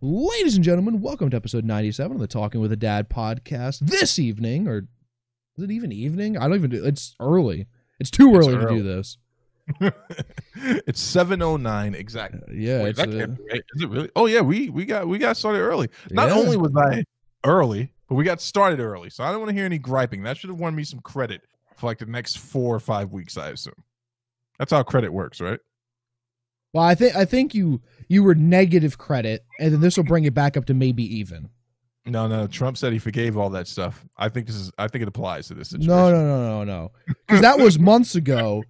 Ladies 0.00 0.54
and 0.54 0.64
gentlemen, 0.64 1.00
welcome 1.00 1.28
to 1.30 1.36
episode 1.36 1.64
97 1.64 2.12
of 2.16 2.20
the 2.20 2.28
Talking 2.28 2.60
with 2.60 2.70
a 2.70 2.76
Dad 2.76 3.08
podcast. 3.10 3.80
This 3.80 4.18
evening, 4.18 4.68
or 4.68 4.86
is 5.56 5.64
it 5.64 5.70
even 5.72 5.90
evening? 5.90 6.36
I 6.38 6.42
don't 6.46 6.54
even 6.54 6.70
do 6.70 6.84
it's 6.84 7.16
early. 7.18 7.66
It's 7.98 8.10
too 8.10 8.36
It's 8.36 8.46
early 8.46 8.58
to 8.58 8.68
do 8.68 8.82
this. 8.84 9.18
it's 10.86 11.00
seven 11.00 11.42
oh 11.42 11.56
nine 11.56 11.94
exactly. 11.94 12.40
Uh, 12.48 12.52
yeah, 12.52 12.82
Wait, 12.84 12.90
it's, 12.90 12.98
that 13.00 13.08
uh, 13.08 13.18
can't 13.18 13.36
be 13.36 13.42
right. 13.50 13.62
Is 13.74 13.82
it 13.82 13.88
really? 13.90 14.10
Oh 14.14 14.26
yeah, 14.26 14.40
we 14.40 14.70
we 14.70 14.84
got 14.84 15.08
we 15.08 15.18
got 15.18 15.36
started 15.36 15.58
early. 15.58 15.88
Not 16.10 16.28
Yeah. 16.28 16.36
only 16.36 16.56
was 16.56 16.72
I 16.76 17.04
early, 17.44 17.92
but 18.08 18.14
we 18.14 18.24
got 18.24 18.40
started 18.40 18.78
early. 18.80 19.10
So 19.10 19.24
I 19.24 19.30
don't 19.30 19.40
want 19.40 19.50
to 19.50 19.54
hear 19.54 19.66
any 19.66 19.78
griping. 19.78 20.22
That 20.22 20.36
should 20.36 20.48
have 20.50 20.60
won 20.60 20.74
me 20.76 20.84
some 20.84 21.00
credit 21.00 21.42
for 21.76 21.86
like 21.86 21.98
the 21.98 22.06
next 22.06 22.38
four 22.38 22.74
or 22.74 22.80
five 22.80 23.12
weeks. 23.12 23.36
I 23.36 23.48
assume. 23.50 23.74
That's 24.60 24.70
how 24.70 24.82
credit 24.84 25.12
works, 25.12 25.40
right? 25.40 25.58
Well, 26.72 26.84
I 26.84 26.94
think 26.94 27.14
I 27.16 27.24
think 27.24 27.54
you 27.54 27.80
you 28.08 28.22
were 28.22 28.34
negative 28.34 28.98
credit, 28.98 29.44
and 29.60 29.72
then 29.72 29.80
this 29.80 29.96
will 29.96 30.04
bring 30.04 30.24
it 30.24 30.34
back 30.34 30.56
up 30.56 30.64
to 30.66 30.74
maybe 30.74 31.02
even. 31.18 31.48
No, 32.06 32.26
no. 32.26 32.46
Trump 32.46 32.78
said 32.78 32.92
he 32.94 32.98
forgave 32.98 33.36
all 33.36 33.50
that 33.50 33.68
stuff. 33.68 34.04
I 34.16 34.28
think 34.30 34.46
this 34.46 34.56
is. 34.56 34.72
I 34.78 34.88
think 34.88 35.02
it 35.02 35.08
applies 35.08 35.48
to 35.48 35.54
this 35.54 35.68
situation. 35.70 35.88
No, 35.90 36.10
no, 36.10 36.24
no, 36.24 36.48
no, 36.48 36.64
no. 36.64 36.92
Because 37.26 37.42
that 37.42 37.58
was 37.58 37.78
months 37.78 38.14
ago. 38.14 38.62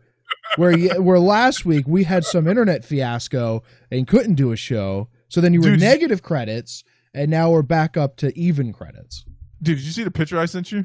Where 0.56 0.76
you, 0.76 0.90
where 1.02 1.18
last 1.18 1.64
week 1.64 1.86
we 1.88 2.04
had 2.04 2.22
some 2.24 2.46
internet 2.48 2.84
fiasco 2.84 3.62
and 3.90 4.06
couldn't 4.06 4.34
do 4.34 4.52
a 4.52 4.56
show, 4.56 5.08
so 5.28 5.40
then 5.40 5.54
you 5.54 5.60
were 5.60 5.70
Dude. 5.70 5.80
negative 5.80 6.22
credits, 6.22 6.84
and 7.14 7.30
now 7.30 7.50
we're 7.50 7.62
back 7.62 7.96
up 7.96 8.16
to 8.18 8.36
even 8.38 8.72
credits. 8.72 9.24
Dude, 9.62 9.76
did 9.78 9.84
you 9.86 9.92
see 9.92 10.04
the 10.04 10.10
picture 10.10 10.38
I 10.38 10.44
sent 10.46 10.70
you 10.72 10.84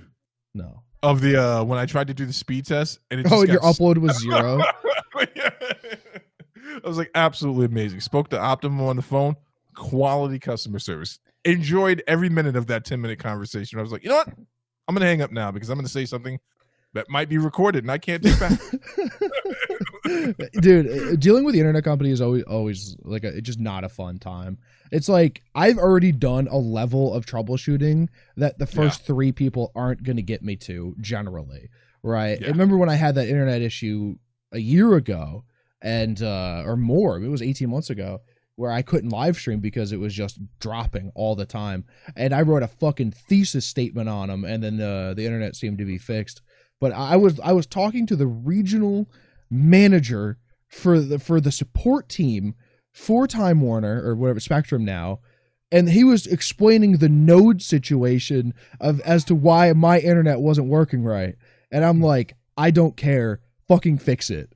No. 0.53 0.83
of 1.01 1.19
the 1.21 1.41
uh 1.41 1.63
when 1.63 1.77
I 1.77 1.85
tried 1.85 2.07
to 2.07 2.13
do 2.13 2.25
the 2.25 2.31
speed 2.33 2.65
test 2.65 2.99
and 3.11 3.19
it 3.19 3.23
just 3.23 3.33
Oh, 3.35 3.43
your 3.43 3.59
upload 3.61 3.97
was 3.97 4.17
zero. 4.19 4.61
I 6.83 6.87
was 6.87 6.97
like 6.97 7.11
absolutely 7.15 7.65
amazing. 7.65 7.99
Spoke 8.01 8.29
to 8.29 8.39
Optimum 8.39 8.81
on 8.81 8.95
the 8.95 9.01
phone, 9.01 9.35
quality 9.75 10.39
customer 10.39 10.79
service. 10.79 11.19
Enjoyed 11.45 12.01
every 12.07 12.29
minute 12.29 12.55
of 12.55 12.67
that 12.67 12.85
10 12.85 13.01
minute 13.01 13.19
conversation. 13.19 13.79
I 13.79 13.81
was 13.81 13.91
like, 13.91 14.03
you 14.03 14.09
know 14.09 14.15
what? 14.15 14.29
I'm 14.87 14.95
gonna 14.95 15.05
hang 15.05 15.21
up 15.21 15.31
now 15.31 15.51
because 15.51 15.69
I'm 15.69 15.77
gonna 15.77 15.87
say 15.87 16.05
something 16.05 16.39
that 16.93 17.09
might 17.09 17.27
be 17.27 17.37
recorded 17.37 17.83
and 17.83 17.91
I 17.91 17.97
can't 17.97 18.21
take 18.23 18.39
back. 18.39 18.59
dude 20.61 20.87
uh, 20.87 21.15
dealing 21.15 21.43
with 21.43 21.53
the 21.53 21.59
internet 21.59 21.83
company 21.83 22.09
is 22.11 22.21
always 22.21 22.43
always 22.43 22.95
like 23.03 23.23
a, 23.23 23.29
it's 23.29 23.45
just 23.45 23.59
not 23.59 23.83
a 23.83 23.89
fun 23.89 24.17
time 24.19 24.57
it's 24.91 25.07
like 25.09 25.41
i've 25.55 25.77
already 25.77 26.11
done 26.11 26.47
a 26.51 26.57
level 26.57 27.13
of 27.13 27.25
troubleshooting 27.25 28.07
that 28.37 28.57
the 28.59 28.65
first 28.65 29.05
three 29.05 29.31
people 29.31 29.71
aren't 29.75 30.03
going 30.03 30.15
to 30.17 30.21
get 30.21 30.43
me 30.43 30.55
to 30.55 30.93
generally 30.99 31.69
right 32.03 32.37
I 32.41 32.45
Yeah. 32.45 32.47
remember 32.49 32.77
when 32.77 32.89
i 32.89 32.95
had 32.95 33.15
that 33.15 33.27
internet 33.27 33.61
issue 33.61 34.15
a 34.51 34.59
year 34.59 34.95
ago 34.95 35.45
and 35.83 36.23
uh 36.23 36.63
or 36.65 36.75
more 36.75 37.21
it 37.21 37.27
was 37.27 37.41
18 37.41 37.69
months 37.69 37.89
ago 37.89 38.21
where 38.55 38.71
i 38.71 38.81
couldn't 38.81 39.09
live 39.09 39.35
stream 39.35 39.59
because 39.59 39.91
it 39.91 39.99
was 39.99 40.13
just 40.13 40.39
dropping 40.59 41.11
all 41.13 41.35
the 41.35 41.45
time. 41.45 41.85
And 42.15 42.33
i 42.33 42.41
wrote 42.41 42.63
a 42.63 42.67
fucking 42.67 43.11
thesis 43.11 43.65
statement 43.65 44.09
on 44.09 44.29
them 44.29 44.45
and 44.45 44.63
then 44.63 44.81
uh, 44.81 45.13
the 45.13 45.25
internet 45.25 45.55
seemed 45.55 45.77
to 45.79 45.85
be 45.85 45.97
fixed. 45.97 46.41
But 46.79 46.93
i 46.93 47.15
was 47.15 47.39
i 47.41 47.51
was 47.51 47.67
talking 47.67 48.07
to 48.07 48.15
the 48.15 48.27
regional 48.27 49.07
manager 49.49 50.39
for 50.73 50.99
the 50.99 51.19
for 51.19 51.39
the 51.39 51.51
support 51.51 52.09
team 52.09 52.55
for 52.91 53.27
Time 53.27 53.61
Warner 53.61 54.01
or 54.03 54.15
whatever 54.15 54.39
Spectrum 54.39 54.83
now, 54.83 55.19
and 55.71 55.89
he 55.89 56.03
was 56.03 56.27
explaining 56.27 56.97
the 56.97 57.09
node 57.09 57.61
situation 57.61 58.53
of 58.79 58.99
as 59.01 59.23
to 59.25 59.35
why 59.35 59.73
my 59.73 59.99
internet 59.99 60.39
wasn't 60.39 60.67
working 60.67 61.03
right, 61.03 61.35
and 61.71 61.85
I'm 61.85 62.01
like, 62.01 62.35
I 62.57 62.71
don't 62.71 62.97
care, 62.97 63.39
fucking 63.67 63.99
fix 63.99 64.29
it. 64.29 64.53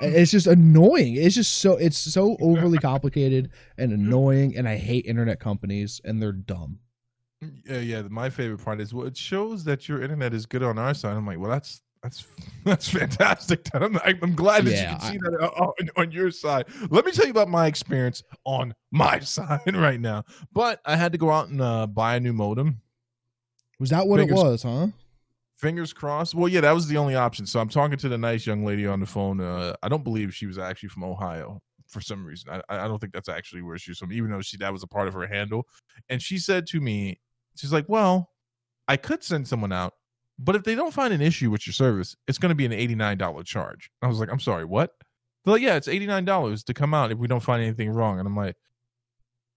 It's 0.00 0.30
just 0.30 0.46
annoying. 0.46 1.16
It's 1.16 1.34
just 1.34 1.58
so 1.58 1.76
it's 1.76 1.98
so 1.98 2.36
overly 2.40 2.78
complicated 2.78 3.50
and 3.78 3.92
annoying, 3.92 4.56
and 4.56 4.68
I 4.68 4.76
hate 4.76 5.06
internet 5.06 5.40
companies, 5.40 6.00
and 6.04 6.20
they're 6.22 6.32
dumb. 6.32 6.78
yeah, 7.66 7.78
yeah. 7.78 8.02
My 8.02 8.30
favorite 8.30 8.64
part 8.64 8.80
is 8.80 8.94
well, 8.94 9.06
it 9.06 9.16
shows 9.16 9.64
that 9.64 9.88
your 9.88 10.02
internet 10.02 10.34
is 10.34 10.46
good 10.46 10.62
on 10.62 10.78
our 10.78 10.94
side. 10.94 11.16
I'm 11.16 11.26
like, 11.26 11.38
well, 11.38 11.50
that's 11.50 11.82
that's 12.02 12.26
that's 12.64 12.88
fantastic. 12.88 13.66
I'm, 13.74 13.98
I'm 14.04 14.34
glad 14.34 14.64
that 14.64 14.72
Yeah, 14.72 14.92
you 14.92 14.98
can 14.98 15.12
see 15.12 15.18
that 15.18 15.50
on, 15.56 15.72
on 15.96 16.12
your 16.12 16.30
side. 16.30 16.66
Let 16.90 17.04
me 17.04 17.12
tell 17.12 17.26
you 17.26 17.30
about 17.30 17.48
my 17.48 17.66
experience 17.66 18.22
on 18.44 18.74
my 18.90 19.18
side 19.20 19.74
right 19.74 20.00
now. 20.00 20.24
But 20.52 20.80
I 20.84 20.96
had 20.96 21.12
to 21.12 21.18
go 21.18 21.30
out 21.30 21.48
and 21.48 21.60
uh, 21.60 21.86
buy 21.86 22.16
a 22.16 22.20
new 22.20 22.32
modem. 22.32 22.80
Was 23.78 23.90
that 23.90 24.06
what 24.06 24.20
it 24.20 24.30
was, 24.30 24.62
huh? 24.62 24.88
Fingers 25.60 25.92
crossed. 25.92 26.34
Well, 26.34 26.48
yeah, 26.48 26.62
that 26.62 26.72
was 26.72 26.88
the 26.88 26.96
only 26.96 27.14
option. 27.14 27.44
So 27.44 27.60
I'm 27.60 27.68
talking 27.68 27.98
to 27.98 28.08
the 28.08 28.16
nice 28.16 28.46
young 28.46 28.64
lady 28.64 28.86
on 28.86 28.98
the 28.98 29.04
phone. 29.04 29.42
Uh, 29.42 29.74
I 29.82 29.90
don't 29.90 30.02
believe 30.02 30.34
she 30.34 30.46
was 30.46 30.56
actually 30.56 30.88
from 30.88 31.04
Ohio 31.04 31.60
for 31.86 32.00
some 32.00 32.24
reason. 32.24 32.48
I, 32.50 32.62
I 32.70 32.88
don't 32.88 32.98
think 32.98 33.12
that's 33.12 33.28
actually 33.28 33.60
where 33.60 33.76
she's 33.76 33.98
from, 33.98 34.10
even 34.10 34.30
though 34.30 34.40
she 34.40 34.56
that 34.56 34.72
was 34.72 34.82
a 34.82 34.86
part 34.86 35.06
of 35.06 35.12
her 35.12 35.26
handle. 35.26 35.66
And 36.08 36.22
she 36.22 36.38
said 36.38 36.66
to 36.68 36.80
me, 36.80 37.20
she's 37.56 37.74
like, 37.74 37.86
"Well, 37.90 38.30
I 38.88 38.96
could 38.96 39.22
send 39.22 39.46
someone 39.46 39.70
out, 39.70 39.92
but 40.38 40.56
if 40.56 40.64
they 40.64 40.74
don't 40.74 40.94
find 40.94 41.12
an 41.12 41.20
issue 41.20 41.50
with 41.50 41.66
your 41.66 41.74
service, 41.74 42.16
it's 42.26 42.38
going 42.38 42.48
to 42.48 42.54
be 42.54 42.64
an 42.64 42.72
$89 42.72 43.44
charge." 43.44 43.90
I 44.00 44.06
was 44.06 44.18
like, 44.18 44.32
"I'm 44.32 44.40
sorry, 44.40 44.64
what?" 44.64 44.94
They're 45.44 45.52
like, 45.52 45.62
"Yeah, 45.62 45.76
it's 45.76 45.88
$89 45.88 46.64
to 46.64 46.72
come 46.72 46.94
out 46.94 47.12
if 47.12 47.18
we 47.18 47.28
don't 47.28 47.40
find 47.40 47.62
anything 47.62 47.90
wrong." 47.90 48.18
And 48.18 48.26
I'm 48.26 48.36
like. 48.36 48.56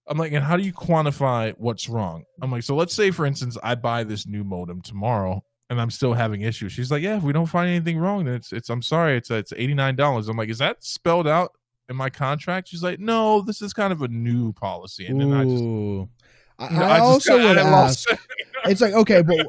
I'm 0.06 0.18
like, 0.18 0.32
and 0.32 0.44
how 0.44 0.58
do 0.58 0.62
you 0.62 0.72
quantify 0.74 1.54
what's 1.56 1.88
wrong? 1.88 2.24
I'm 2.42 2.50
like, 2.50 2.62
so 2.62 2.76
let's 2.76 2.92
say, 2.92 3.10
for 3.10 3.24
instance, 3.24 3.56
I 3.62 3.74
buy 3.74 4.04
this 4.04 4.26
new 4.26 4.44
modem 4.44 4.82
tomorrow 4.82 5.42
and 5.74 5.80
I'm 5.80 5.90
still 5.90 6.14
having 6.14 6.42
issues. 6.42 6.72
She's 6.72 6.92
like, 6.92 7.02
yeah, 7.02 7.16
if 7.16 7.24
we 7.24 7.32
don't 7.32 7.46
find 7.46 7.68
anything 7.68 7.98
wrong, 7.98 8.24
then 8.24 8.34
it's 8.34 8.52
it's. 8.52 8.70
I'm 8.70 8.80
sorry, 8.80 9.16
it's 9.16 9.28
it's 9.30 9.52
eighty 9.56 9.74
nine 9.74 9.96
dollars. 9.96 10.28
I'm 10.28 10.36
like, 10.36 10.48
is 10.48 10.58
that 10.58 10.84
spelled 10.84 11.26
out 11.26 11.50
in 11.88 11.96
my 11.96 12.10
contract? 12.10 12.68
She's 12.68 12.82
like, 12.82 13.00
no, 13.00 13.42
this 13.42 13.60
is 13.60 13.72
kind 13.72 13.92
of 13.92 14.02
a 14.02 14.08
new 14.08 14.52
policy. 14.52 15.06
And 15.06 15.20
then 15.20 15.32
I 15.32 15.42
just, 15.42 15.64
I, 16.60 16.70
you 16.70 16.78
know, 16.78 16.86
I 16.86 16.98
just 16.98 17.02
also 17.02 17.38
would 17.38 17.58
I 17.58 17.62
ask. 17.62 18.08
It's 18.66 18.80
like 18.80 18.94
okay, 18.94 19.20
but 19.20 19.46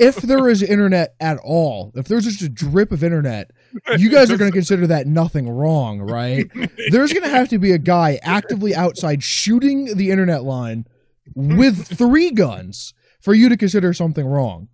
if 0.00 0.16
there 0.16 0.48
is 0.48 0.60
internet 0.62 1.14
at 1.20 1.38
all, 1.38 1.92
if 1.94 2.08
there's 2.08 2.24
just 2.24 2.42
a 2.42 2.48
drip 2.48 2.90
of 2.90 3.04
internet, 3.04 3.52
you 3.96 4.10
guys 4.10 4.30
are 4.30 4.36
going 4.36 4.50
to 4.52 4.54
consider 4.56 4.88
that 4.88 5.06
nothing 5.06 5.48
wrong, 5.48 6.00
right? 6.00 6.50
There's 6.90 7.12
going 7.12 7.22
to 7.22 7.30
have 7.30 7.48
to 7.50 7.58
be 7.58 7.70
a 7.72 7.78
guy 7.78 8.18
actively 8.22 8.74
outside 8.74 9.22
shooting 9.22 9.96
the 9.96 10.10
internet 10.10 10.42
line 10.42 10.86
with 11.36 11.86
three 11.96 12.32
guns 12.32 12.92
for 13.20 13.32
you 13.32 13.48
to 13.48 13.56
consider 13.56 13.94
something 13.94 14.26
wrong. 14.26 14.68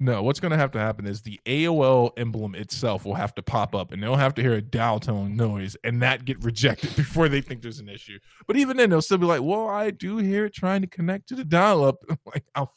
No, 0.00 0.22
what's 0.22 0.40
going 0.40 0.50
to 0.50 0.58
have 0.58 0.72
to 0.72 0.78
happen 0.78 1.06
is 1.06 1.22
the 1.22 1.40
AOL 1.46 2.10
emblem 2.16 2.54
itself 2.56 3.04
will 3.04 3.14
have 3.14 3.34
to 3.36 3.42
pop 3.42 3.74
up, 3.74 3.92
and 3.92 4.02
they'll 4.02 4.16
have 4.16 4.34
to 4.34 4.42
hear 4.42 4.54
a 4.54 4.60
dial 4.60 4.98
tone 4.98 5.36
noise, 5.36 5.76
and 5.84 6.02
that 6.02 6.24
get 6.24 6.42
rejected 6.42 6.94
before 6.96 7.28
they 7.28 7.40
think 7.40 7.62
there's 7.62 7.78
an 7.78 7.88
issue. 7.88 8.18
But 8.46 8.56
even 8.56 8.76
then, 8.76 8.90
they'll 8.90 9.02
still 9.02 9.18
be 9.18 9.26
like, 9.26 9.42
"Well, 9.42 9.68
I 9.68 9.90
do 9.90 10.18
hear 10.18 10.46
it 10.46 10.54
trying 10.54 10.80
to 10.80 10.88
connect 10.88 11.28
to 11.28 11.36
the 11.36 11.44
dial-up." 11.44 11.96
Like, 12.26 12.44
"I'll 12.54 12.72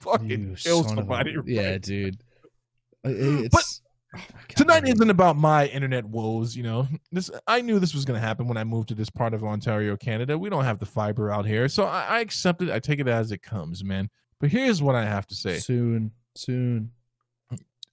fucking 0.00 0.30
You 0.50 0.56
kill 0.56 0.84
somebody!" 0.84 1.36
right 1.36 1.46
yeah, 1.46 1.78
dude. 1.78 2.22
It's 3.04 3.82
oh 3.82 3.92
tonight 4.48 4.86
isn't 4.86 5.10
about 5.10 5.36
my 5.36 5.66
internet 5.68 6.04
woes 6.04 6.54
you 6.54 6.62
know 6.62 6.86
this 7.12 7.30
i 7.46 7.62
knew 7.62 7.78
this 7.78 7.94
was 7.94 8.04
going 8.04 8.20
to 8.20 8.24
happen 8.24 8.46
when 8.46 8.58
i 8.58 8.64
moved 8.64 8.88
to 8.88 8.94
this 8.94 9.08
part 9.08 9.32
of 9.32 9.42
ontario 9.42 9.96
canada 9.96 10.36
we 10.36 10.50
don't 10.50 10.64
have 10.64 10.78
the 10.78 10.84
fiber 10.84 11.30
out 11.30 11.46
here 11.46 11.66
so 11.66 11.84
i, 11.84 12.04
I 12.04 12.20
accept 12.20 12.60
it 12.60 12.70
i 12.70 12.78
take 12.78 13.00
it 13.00 13.08
as 13.08 13.32
it 13.32 13.42
comes 13.42 13.82
man 13.82 14.10
but 14.38 14.50
here's 14.50 14.82
what 14.82 14.94
i 14.94 15.04
have 15.04 15.26
to 15.28 15.34
say 15.34 15.58
soon, 15.58 16.12
soon, 16.34 16.90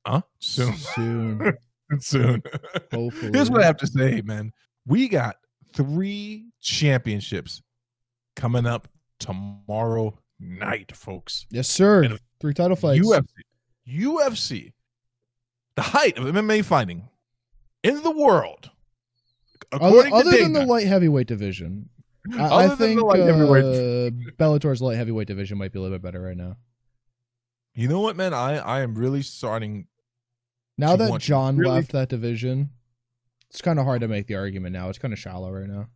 huh? 0.05 0.22
Soon. 0.39 0.75
Soon. 0.75 1.57
soon. 2.00 2.44
Hopefully, 2.94 3.31
here's 3.33 3.50
what 3.50 3.61
i 3.61 3.66
have 3.66 3.77
to 3.77 3.88
say 3.88 4.22
man. 4.22 4.51
We 4.85 5.07
got 5.07 5.38
three 5.73 6.45
championships 6.61 7.61
coming 8.35 8.66
up 8.66 8.88
tomorrow 9.19 10.17
night 10.39 10.95
folks. 10.95 11.45
Yes, 11.51 11.67
sir. 11.67 12.17
Three 12.39 12.53
title 12.53 12.75
fights. 12.75 13.05
UFC, 13.05 13.25
UFC, 13.88 14.73
the 15.75 15.81
height 15.81 16.17
of 16.17 16.25
MMA 16.25 16.63
fighting 16.63 17.09
in 17.83 18.01
the 18.03 18.11
world, 18.11 18.69
Other, 19.72 19.85
according 19.85 20.13
other 20.13 20.31
to 20.31 20.38
than 20.38 20.53
the 20.53 20.66
light 20.66 20.88
heavyweight 20.88 21.28
division, 21.28 21.89
I, 22.33 22.38
I 22.38 22.66
Other 22.66 22.75
than 22.75 22.95
the 22.95 23.01
think 23.01 23.49
light 23.49 23.63
uh, 24.31 24.34
Bellator's 24.37 24.81
light 24.81 24.97
heavyweight 24.97 25.28
division 25.28 25.58
might 25.58 25.72
be 25.72 25.79
a 25.79 25.81
little 25.81 25.97
bit 25.97 26.03
better 26.03 26.22
right 26.22 26.37
now. 26.37 26.58
You 27.79 27.87
know 27.87 28.02
what, 28.02 28.17
man? 28.17 28.34
I 28.34 28.58
I 28.58 28.81
am 28.81 28.93
really 28.93 29.22
starting. 29.22 29.87
Now 30.78 30.97
that 30.97 31.09
want- 31.09 31.23
Jon 31.23 31.55
really- 31.55 31.76
left 31.76 31.93
that 31.93 32.09
division, 32.09 32.72
it's 33.49 33.61
kind 33.61 33.79
of 33.79 33.85
hard 33.85 34.02
to 34.02 34.09
make 34.09 34.28
the 34.28 34.35
argument 34.35 34.73
now. 34.73 34.90
It's 34.90 34.97
kind 34.99 35.14
of 35.14 35.20
shallow 35.20 35.49
right 35.49 35.70
now. 35.70 35.87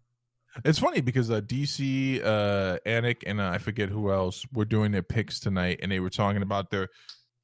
It's 0.64 0.80
funny 0.80 1.02
because 1.02 1.30
uh, 1.30 1.42
DC, 1.42 2.24
uh, 2.24 2.78
Anik, 2.86 3.24
and 3.26 3.42
uh, 3.42 3.50
I 3.50 3.58
forget 3.58 3.90
who 3.90 4.12
else 4.12 4.46
were 4.54 4.64
doing 4.64 4.94
their 4.94 5.04
picks 5.04 5.42
tonight, 5.42 5.80
and 5.84 5.92
they 5.92 6.00
were 6.00 6.10
talking 6.10 6.42
about 6.42 6.70
their 6.70 6.88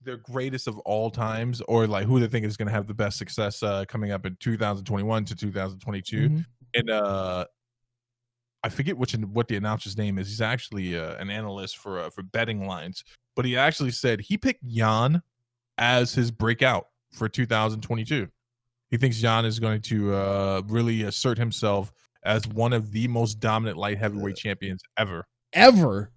their 0.01 0.15
greatest 0.15 0.67
of 0.67 0.79
all 0.79 1.11
times, 1.11 1.59
or 1.67 1.85
like 1.85 2.05
who 2.05 2.21
they 2.21 2.27
think 2.27 2.45
is 2.45 2.55
going 2.55 2.67
to 2.69 2.73
have 2.73 2.87
the 2.87 2.93
best 2.93 3.17
success 3.17 3.61
uh, 3.61 3.83
coming 3.89 4.11
up 4.11 4.25
in 4.25 4.37
2021 4.39 5.25
to 5.25 5.35
2022. 5.35 6.29
Mhm. 6.29 6.45
and 6.75 6.89
uh 6.89 7.45
I 8.63 8.69
forget 8.69 8.97
which 8.97 9.13
what 9.13 9.47
the 9.47 9.55
announcer's 9.55 9.97
name 9.97 10.17
is. 10.17 10.27
He's 10.27 10.41
actually 10.41 10.97
uh, 10.97 11.15
an 11.15 11.29
analyst 11.29 11.77
for 11.77 11.99
uh, 11.99 12.09
for 12.09 12.23
betting 12.23 12.67
lines, 12.67 13.03
but 13.35 13.45
he 13.45 13.57
actually 13.57 13.91
said 13.91 14.21
he 14.21 14.37
picked 14.37 14.65
Jan 14.67 15.21
as 15.77 16.13
his 16.13 16.31
breakout 16.31 16.87
for 17.11 17.29
2022. 17.29 18.27
He 18.91 18.97
thinks 18.97 19.17
Jan 19.17 19.45
is 19.45 19.59
going 19.59 19.81
to 19.83 20.13
uh, 20.15 20.61
really 20.67 21.03
assert 21.03 21.37
himself 21.37 21.91
as 22.23 22.47
one 22.47 22.73
of 22.73 22.91
the 22.91 23.07
most 23.07 23.39
dominant 23.39 23.77
light 23.77 23.97
heavyweight 23.97 24.35
champions 24.35 24.81
ever. 24.97 25.25
ever, 25.53 26.11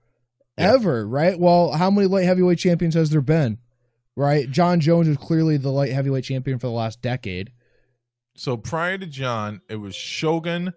Yeah. 0.58 0.72
ever. 0.74 1.06
Right? 1.06 1.38
Well, 1.38 1.72
how 1.72 1.90
many 1.90 2.06
light 2.08 2.24
heavyweight 2.24 2.58
champions 2.58 2.94
has 2.94 3.10
there 3.10 3.20
been? 3.20 3.58
Right? 4.16 4.50
Jon 4.50 4.80
Jones 4.80 5.08
is 5.08 5.16
clearly 5.16 5.56
the 5.58 5.70
light 5.70 5.92
heavyweight 5.92 6.24
champion 6.24 6.58
for 6.58 6.66
the 6.66 6.72
last 6.72 7.00
decade. 7.02 7.52
So 8.34 8.56
prior 8.56 8.98
to 8.98 9.06
Jon, 9.06 9.60
it 9.68 9.76
was 9.76 9.94
Shogun, 9.94 10.72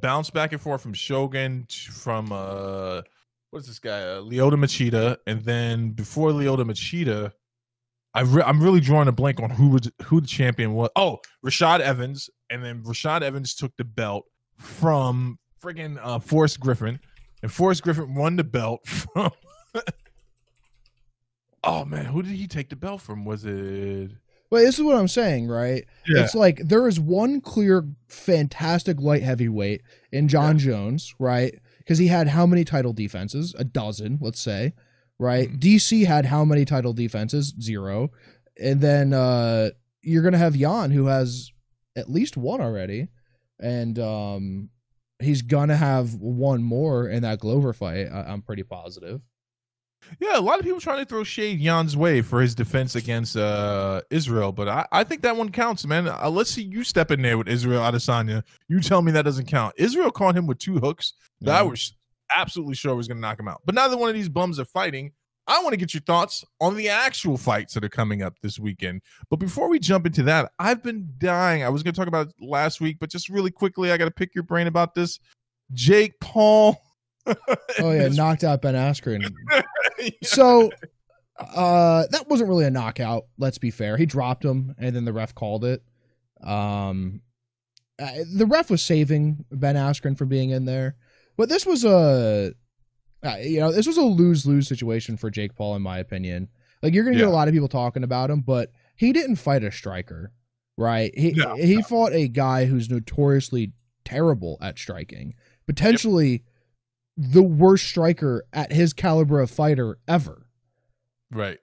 bounced 0.00 0.32
back 0.32 0.52
and 0.52 0.60
forth 0.60 0.80
from 0.80 0.94
Shogun 0.94 1.66
to, 1.68 1.90
from 1.92 2.30
uh 2.32 3.02
what's 3.50 3.66
this 3.66 3.78
guy? 3.78 4.02
Uh, 4.02 4.20
Lyoto 4.22 4.54
Machida, 4.54 5.16
and 5.26 5.42
then 5.42 5.90
before 5.90 6.30
Lyoto 6.30 6.64
Machida, 6.64 7.32
I 8.14 8.22
re- 8.22 8.42
I'm 8.42 8.62
really 8.62 8.80
drawing 8.80 9.08
a 9.08 9.12
blank 9.12 9.40
on 9.40 9.50
who 9.50 9.68
was 9.68 9.90
who 10.04 10.20
the 10.20 10.26
champion 10.26 10.74
was. 10.74 10.90
Oh, 10.96 11.18
Rashad 11.44 11.80
Evans, 11.80 12.30
and 12.48 12.64
then 12.64 12.82
Rashad 12.82 13.22
Evans 13.22 13.54
took 13.54 13.76
the 13.76 13.84
belt 13.84 14.24
from 14.58 15.38
friggin' 15.62 15.98
uh, 16.02 16.18
Forrest 16.18 16.60
Griffin, 16.60 16.98
and 17.42 17.52
Forrest 17.52 17.82
Griffin 17.82 18.14
won 18.14 18.36
the 18.36 18.44
belt 18.44 18.86
from. 18.86 19.30
oh 21.64 21.84
man, 21.84 22.06
who 22.06 22.22
did 22.22 22.32
he 22.32 22.46
take 22.46 22.68
the 22.68 22.76
belt 22.76 23.00
from? 23.00 23.24
Was 23.24 23.44
it? 23.44 24.10
But 24.50 24.62
this 24.62 24.80
is 24.80 24.84
what 24.84 24.96
I'm 24.96 25.06
saying, 25.06 25.46
right? 25.46 25.84
Yeah. 26.08 26.24
It's 26.24 26.34
like 26.34 26.58
there 26.64 26.88
is 26.88 26.98
one 26.98 27.40
clear, 27.40 27.84
fantastic 28.08 29.00
light 29.00 29.22
heavyweight 29.22 29.82
in 30.10 30.26
Jon 30.26 30.58
Jones, 30.58 31.14
right? 31.20 31.54
Because 31.90 31.98
he 31.98 32.06
had 32.06 32.28
how 32.28 32.46
many 32.46 32.64
title 32.64 32.92
defenses? 32.92 33.52
A 33.58 33.64
dozen, 33.64 34.18
let's 34.20 34.38
say, 34.38 34.74
right? 35.18 35.48
Mhm. 35.50 35.58
DC 35.58 36.04
had 36.06 36.26
how 36.26 36.44
many 36.44 36.64
title 36.64 36.92
defenses? 36.92 37.52
Zero. 37.60 38.12
And 38.62 38.80
then 38.80 39.12
uh 39.12 39.70
you're 40.00 40.22
gonna 40.22 40.38
have 40.38 40.54
Jan 40.56 40.92
who 40.92 41.06
has 41.06 41.50
at 41.96 42.08
least 42.08 42.36
one 42.36 42.60
already, 42.60 43.08
and 43.58 43.98
um 43.98 44.70
he's 45.20 45.42
gonna 45.42 45.74
have 45.76 46.14
one 46.14 46.62
more 46.62 47.08
in 47.08 47.22
that 47.24 47.40
Glover 47.40 47.72
fight. 47.72 48.06
I- 48.06 48.22
I'm 48.30 48.42
pretty 48.42 48.62
positive. 48.62 49.20
Yeah, 50.18 50.38
a 50.38 50.40
lot 50.40 50.58
of 50.58 50.64
people 50.64 50.80
trying 50.80 50.98
to 50.98 51.04
throw 51.04 51.24
shade 51.24 51.60
Jan's 51.60 51.96
way 51.96 52.20
for 52.22 52.40
his 52.40 52.54
defense 52.54 52.94
against 52.94 53.36
uh, 53.36 54.02
Israel, 54.10 54.52
but 54.52 54.68
I, 54.68 54.86
I 54.92 55.04
think 55.04 55.22
that 55.22 55.36
one 55.36 55.50
counts, 55.50 55.86
man. 55.86 56.08
Uh, 56.08 56.30
let's 56.30 56.50
see 56.50 56.62
you 56.62 56.84
step 56.84 57.10
in 57.10 57.22
there 57.22 57.38
with 57.38 57.48
Israel 57.48 57.82
Adesanya. 57.82 58.42
You 58.68 58.80
tell 58.80 59.02
me 59.02 59.12
that 59.12 59.22
doesn't 59.22 59.46
count. 59.46 59.74
Israel 59.76 60.10
caught 60.10 60.36
him 60.36 60.46
with 60.46 60.58
two 60.58 60.78
hooks 60.78 61.14
that 61.42 61.54
I 61.54 61.62
was 61.62 61.94
absolutely 62.36 62.74
sure 62.74 62.94
was 62.94 63.08
going 63.08 63.18
to 63.18 63.20
knock 63.20 63.38
him 63.38 63.48
out. 63.48 63.60
But 63.64 63.74
now 63.74 63.88
that 63.88 63.96
one 63.96 64.08
of 64.08 64.14
these 64.14 64.28
bums 64.28 64.58
are 64.58 64.64
fighting. 64.64 65.12
I 65.46 65.60
want 65.62 65.72
to 65.72 65.78
get 65.78 65.92
your 65.92 66.02
thoughts 66.02 66.44
on 66.60 66.76
the 66.76 66.88
actual 66.88 67.36
fights 67.36 67.74
that 67.74 67.82
are 67.82 67.88
coming 67.88 68.22
up 68.22 68.34
this 68.40 68.60
weekend. 68.60 69.02
But 69.30 69.36
before 69.36 69.68
we 69.68 69.80
jump 69.80 70.06
into 70.06 70.22
that, 70.24 70.52
I've 70.60 70.80
been 70.80 71.12
dying. 71.18 71.64
I 71.64 71.68
was 71.70 71.82
going 71.82 71.92
to 71.92 71.98
talk 71.98 72.06
about 72.06 72.32
last 72.40 72.80
week, 72.80 72.98
but 73.00 73.10
just 73.10 73.28
really 73.28 73.50
quickly, 73.50 73.90
I 73.90 73.96
got 73.96 74.04
to 74.04 74.12
pick 74.12 74.32
your 74.32 74.44
brain 74.44 74.68
about 74.68 74.94
this. 74.94 75.18
Jake 75.72 76.20
Paul. 76.20 76.80
Oh 77.26 77.36
yeah, 77.92 78.08
knocked 78.08 78.44
out 78.44 78.62
Ben 78.62 78.74
Askren. 78.74 79.32
so 80.22 80.70
uh 81.38 82.06
that 82.10 82.28
wasn't 82.28 82.48
really 82.48 82.66
a 82.66 82.70
knockout 82.70 83.24
let's 83.38 83.58
be 83.58 83.70
fair. 83.70 83.96
He 83.96 84.06
dropped 84.06 84.44
him 84.44 84.74
and 84.78 84.94
then 84.94 85.04
the 85.04 85.12
ref 85.12 85.34
called 85.34 85.64
it. 85.64 85.82
Um 86.42 87.22
uh, 87.98 88.10
the 88.34 88.46
ref 88.46 88.70
was 88.70 88.82
saving 88.82 89.44
ben 89.50 89.76
askren 89.76 90.16
from 90.16 90.28
being 90.28 90.50
in 90.50 90.64
there. 90.64 90.96
But 91.36 91.48
this 91.48 91.66
was 91.66 91.84
a 91.84 92.52
uh, 93.24 93.36
you 93.42 93.60
know 93.60 93.72
this 93.72 93.86
was 93.86 93.98
a 93.98 94.02
lose-lose 94.02 94.66
situation 94.66 95.16
for 95.16 95.30
jake 95.30 95.54
paul 95.54 95.76
in 95.76 95.82
my 95.82 95.98
opinion. 95.98 96.48
Like 96.82 96.94
you're 96.94 97.04
gonna 97.04 97.16
get 97.16 97.28
a 97.28 97.30
lot 97.30 97.48
of 97.48 97.54
people 97.54 97.68
talking 97.68 98.04
about 98.04 98.30
him 98.30 98.40
but 98.40 98.70
he 98.96 99.12
didn't 99.12 99.36
fight 99.36 99.64
a 99.64 99.72
striker 99.72 100.32
right? 100.80 101.16
He 101.16 101.32
No, 101.32 101.54
he 101.54 101.82
fought 101.82 102.12
a 102.12 102.26
guy 102.26 102.64
who's 102.64 102.90
notoriously 102.90 103.72
terrible 104.04 104.58
at 104.60 104.78
striking. 104.78 105.34
Potentially 105.66 106.42
the 107.16 107.42
worst 107.42 107.86
striker 107.86 108.44
at 108.52 108.72
his 108.72 108.92
caliber 108.92 109.40
of 109.40 109.50
fighter 109.50 109.98
ever 110.08 110.46
right. 111.32 111.58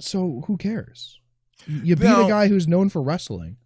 so 0.00 0.42
who 0.46 0.56
cares? 0.56 1.18
You 1.66 1.96
beat 1.96 2.04
Now- 2.04 2.26
a 2.26 2.28
guy 2.28 2.48
who's 2.48 2.68
known 2.68 2.88
for 2.90 3.02
wrestling. 3.02 3.56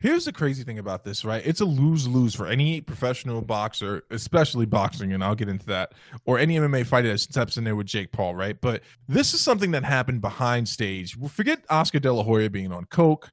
Here's 0.00 0.26
the 0.26 0.32
crazy 0.32 0.62
thing 0.62 0.78
about 0.78 1.02
this, 1.02 1.24
right? 1.24 1.42
It's 1.44 1.60
a 1.60 1.64
lose 1.64 2.06
lose 2.06 2.32
for 2.32 2.46
any 2.46 2.80
professional 2.80 3.42
boxer, 3.42 4.04
especially 4.10 4.64
boxing, 4.64 5.12
and 5.12 5.24
I'll 5.24 5.34
get 5.34 5.48
into 5.48 5.66
that, 5.66 5.92
or 6.24 6.38
any 6.38 6.56
MMA 6.56 6.86
fighter 6.86 7.08
that 7.08 7.18
steps 7.18 7.56
in 7.56 7.64
there 7.64 7.74
with 7.74 7.88
Jake 7.88 8.12
Paul, 8.12 8.36
right? 8.36 8.60
But 8.60 8.82
this 9.08 9.34
is 9.34 9.40
something 9.40 9.72
that 9.72 9.82
happened 9.82 10.20
behind 10.20 10.68
stage. 10.68 11.16
Well, 11.16 11.28
Forget 11.28 11.64
Oscar 11.68 11.98
De 11.98 12.12
La 12.12 12.22
Hoya 12.22 12.48
being 12.48 12.70
on 12.70 12.84
coke, 12.84 13.30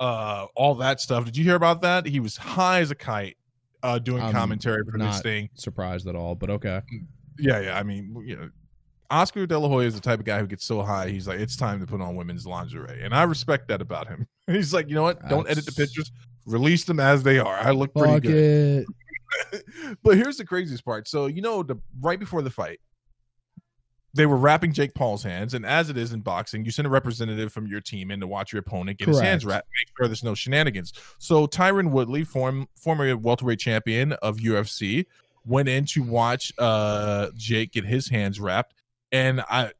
uh, 0.00 0.46
all 0.56 0.76
that 0.76 1.02
stuff. 1.02 1.26
Did 1.26 1.36
you 1.36 1.44
hear 1.44 1.54
about 1.56 1.82
that? 1.82 2.06
He 2.06 2.18
was 2.18 2.38
high 2.38 2.80
as 2.80 2.90
a 2.90 2.94
kite, 2.94 3.36
uh, 3.82 3.98
doing 3.98 4.22
I'm 4.22 4.32
commentary 4.32 4.82
for 4.84 4.98
this 4.98 5.20
thing. 5.20 5.48
Surprised 5.54 6.06
at 6.06 6.16
all, 6.16 6.34
but 6.34 6.50
okay. 6.50 6.82
Yeah, 7.38 7.60
yeah. 7.60 7.78
I 7.78 7.82
mean, 7.82 8.16
you 8.24 8.36
know, 8.36 8.50
Oscar 9.10 9.46
De 9.46 9.58
La 9.58 9.68
Hoya 9.68 9.86
is 9.86 9.94
the 9.94 10.00
type 10.00 10.18
of 10.18 10.24
guy 10.24 10.40
who 10.40 10.46
gets 10.46 10.64
so 10.64 10.82
high, 10.82 11.08
he's 11.08 11.28
like, 11.28 11.40
it's 11.40 11.56
time 11.56 11.80
to 11.80 11.86
put 11.86 12.00
on 12.00 12.16
women's 12.16 12.46
lingerie, 12.46 13.02
and 13.02 13.14
I 13.14 13.22
respect 13.24 13.68
that 13.68 13.80
about 13.80 14.08
him. 14.08 14.26
He's 14.46 14.72
like, 14.72 14.88
you 14.88 14.94
know 14.94 15.02
what? 15.02 15.28
Don't 15.28 15.48
edit 15.50 15.66
the 15.66 15.72
pictures, 15.72 16.12
release 16.44 16.84
them 16.84 17.00
as 17.00 17.24
they 17.24 17.38
are. 17.38 17.56
I 17.56 17.72
look 17.72 17.92
pretty 17.94 18.20
good. 18.20 18.86
but 20.04 20.16
here's 20.16 20.36
the 20.36 20.44
craziest 20.44 20.84
part. 20.84 21.08
So 21.08 21.26
you 21.26 21.42
know, 21.42 21.62
the 21.62 21.76
right 22.00 22.18
before 22.18 22.42
the 22.42 22.50
fight, 22.50 22.78
they 24.16 24.26
were 24.26 24.36
wrapping 24.36 24.72
Jake 24.72 24.94
Paul's 24.94 25.22
hands, 25.22 25.54
and 25.54 25.64
as 25.64 25.90
it 25.90 25.96
is 25.96 26.12
in 26.12 26.20
boxing, 26.20 26.64
you 26.64 26.70
send 26.70 26.86
a 26.86 26.90
representative 26.90 27.52
from 27.52 27.66
your 27.66 27.80
team 27.80 28.10
in 28.10 28.20
to 28.20 28.26
watch 28.26 28.52
your 28.52 28.60
opponent 28.60 28.98
get 28.98 29.08
his 29.08 29.20
hands 29.20 29.44
wrapped, 29.44 29.68
make 29.80 29.88
sure 29.96 30.08
there's 30.08 30.24
no 30.24 30.34
shenanigans. 30.34 30.92
So 31.18 31.46
Tyron 31.46 31.90
Woodley, 31.90 32.24
form, 32.24 32.68
former 32.74 33.16
welterweight 33.16 33.60
champion 33.60 34.12
of 34.14 34.38
UFC, 34.38 35.06
went 35.44 35.68
in 35.68 35.84
to 35.86 36.02
watch 36.02 36.52
uh, 36.58 37.28
Jake 37.36 37.72
get 37.72 37.84
his 37.84 38.08
hands 38.08 38.40
wrapped, 38.40 38.74
and 39.12 39.42
I 39.42 39.72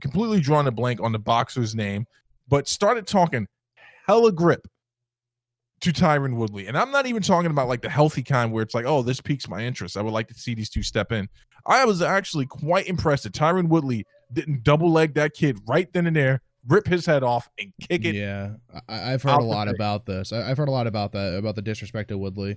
completely 0.00 0.40
drawn 0.40 0.66
a 0.66 0.72
blank 0.72 1.00
on 1.00 1.12
the 1.12 1.18
boxer's 1.18 1.74
name, 1.74 2.06
but 2.48 2.66
started 2.66 3.06
talking 3.06 3.46
hella 4.06 4.32
grip 4.32 4.66
to 5.82 5.92
Tyron 5.92 6.36
Woodley. 6.36 6.66
And 6.66 6.76
I'm 6.76 6.90
not 6.90 7.06
even 7.06 7.22
talking 7.22 7.50
about 7.50 7.68
like 7.68 7.82
the 7.82 7.90
healthy 7.90 8.22
kind 8.22 8.50
where 8.52 8.62
it's 8.62 8.74
like, 8.74 8.84
oh, 8.86 9.02
this 9.02 9.20
piques 9.20 9.48
my 9.48 9.60
interest. 9.60 9.96
I 9.96 10.02
would 10.02 10.12
like 10.12 10.28
to 10.28 10.34
see 10.34 10.54
these 10.54 10.70
two 10.70 10.82
step 10.82 11.12
in. 11.12 11.28
I 11.66 11.84
was 11.84 12.02
actually 12.02 12.46
quite 12.46 12.86
impressed 12.88 13.24
that 13.24 13.32
Tyron 13.34 13.68
Woodley 13.68 14.04
didn't 14.32 14.64
double 14.64 14.90
leg 14.90 15.14
that 15.14 15.34
kid 15.34 15.58
right 15.68 15.92
then 15.92 16.06
and 16.06 16.16
there, 16.16 16.40
rip 16.66 16.86
his 16.86 17.04
head 17.06 17.22
off, 17.22 17.48
and 17.58 17.72
kick 17.80 18.04
it. 18.04 18.14
Yeah, 18.14 18.54
I, 18.88 19.12
I've 19.12 19.22
heard 19.22 19.40
a 19.40 19.44
lot 19.44 19.66
ring. 19.66 19.74
about 19.76 20.06
this. 20.06 20.32
I, 20.32 20.50
I've 20.50 20.56
heard 20.56 20.68
a 20.68 20.72
lot 20.72 20.86
about 20.86 21.12
that 21.12 21.36
about 21.36 21.54
the 21.56 21.62
disrespect 21.62 22.10
of 22.10 22.18
Woodley, 22.18 22.56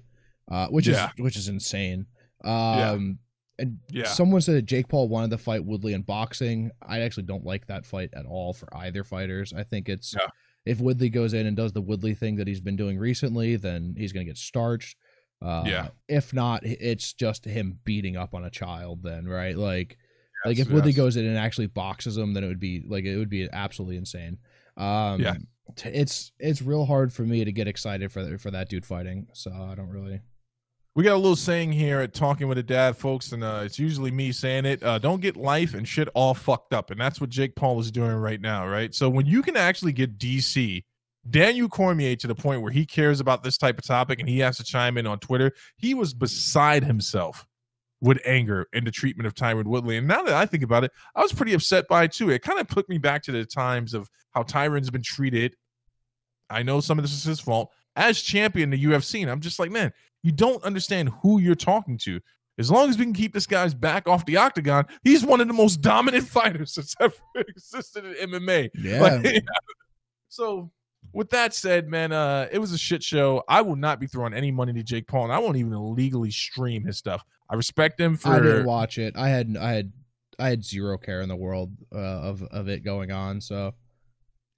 uh, 0.50 0.68
which 0.68 0.88
Yeah. 0.88 1.10
is 1.18 1.24
which 1.24 1.36
is 1.36 1.48
insane. 1.50 2.06
Um, 2.44 3.20
and 3.58 3.80
Yeah. 3.90 4.06
someone 4.06 4.42
said 4.42 4.56
that 4.56 4.66
Jake 4.66 4.88
Paul 4.88 5.08
wanted 5.08 5.32
to 5.32 5.38
fight 5.38 5.64
Woodley 5.64 5.94
in 5.94 6.02
boxing. 6.02 6.72
I 6.82 7.02
actually 7.02 7.24
don't 7.24 7.46
like 7.46 7.68
that 7.68 7.86
fight 7.86 8.10
at 8.14 8.26
all 8.26 8.54
for 8.54 8.68
either 8.78 9.04
fighters. 9.04 9.54
I 9.54 9.64
think 9.64 9.90
it's 9.90 10.14
Yeah. 10.14 10.28
If 10.66 10.80
Woodley 10.80 11.10
goes 11.10 11.34
in 11.34 11.46
and 11.46 11.56
does 11.56 11.74
the 11.74 11.82
Woodley 11.82 12.14
thing 12.16 12.36
that 12.38 12.48
he's 12.48 12.62
been 12.62 12.76
doing 12.76 12.98
recently, 12.98 13.56
then 13.56 13.96
he's 13.98 14.12
gonna 14.12 14.26
get 14.26 14.38
starched. 14.38 14.98
Uh, 15.42 15.64
Yeah. 15.68 15.88
If 16.08 16.34
not, 16.34 16.64
it's 16.66 17.14
just 17.14 17.46
him 17.46 17.80
beating 17.84 18.16
up 18.18 18.34
on 18.34 18.46
a 18.46 18.50
child. 18.50 19.04
Then 19.04 19.28
right, 19.28 19.58
like 19.58 19.98
like 20.46 20.58
Yes, 20.58 20.68
if 20.68 20.74
Woodley 20.74 20.94
goes 20.94 21.18
in 21.18 21.26
and 21.26 21.38
actually 21.38 21.68
boxes 21.68 22.18
him, 22.18 22.34
then 22.34 22.44
it 22.44 22.48
would 22.48 22.60
be 22.60 22.84
like 22.88 23.04
it 23.06 23.18
would 23.18 23.30
be 23.30 23.48
absolutely 23.52 23.98
insane. 23.98 24.38
Um, 24.78 25.22
Yeah. 25.22 25.36
t- 25.76 25.90
it's 25.90 26.32
it's 26.40 26.62
real 26.62 26.86
hard 26.86 27.12
for 27.14 27.24
me 27.24 27.44
to 27.46 27.52
get 27.52 27.68
excited 27.68 28.12
for 28.12 28.38
for 28.38 28.52
that 28.52 28.70
dude 28.70 28.86
fighting. 28.86 29.28
So 29.34 29.52
I 29.52 29.76
don't 29.76 29.90
really. 29.90 30.22
We 30.96 31.04
got 31.04 31.16
a 31.16 31.18
little 31.18 31.36
saying 31.36 31.74
here 31.74 32.00
at 32.00 32.14
Talking 32.14 32.48
with 32.48 32.58
a 32.58 32.64
Dad, 32.64 32.96
folks, 32.96 33.34
and 33.34 33.44
uh, 33.44 33.64
it's 33.66 33.78
usually 33.78 34.12
me 34.12 34.32
saying 34.32 34.64
it. 34.64 34.82
Uh, 34.82 34.98
don't 34.98 35.20
get 35.20 35.36
life 35.36 35.74
and 35.74 35.86
shit 35.86 36.08
all 36.14 36.34
fucked 36.34 36.74
up. 36.74 36.90
And 36.90 36.98
that's 36.98 37.20
what 37.20 37.30
Jake 37.30 37.54
Paul 37.54 37.82
is 37.82 37.92
doing 37.92 38.14
right 38.14 38.40
now, 38.40 38.66
right? 38.66 38.96
So 38.96 39.10
when 39.10 39.26
you 39.26 39.42
can 39.42 39.58
actually 39.58 39.92
get 39.92 40.18
DC, 40.18 40.86
Daniel 41.30 41.68
Cormier, 41.68 42.16
to 42.16 42.28
the 42.28 42.36
point 42.36 42.62
where 42.62 42.72
he 42.72 42.86
cares 42.86 43.20
about 43.20 43.44
this 43.44 43.58
type 43.58 43.78
of 43.78 43.84
topic 43.84 44.22
and 44.22 44.30
he 44.30 44.40
has 44.40 44.56
to 44.56 44.64
chime 44.64 44.98
in 44.98 45.06
on 45.06 45.20
Twitter, 45.20 45.52
he 45.76 45.94
was 45.94 46.14
beside 46.14 46.86
himself 46.86 47.46
with 48.00 48.22
anger 48.24 48.70
in 48.72 48.86
the 48.86 48.92
treatment 48.92 49.28
of 49.28 49.34
Tyron 49.34 49.66
Woodley. 49.66 49.98
And 49.98 50.08
now 50.08 50.24
that 50.24 50.34
I 50.34 50.46
think 50.46 50.64
about 50.64 50.86
it, 50.86 50.92
I 51.14 51.22
was 51.22 51.34
pretty 51.34 51.54
upset 51.54 51.90
by 51.90 52.06
it 52.06 52.14
too. 52.14 52.30
It 52.30 52.42
kind 52.42 52.60
of 52.60 52.70
put 52.70 52.88
me 52.88 53.00
back 53.00 53.22
to 53.24 53.34
the 53.34 53.44
times 53.44 53.94
of 53.94 54.10
how 54.32 54.44
Tyron's 54.44 54.92
been 54.92 55.04
treated. 55.04 55.58
I 56.50 56.64
know 56.64 56.80
some 56.80 56.98
of 56.98 57.04
this 57.04 57.14
is 57.14 57.26
his 57.26 57.42
fault 57.42 57.74
as 57.96 58.22
champion 58.22 58.70
the 58.70 58.84
UFC. 58.84 59.22
And 59.22 59.32
I'm 59.32 59.40
just 59.42 59.60
like, 59.60 59.72
man, 59.72 59.92
you 60.26 60.32
don't 60.32 60.64
understand 60.64 61.10
who 61.22 61.40
you're 61.40 61.54
talking 61.54 62.00
to. 62.00 62.20
As 62.58 62.72
long 62.72 62.90
as 62.90 62.98
we 62.98 63.04
can 63.04 63.14
keep 63.14 63.32
this 63.32 63.46
guy's 63.46 63.76
back 63.76 64.08
off 64.08 64.26
the 64.26 64.38
octagon, 64.38 64.86
he's 65.04 65.24
one 65.24 65.40
of 65.40 65.48
the 65.48 65.54
most 65.54 65.82
dominant 65.82 66.28
fighters 66.28 66.74
that's 66.74 66.96
ever 67.00 67.14
existed 67.36 68.06
in 68.06 68.32
MMA. 68.32 68.72
Yeah. 68.74 69.02
Like, 69.02 69.44
so 70.30 70.72
with 71.14 71.30
that 71.30 71.54
said, 71.54 71.90
man, 71.90 72.12
uh, 72.12 72.48
it 72.52 72.58
was 72.58 72.72
a 72.72 72.78
shit 72.78 73.04
show. 73.04 73.44
I 73.48 73.62
will 73.62 73.76
not 73.76 74.00
be 74.00 74.08
throwing 74.08 74.34
any 74.34 74.52
money 74.52 74.74
to 74.74 74.82
Jake 74.82 75.08
Paul, 75.08 75.26
and 75.26 75.34
I 75.34 75.38
won't 75.38 75.58
even 75.58 75.74
illegally 75.74 76.32
stream 76.32 76.84
his 76.86 76.98
stuff. 76.98 77.24
I 77.48 77.54
respect 77.54 78.00
him 78.00 78.16
for 78.16 78.30
I 78.30 78.40
didn't 78.40 78.66
watch 78.66 78.98
it. 78.98 79.16
I 79.16 79.30
had 79.30 79.56
I 79.56 79.74
had 79.74 79.94
I 80.40 80.50
had 80.50 80.66
zero 80.66 80.98
care 80.98 81.22
in 81.22 81.30
the 81.30 81.36
world 81.36 81.72
uh, 81.94 81.98
of 82.00 82.42
of 82.42 82.68
it 82.68 82.84
going 82.84 83.12
on. 83.12 83.42
So 83.42 83.76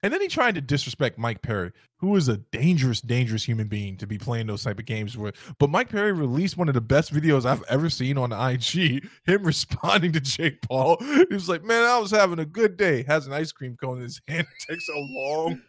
And 0.02 0.12
then 0.12 0.20
he 0.20 0.28
tried 0.28 0.54
to 0.54 0.60
disrespect 0.60 1.18
Mike 1.18 1.42
Perry, 1.42 1.72
who 1.96 2.14
is 2.14 2.28
a 2.28 2.36
dangerous, 2.36 3.00
dangerous 3.00 3.44
human 3.44 3.66
being 3.66 3.96
to 3.96 4.06
be 4.06 4.16
playing 4.16 4.46
those 4.46 4.62
type 4.62 4.78
of 4.78 4.84
games 4.84 5.16
with. 5.16 5.34
But 5.58 5.70
Mike 5.70 5.88
Perry 5.88 6.12
released 6.12 6.56
one 6.56 6.68
of 6.68 6.74
the 6.74 6.80
best 6.80 7.12
videos 7.12 7.44
I've 7.44 7.64
ever 7.68 7.90
seen 7.90 8.16
on 8.16 8.32
IG. 8.32 9.08
Him 9.26 9.42
responding 9.42 10.12
to 10.12 10.20
Jake 10.20 10.62
Paul. 10.62 10.98
He 11.00 11.26
was 11.30 11.48
like, 11.48 11.64
"Man, 11.64 11.84
I 11.84 11.98
was 11.98 12.12
having 12.12 12.38
a 12.38 12.44
good 12.44 12.76
day." 12.76 13.02
Has 13.04 13.26
an 13.26 13.32
ice 13.32 13.50
cream 13.50 13.76
cone 13.76 13.98
in 13.98 14.04
his 14.04 14.20
hand. 14.28 14.46
Takes 14.68 14.88
a 14.88 14.98
long, 14.98 15.62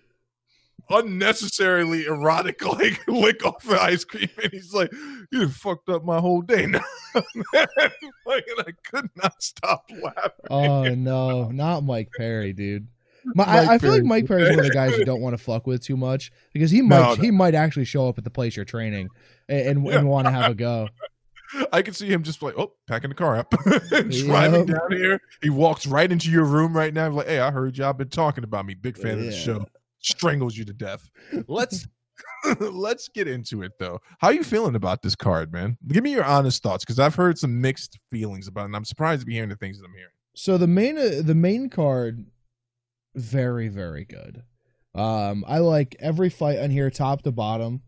unnecessarily 0.91 2.05
erotic 2.05 2.63
like 2.63 3.00
lick 3.07 3.43
off 3.43 3.63
the 3.63 3.81
ice 3.81 4.03
cream, 4.03 4.29
and 4.43 4.51
he's 4.51 4.75
like, 4.75 4.91
"You 5.31 5.50
fucked 5.50 5.89
up 5.89 6.05
my 6.05 6.19
whole 6.19 6.43
day 6.43 6.67
now." 6.67 6.81
like, 7.15 8.45
and 8.48 8.59
I 8.59 8.71
could 8.91 9.09
not 9.15 9.41
stop 9.41 9.89
laughing. 9.89 10.45
Oh 10.51 10.83
no, 10.93 11.50
not 11.50 11.83
Mike 11.83 12.09
Perry, 12.15 12.53
dude. 12.53 12.88
My, 13.36 13.43
I, 13.43 13.74
I, 13.74 13.77
feel 13.77 13.91
like 13.91 14.03
Mike 14.03 14.27
Perry's 14.27 14.50
one 14.50 14.59
of 14.59 14.65
the 14.65 14.71
guys 14.71 14.98
you 14.98 15.05
don't 15.05 15.21
want 15.21 15.38
to 15.38 15.43
fuck 15.43 15.67
with 15.67 15.83
too 15.83 15.98
much 15.98 16.31
because 16.53 16.71
he 16.71 16.81
might 16.83 17.00
no, 17.00 17.15
no. 17.15 17.21
he 17.21 17.31
might 17.31 17.55
actually 17.55 17.86
show 17.86 18.07
up 18.07 18.17
at 18.17 18.24
the 18.24 18.29
place 18.29 18.55
you're 18.55 18.65
training 18.65 19.09
and 19.48 19.59
and, 19.59 19.86
yeah. 19.86 20.00
and 20.00 20.09
want 20.09 20.27
to 20.27 20.31
have 20.31 20.51
a 20.51 20.55
go. 20.55 20.88
I 21.74 21.81
can 21.81 21.95
see 21.95 22.07
him 22.07 22.21
just 22.21 22.43
like, 22.43 22.53
oh, 22.57 22.74
packing 22.88 23.09
the 23.09 23.15
car 23.15 23.38
up, 23.38 23.51
driving 24.12 24.67
down 24.67 24.91
here. 24.91 25.19
He 25.41 25.50
walks 25.50 25.88
right 25.88 26.12
into 26.12 26.29
your 26.29 26.45
room 26.45 26.77
right 26.77 26.93
now. 26.93 27.09
Like, 27.09 27.27
hey, 27.27 27.39
I 27.39 27.50
heard 27.50 27.75
y'all 27.75 27.93
been 27.93 28.09
talking 28.09 28.43
about 28.43 28.67
me. 28.67 28.75
Big 28.75 28.98
fan 28.98 29.17
yeah. 29.17 29.24
of 29.24 29.25
the 29.25 29.31
show. 29.31 29.65
Strangles 30.00 30.55
you 30.55 30.63
to 30.65 30.74
death. 30.74 31.09
Let's 31.48 31.88
let's 32.59 33.07
get 33.09 33.27
into 33.27 33.63
it 33.63 33.74
though. 33.79 34.00
How 34.19 34.27
are 34.27 34.33
you 34.33 34.43
feeling 34.43 34.75
about 34.75 35.01
this 35.01 35.15
card, 35.15 35.51
man? 35.51 35.77
Give 35.88 36.03
me 36.03 36.12
your 36.12 36.24
honest 36.24 36.62
thoughts 36.62 36.86
because 36.86 37.00
I've 37.00 37.15
heard 37.15 37.38
some 37.38 37.59
mixed 37.59 37.98
feelings 38.09 38.48
about 38.48 38.62
it, 38.62 38.65
and 38.65 38.75
I'm 38.75 38.86
surprised 38.86 39.21
to 39.21 39.25
be 39.25 39.33
hearing 39.33 39.50
the 39.50 39.55
things 39.55 39.79
that 39.79 39.86
I'm 39.86 39.93
hearing. 39.93 40.12
So 40.36 40.57
the 40.57 40.67
main 40.67 40.98
uh, 40.98 41.21
the 41.24 41.36
main 41.36 41.69
card 41.69 42.25
very 43.15 43.67
very 43.67 44.05
good. 44.05 44.43
Um, 44.95 45.45
I 45.47 45.59
like 45.59 45.95
every 45.99 46.29
fight 46.29 46.59
on 46.59 46.71
here, 46.71 46.89
top 46.89 47.21
to 47.23 47.31
bottom. 47.31 47.81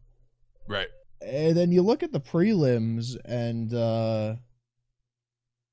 Right. 0.68 0.88
And 1.26 1.56
then 1.56 1.72
you 1.72 1.82
look 1.82 2.04
at 2.04 2.12
the 2.12 2.20
prelims, 2.20 3.16
and 3.26 3.74
uh, 3.74 4.36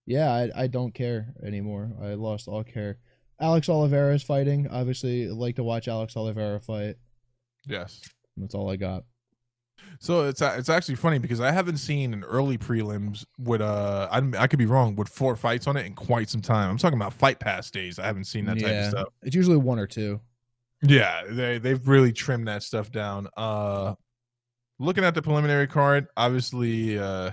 yeah, 0.06 0.32
I, 0.32 0.62
I 0.62 0.66
don't 0.66 0.94
care 0.94 1.34
anymore. 1.44 1.92
I 2.02 2.14
lost 2.14 2.48
all 2.48 2.64
care. 2.64 2.98
Alex 3.40 3.68
Oliveira 3.68 4.14
is 4.14 4.22
fighting. 4.22 4.68
Obviously, 4.68 5.28
like 5.28 5.56
to 5.56 5.64
watch 5.64 5.86
Alex 5.86 6.16
Oliveira 6.16 6.60
fight. 6.60 6.96
Yes, 7.66 8.00
that's 8.36 8.54
all 8.54 8.70
I 8.70 8.76
got. 8.76 9.04
So 10.00 10.28
it's 10.28 10.40
it's 10.40 10.68
actually 10.68 10.94
funny 10.94 11.18
because 11.18 11.40
I 11.40 11.50
haven't 11.50 11.78
seen 11.78 12.12
an 12.12 12.24
early 12.24 12.56
prelims 12.56 13.24
with 13.38 13.60
uh 13.60 14.08
I, 14.10 14.22
I 14.38 14.46
could 14.46 14.58
be 14.58 14.66
wrong 14.66 14.94
with 14.96 15.08
four 15.08 15.34
fights 15.36 15.66
on 15.66 15.76
it 15.76 15.86
in 15.86 15.94
quite 15.94 16.28
some 16.28 16.40
time. 16.40 16.70
I'm 16.70 16.78
talking 16.78 16.98
about 16.98 17.12
Fight 17.12 17.40
Pass 17.40 17.70
days. 17.70 17.98
I 17.98 18.06
haven't 18.06 18.24
seen 18.24 18.44
that 18.46 18.60
yeah, 18.60 18.68
type 18.68 18.84
of 18.84 18.90
stuff. 18.90 19.08
It's 19.22 19.34
usually 19.34 19.56
one 19.56 19.78
or 19.78 19.86
two. 19.86 20.20
Yeah, 20.82 21.22
they 21.28 21.58
they've 21.58 21.86
really 21.88 22.12
trimmed 22.12 22.46
that 22.48 22.62
stuff 22.62 22.92
down. 22.92 23.28
Uh 23.36 23.94
looking 24.78 25.04
at 25.04 25.14
the 25.14 25.22
preliminary 25.22 25.66
card, 25.66 26.06
obviously 26.16 26.98
uh 26.98 27.32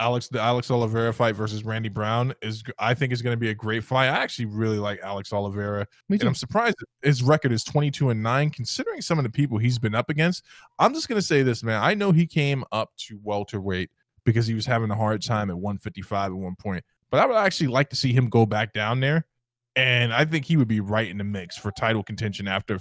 Alex 0.00 0.28
the 0.28 0.40
Alex 0.40 0.70
Oliveira 0.70 1.12
fight 1.12 1.34
versus 1.34 1.64
Randy 1.64 1.88
Brown 1.88 2.32
is 2.40 2.62
I 2.78 2.94
think 2.94 3.12
is 3.12 3.20
going 3.22 3.34
to 3.34 3.40
be 3.40 3.50
a 3.50 3.54
great 3.54 3.82
fight. 3.82 4.06
I 4.06 4.18
actually 4.22 4.46
really 4.46 4.78
like 4.78 5.00
Alex 5.02 5.32
Oliveira, 5.32 5.86
and 6.08 6.28
I'm 6.28 6.34
surprised 6.34 6.76
his 7.02 7.22
record 7.22 7.52
is 7.52 7.64
22 7.64 8.10
and 8.10 8.22
nine 8.22 8.50
considering 8.50 9.00
some 9.00 9.18
of 9.18 9.24
the 9.24 9.30
people 9.30 9.58
he's 9.58 9.78
been 9.78 9.94
up 9.94 10.08
against. 10.08 10.44
I'm 10.78 10.94
just 10.94 11.08
going 11.08 11.20
to 11.20 11.26
say 11.26 11.42
this, 11.42 11.62
man. 11.62 11.82
I 11.82 11.94
know 11.94 12.12
he 12.12 12.26
came 12.26 12.64
up 12.70 12.92
to 13.08 13.18
welterweight 13.22 13.90
because 14.24 14.46
he 14.46 14.54
was 14.54 14.66
having 14.66 14.90
a 14.90 14.96
hard 14.96 15.22
time 15.22 15.50
at 15.50 15.56
155 15.56 16.32
at 16.32 16.36
one 16.36 16.54
point, 16.56 16.84
but 17.10 17.20
I 17.20 17.26
would 17.26 17.36
actually 17.36 17.68
like 17.68 17.90
to 17.90 17.96
see 17.96 18.12
him 18.12 18.28
go 18.28 18.46
back 18.46 18.72
down 18.72 19.00
there, 19.00 19.26
and 19.74 20.12
I 20.12 20.24
think 20.24 20.44
he 20.44 20.56
would 20.56 20.68
be 20.68 20.80
right 20.80 21.08
in 21.08 21.18
the 21.18 21.24
mix 21.24 21.56
for 21.56 21.72
title 21.72 22.04
contention 22.04 22.46
after 22.46 22.78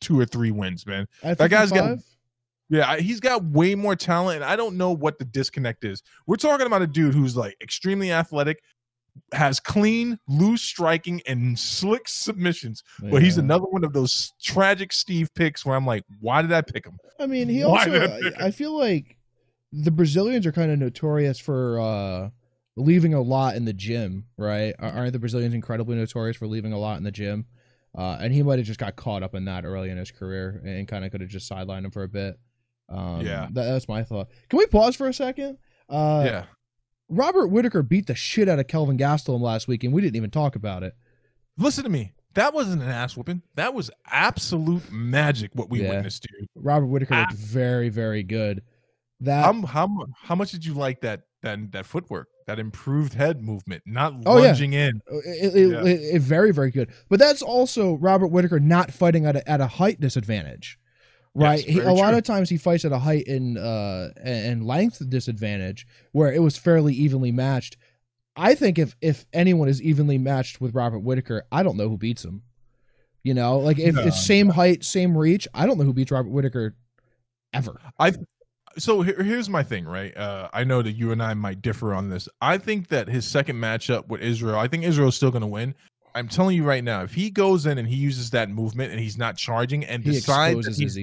two 0.00 0.18
or 0.18 0.24
three 0.24 0.50
wins, 0.50 0.86
man. 0.86 1.06
That 1.22 1.50
guy's 1.50 1.70
got 1.70 1.98
yeah, 2.72 2.96
he's 2.96 3.20
got 3.20 3.44
way 3.44 3.74
more 3.74 3.94
talent, 3.94 4.36
and 4.36 4.44
I 4.44 4.56
don't 4.56 4.78
know 4.78 4.92
what 4.92 5.18
the 5.18 5.26
disconnect 5.26 5.84
is. 5.84 6.02
We're 6.26 6.36
talking 6.36 6.66
about 6.66 6.80
a 6.80 6.86
dude 6.86 7.12
who's 7.12 7.36
like 7.36 7.54
extremely 7.60 8.10
athletic, 8.10 8.62
has 9.32 9.60
clean, 9.60 10.18
loose 10.26 10.62
striking, 10.62 11.20
and 11.26 11.58
slick 11.58 12.08
submissions. 12.08 12.82
Yeah. 13.02 13.10
But 13.10 13.22
he's 13.22 13.36
another 13.36 13.66
one 13.66 13.84
of 13.84 13.92
those 13.92 14.32
tragic 14.42 14.94
Steve 14.94 15.28
picks 15.34 15.66
where 15.66 15.76
I'm 15.76 15.84
like, 15.84 16.02
why 16.18 16.40
did 16.40 16.50
I 16.50 16.62
pick 16.62 16.86
him? 16.86 16.96
I 17.20 17.26
mean, 17.26 17.46
he 17.50 17.62
why 17.66 17.84
also, 17.84 18.18
I, 18.38 18.46
I, 18.46 18.50
feel 18.50 18.74
like 18.74 19.18
the 19.70 19.90
Brazilians 19.90 20.46
are 20.46 20.52
kind 20.52 20.72
of 20.72 20.78
notorious 20.78 21.38
for 21.38 21.78
uh, 21.78 22.30
leaving 22.76 23.12
a 23.12 23.20
lot 23.20 23.54
in 23.54 23.66
the 23.66 23.74
gym, 23.74 24.24
right? 24.38 24.74
Aren't 24.78 25.12
the 25.12 25.18
Brazilians 25.18 25.52
incredibly 25.52 25.96
notorious 25.96 26.38
for 26.38 26.46
leaving 26.46 26.72
a 26.72 26.78
lot 26.78 26.96
in 26.96 27.04
the 27.04 27.12
gym? 27.12 27.44
Uh, 27.94 28.16
and 28.18 28.32
he 28.32 28.42
might 28.42 28.58
have 28.58 28.66
just 28.66 28.80
got 28.80 28.96
caught 28.96 29.22
up 29.22 29.34
in 29.34 29.44
that 29.44 29.66
early 29.66 29.90
in 29.90 29.98
his 29.98 30.10
career 30.10 30.62
and 30.64 30.88
kind 30.88 31.04
of 31.04 31.10
could 31.10 31.20
have 31.20 31.28
just 31.28 31.50
sidelined 31.50 31.84
him 31.84 31.90
for 31.90 32.04
a 32.04 32.08
bit. 32.08 32.38
Um, 32.92 33.22
yeah, 33.22 33.48
that, 33.52 33.64
that's 33.64 33.88
my 33.88 34.02
thought. 34.02 34.28
Can 34.48 34.58
we 34.58 34.66
pause 34.66 34.94
for 34.94 35.08
a 35.08 35.14
second? 35.14 35.58
Uh, 35.88 36.22
yeah. 36.26 36.44
Robert 37.08 37.48
Whitaker 37.48 37.82
beat 37.82 38.06
the 38.06 38.14
shit 38.14 38.48
out 38.48 38.58
of 38.58 38.66
Kelvin 38.68 38.98
Gastelum 38.98 39.40
last 39.40 39.68
week, 39.68 39.84
and 39.84 39.92
we 39.92 40.00
didn't 40.00 40.16
even 40.16 40.30
talk 40.30 40.56
about 40.56 40.82
it. 40.82 40.94
Listen 41.58 41.84
to 41.84 41.90
me. 41.90 42.12
That 42.34 42.54
wasn't 42.54 42.82
an 42.82 42.88
ass 42.88 43.16
whooping. 43.16 43.42
That 43.56 43.74
was 43.74 43.90
absolute 44.10 44.90
magic. 44.90 45.50
What 45.54 45.68
we 45.68 45.82
yeah. 45.82 45.90
witnessed, 45.90 46.26
dude. 46.26 46.48
Robert 46.54 46.86
Whitaker 46.86 47.14
looked 47.14 47.34
very, 47.34 47.90
very 47.90 48.22
good. 48.22 48.62
That 49.20 49.44
how, 49.44 49.66
how 49.66 50.06
how 50.16 50.34
much 50.34 50.50
did 50.50 50.64
you 50.64 50.74
like 50.74 51.02
that 51.02 51.22
that 51.42 51.72
that 51.72 51.86
footwork? 51.86 52.28
That 52.46 52.58
improved 52.58 53.14
head 53.14 53.40
movement, 53.40 53.82
not 53.86 54.14
oh, 54.26 54.36
lunging 54.40 54.72
yeah. 54.72 54.88
in. 54.88 55.02
Uh, 55.10 55.18
it, 55.18 55.54
it, 55.54 55.70
yeah. 55.70 55.84
it, 55.84 56.00
it, 56.14 56.22
very, 56.22 56.50
very 56.50 56.72
good. 56.72 56.90
But 57.08 57.20
that's 57.20 57.40
also 57.40 57.94
Robert 57.98 58.28
Whitaker 58.28 58.58
not 58.58 58.90
fighting 58.90 59.26
at 59.26 59.36
a, 59.36 59.48
at 59.48 59.60
a 59.60 59.66
height 59.68 60.00
disadvantage 60.00 60.76
right? 61.34 61.60
He, 61.60 61.78
a 61.78 61.82
true. 61.82 61.92
lot 61.92 62.14
of 62.14 62.24
times 62.24 62.48
he 62.48 62.56
fights 62.56 62.84
at 62.84 62.92
a 62.92 62.98
height 62.98 63.26
and 63.26 63.58
uh 63.58 64.08
and 64.22 64.66
length 64.66 65.08
disadvantage 65.08 65.86
where 66.12 66.32
it 66.32 66.40
was 66.40 66.56
fairly 66.56 66.94
evenly 66.94 67.32
matched. 67.32 67.76
I 68.36 68.54
think 68.54 68.78
if 68.78 68.96
if 69.00 69.26
anyone 69.32 69.68
is 69.68 69.82
evenly 69.82 70.18
matched 70.18 70.60
with 70.60 70.74
Robert 70.74 71.00
Whitaker, 71.00 71.44
I 71.52 71.62
don't 71.62 71.76
know 71.76 71.88
who 71.88 71.98
beats 71.98 72.24
him. 72.24 72.42
You 73.22 73.34
know, 73.34 73.58
like 73.58 73.78
if 73.78 73.94
no. 73.94 74.02
it's 74.02 74.26
same 74.26 74.48
height, 74.48 74.84
same 74.84 75.16
reach, 75.16 75.46
I 75.54 75.66
don't 75.66 75.78
know 75.78 75.84
who 75.84 75.92
beats 75.92 76.10
Robert 76.10 76.30
Whitaker 76.30 76.74
ever. 77.52 77.80
I 77.98 78.12
so 78.78 79.02
here, 79.02 79.22
here's 79.22 79.48
my 79.48 79.62
thing, 79.62 79.84
right? 79.84 80.16
Uh, 80.16 80.48
I 80.52 80.64
know 80.64 80.82
that 80.82 80.92
you 80.92 81.12
and 81.12 81.22
I 81.22 81.34
might 81.34 81.62
differ 81.62 81.94
on 81.94 82.08
this. 82.08 82.28
I 82.40 82.58
think 82.58 82.88
that 82.88 83.08
his 83.08 83.26
second 83.26 83.56
matchup 83.56 84.08
with 84.08 84.22
Israel, 84.22 84.58
I 84.58 84.68
think 84.68 84.84
Israel's 84.84 85.16
still 85.16 85.30
going 85.30 85.42
to 85.42 85.48
win. 85.48 85.74
I'm 86.14 86.28
telling 86.28 86.56
you 86.56 86.64
right 86.64 86.84
now, 86.84 87.02
if 87.02 87.14
he 87.14 87.30
goes 87.30 87.66
in 87.66 87.78
and 87.78 87.88
he 87.88 87.96
uses 87.96 88.30
that 88.30 88.50
movement 88.50 88.90
and 88.92 89.00
he's 89.00 89.16
not 89.16 89.36
charging 89.36 89.84
and 89.84 90.04
he 90.04 90.12
decides 90.12 90.66
that 90.66 90.76
he's, 90.76 90.98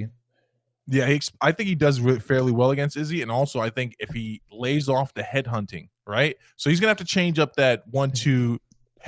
yeah, 0.89 1.05
he, 1.05 1.21
I 1.41 1.51
think 1.51 1.69
he 1.69 1.75
does 1.75 1.99
really 1.99 2.19
fairly 2.19 2.51
well 2.51 2.71
against 2.71 2.97
Izzy, 2.97 3.21
and 3.21 3.31
also 3.31 3.59
I 3.59 3.69
think 3.69 3.95
if 3.99 4.09
he 4.09 4.41
lays 4.51 4.89
off 4.89 5.13
the 5.13 5.23
head 5.23 5.47
hunting, 5.47 5.89
right? 6.07 6.35
So 6.57 6.69
he's 6.69 6.79
gonna 6.79 6.89
have 6.89 6.97
to 6.97 7.05
change 7.05 7.39
up 7.39 7.55
that 7.55 7.83
one-two 7.87 8.59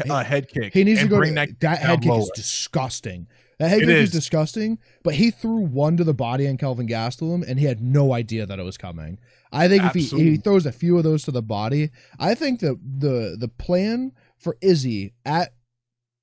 uh, 0.09 0.23
head 0.23 0.47
kick. 0.47 0.73
He 0.73 0.83
needs 0.83 1.01
to 1.01 1.07
go 1.07 1.17
bring 1.17 1.35
that, 1.35 1.59
that 1.61 1.79
head 1.79 2.01
kick 2.01 2.11
lower. 2.11 2.19
is 2.19 2.31
disgusting. 2.35 3.27
That 3.59 3.69
head 3.69 3.79
it 3.79 3.85
kick 3.85 3.89
is. 3.89 4.03
is. 4.09 4.11
disgusting. 4.11 4.79
But 5.03 5.15
he 5.15 5.31
threw 5.31 5.57
one 5.57 5.97
to 5.97 6.03
the 6.03 6.13
body 6.13 6.47
on 6.47 6.57
Kelvin 6.57 6.88
Gastelum, 6.88 7.47
and 7.47 7.59
he 7.59 7.65
had 7.65 7.81
no 7.81 8.13
idea 8.13 8.45
that 8.45 8.59
it 8.59 8.63
was 8.63 8.77
coming. 8.77 9.19
I 9.51 9.67
think 9.67 9.83
if 9.83 9.93
he, 9.93 10.03
if 10.03 10.11
he 10.11 10.38
throws 10.38 10.65
a 10.65 10.71
few 10.71 10.97
of 10.97 11.03
those 11.03 11.23
to 11.23 11.31
the 11.31 11.41
body, 11.41 11.89
I 12.19 12.35
think 12.35 12.61
that 12.61 12.79
the 12.83 13.35
the 13.39 13.47
plan 13.47 14.13
for 14.38 14.57
Izzy 14.61 15.13
at 15.25 15.53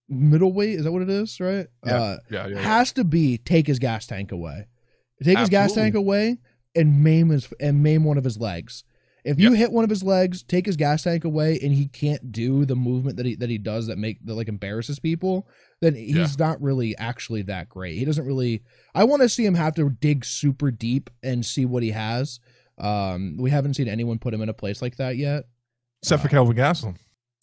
middleweight 0.08 0.78
is 0.78 0.84
that 0.84 0.92
what 0.92 1.02
it 1.02 1.10
is, 1.10 1.38
right? 1.40 1.66
Yeah, 1.84 1.94
uh, 1.94 2.16
yeah, 2.30 2.46
yeah, 2.46 2.60
has 2.60 2.92
to 2.92 3.04
be 3.04 3.38
take 3.38 3.66
his 3.66 3.78
gas 3.78 4.06
tank 4.06 4.32
away. 4.32 4.66
Take 5.22 5.38
his 5.38 5.48
gas 5.48 5.72
tank 5.72 5.94
away 5.94 6.38
and 6.74 7.02
maim 7.02 7.30
his 7.30 7.48
and 7.60 7.82
maim 7.82 8.04
one 8.04 8.18
of 8.18 8.24
his 8.24 8.38
legs. 8.38 8.84
If 9.24 9.38
you 9.38 9.50
yep. 9.50 9.58
hit 9.58 9.72
one 9.72 9.84
of 9.84 9.90
his 9.90 10.02
legs, 10.02 10.42
take 10.42 10.64
his 10.64 10.76
gas 10.76 11.02
tank 11.02 11.24
away, 11.24 11.58
and 11.62 11.72
he 11.72 11.88
can't 11.88 12.32
do 12.32 12.64
the 12.64 12.76
movement 12.76 13.16
that 13.16 13.26
he 13.26 13.34
that 13.36 13.50
he 13.50 13.58
does 13.58 13.88
that 13.88 13.98
make 13.98 14.24
that 14.24 14.34
like 14.34 14.48
embarrasses 14.48 14.98
people, 14.98 15.48
then 15.80 15.94
he's 15.94 16.16
yeah. 16.16 16.26
not 16.38 16.62
really 16.62 16.96
actually 16.96 17.42
that 17.42 17.68
great. 17.68 17.98
He 17.98 18.04
doesn't 18.04 18.24
really. 18.24 18.62
I 18.94 19.04
want 19.04 19.22
to 19.22 19.28
see 19.28 19.44
him 19.44 19.54
have 19.54 19.74
to 19.74 19.90
dig 19.90 20.24
super 20.24 20.70
deep 20.70 21.10
and 21.22 21.44
see 21.44 21.66
what 21.66 21.82
he 21.82 21.90
has. 21.90 22.40
Um, 22.78 23.36
we 23.38 23.50
haven't 23.50 23.74
seen 23.74 23.88
anyone 23.88 24.18
put 24.18 24.32
him 24.32 24.40
in 24.40 24.48
a 24.48 24.54
place 24.54 24.80
like 24.80 24.96
that 24.96 25.16
yet, 25.16 25.44
except 26.02 26.20
uh, 26.20 26.22
for 26.22 26.28
Kelvin 26.28 26.56
Gastelum. 26.56 26.96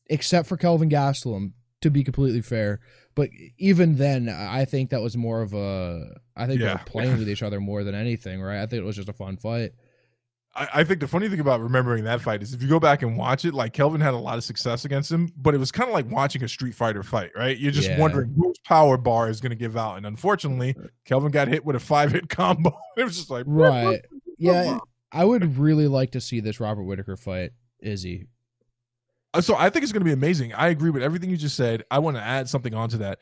Except 0.07 0.47
for 0.47 0.55
Kelvin 0.55 0.89
Gastelum, 0.89 1.51
to 1.85 1.91
be 1.91 2.03
completely 2.03 2.41
fair. 2.41 2.79
But 3.13 3.29
even 3.57 3.95
then, 3.95 4.27
I 4.27 4.65
think 4.65 4.89
that 4.89 5.01
was 5.01 5.15
more 5.15 5.41
of 5.41 5.53
a. 5.53 6.19
I 6.35 6.47
think 6.47 6.59
yeah. 6.59 6.67
they 6.67 6.73
were 6.73 6.79
playing 6.85 7.17
with 7.17 7.29
each 7.29 7.43
other 7.43 7.61
more 7.61 7.83
than 7.83 7.95
anything, 7.95 8.41
right? 8.41 8.61
I 8.61 8.65
think 8.65 8.81
it 8.81 8.85
was 8.85 8.97
just 8.97 9.07
a 9.07 9.13
fun 9.13 9.37
fight. 9.37 9.71
I, 10.55 10.67
I, 10.75 10.83
think 10.83 10.99
the 10.99 11.07
funny 11.07 11.29
thing 11.29 11.39
about 11.39 11.61
remembering 11.61 12.05
that 12.05 12.21
fight 12.21 12.41
is 12.41 12.53
if 12.53 12.61
you 12.61 12.67
go 12.67 12.79
back 12.79 13.03
and 13.03 13.17
watch 13.17 13.45
it, 13.45 13.53
like 13.53 13.73
Kelvin 13.73 14.01
had 14.01 14.13
a 14.13 14.17
lot 14.17 14.37
of 14.37 14.43
success 14.43 14.83
against 14.83 15.11
him, 15.11 15.31
but 15.37 15.53
it 15.53 15.57
was 15.57 15.71
kind 15.71 15.87
of 15.87 15.93
like 15.93 16.09
watching 16.09 16.43
a 16.43 16.47
Street 16.47 16.73
Fighter 16.73 17.03
fight, 17.03 17.31
right? 17.35 17.57
You're 17.57 17.71
just 17.71 17.89
yeah. 17.89 17.99
wondering 17.99 18.33
whose 18.35 18.57
power 18.59 18.97
bar 18.97 19.29
is 19.29 19.39
going 19.39 19.51
to 19.51 19.55
give 19.55 19.77
out, 19.77 19.97
and 19.97 20.05
unfortunately, 20.05 20.75
Kelvin 21.05 21.31
got 21.31 21.47
hit 21.47 21.63
with 21.63 21.75
a 21.75 21.79
five 21.79 22.11
hit 22.11 22.29
combo. 22.29 22.75
it 22.97 23.03
was 23.03 23.15
just 23.15 23.29
like 23.29 23.45
right, 23.47 24.03
yeah. 24.37 24.79
I 25.11 25.23
would 25.23 25.57
really 25.57 25.87
like 25.87 26.11
to 26.11 26.19
see 26.19 26.41
this 26.41 26.59
Robert 26.59 26.83
Whitaker 26.83 27.15
fight 27.15 27.51
Izzy 27.79 28.27
Uh, 29.35 29.41
so 29.41 29.55
I 29.55 29.69
think 29.69 29.83
it's 29.83 29.91
going 29.91 30.01
to 30.01 30.05
be 30.05 30.13
amazing. 30.13 30.53
I 30.53 30.69
agree 30.69 30.89
with 30.89 31.03
everything 31.03 31.29
you 31.29 31.37
just 31.37 31.55
said. 31.55 31.83
I 31.91 31.99
want 31.99 32.17
to 32.17 32.23
add 32.23 32.47
something 32.49 32.73
onto 32.73 32.97
that. 32.97 33.19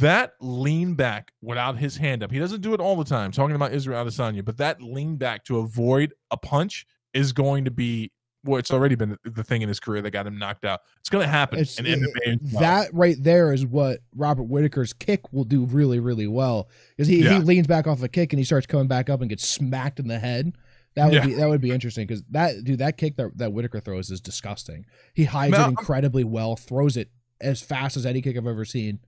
That 0.00 0.34
lean 0.40 0.94
back 0.94 1.32
without 1.40 1.78
his 1.78 1.96
hand 1.96 2.22
up. 2.22 2.30
He 2.32 2.38
doesn't 2.38 2.60
do 2.62 2.74
it 2.74 2.80
all 2.80 2.96
the 2.96 3.04
time. 3.04 3.30
Talking 3.32 3.56
about 3.56 3.72
Israel 3.72 4.04
Adesanya, 4.04 4.44
but 4.44 4.56
that 4.58 4.82
lean 4.82 5.16
back 5.16 5.44
to 5.44 5.58
avoid 5.58 6.12
a 6.30 6.36
punch 6.36 6.86
is 7.14 7.32
going 7.32 7.64
to 7.64 7.70
be 7.70 8.10
well. 8.44 8.58
It's 8.58 8.70
already 8.70 8.94
been 8.94 9.16
the 9.24 9.42
thing 9.42 9.62
in 9.62 9.68
his 9.68 9.80
career 9.80 10.02
that 10.02 10.10
got 10.10 10.26
him 10.26 10.38
knocked 10.38 10.64
out. 10.64 10.80
It's 11.00 11.08
going 11.08 11.24
to 11.24 11.30
happen 11.30 11.58
It's- 11.60 11.78
in 11.78 11.86
it- 11.86 12.00
MMA. 12.00 12.50
That 12.60 12.92
right 12.92 13.16
there 13.18 13.52
is 13.52 13.64
what 13.64 14.00
Robert 14.14 14.44
Whitaker's 14.44 14.92
kick 14.92 15.32
will 15.32 15.44
do 15.44 15.64
really, 15.64 16.00
really 16.00 16.26
well. 16.26 16.68
Because 16.96 17.08
he, 17.08 17.22
Yeah. 17.24 17.34
he 17.34 17.38
leans 17.40 17.66
back 17.66 17.86
off 17.86 18.02
a 18.02 18.08
kick 18.08 18.32
and 18.32 18.38
he 18.38 18.44
starts 18.44 18.66
coming 18.66 18.86
back 18.88 19.08
up 19.08 19.20
and 19.20 19.28
gets 19.30 19.46
smacked 19.48 19.98
in 20.00 20.08
the 20.08 20.18
head. 20.18 20.52
That 20.96 21.06
would 21.06 21.14
Yeah. 21.14 21.26
be 21.26 21.34
that 21.34 21.48
would 21.48 21.60
be 21.60 21.70
interesting 21.70 22.06
because 22.06 22.22
that 22.30 22.64
dude 22.64 22.78
that 22.80 22.96
kick 22.96 23.16
that, 23.16 23.36
that 23.38 23.52
Whitaker 23.52 23.80
throws 23.80 24.10
is 24.10 24.20
disgusting. 24.20 24.86
He 25.14 25.24
hides 25.24 25.52
No, 25.52 25.66
it 25.66 25.68
incredibly 25.68 26.24
well, 26.24 26.56
throws 26.56 26.96
it 26.96 27.10
as 27.40 27.60
fast 27.60 27.96
as 27.96 28.06
any 28.06 28.22
kick 28.22 28.36
I've 28.36 28.46
ever 28.46 28.64
seen. 28.64 29.00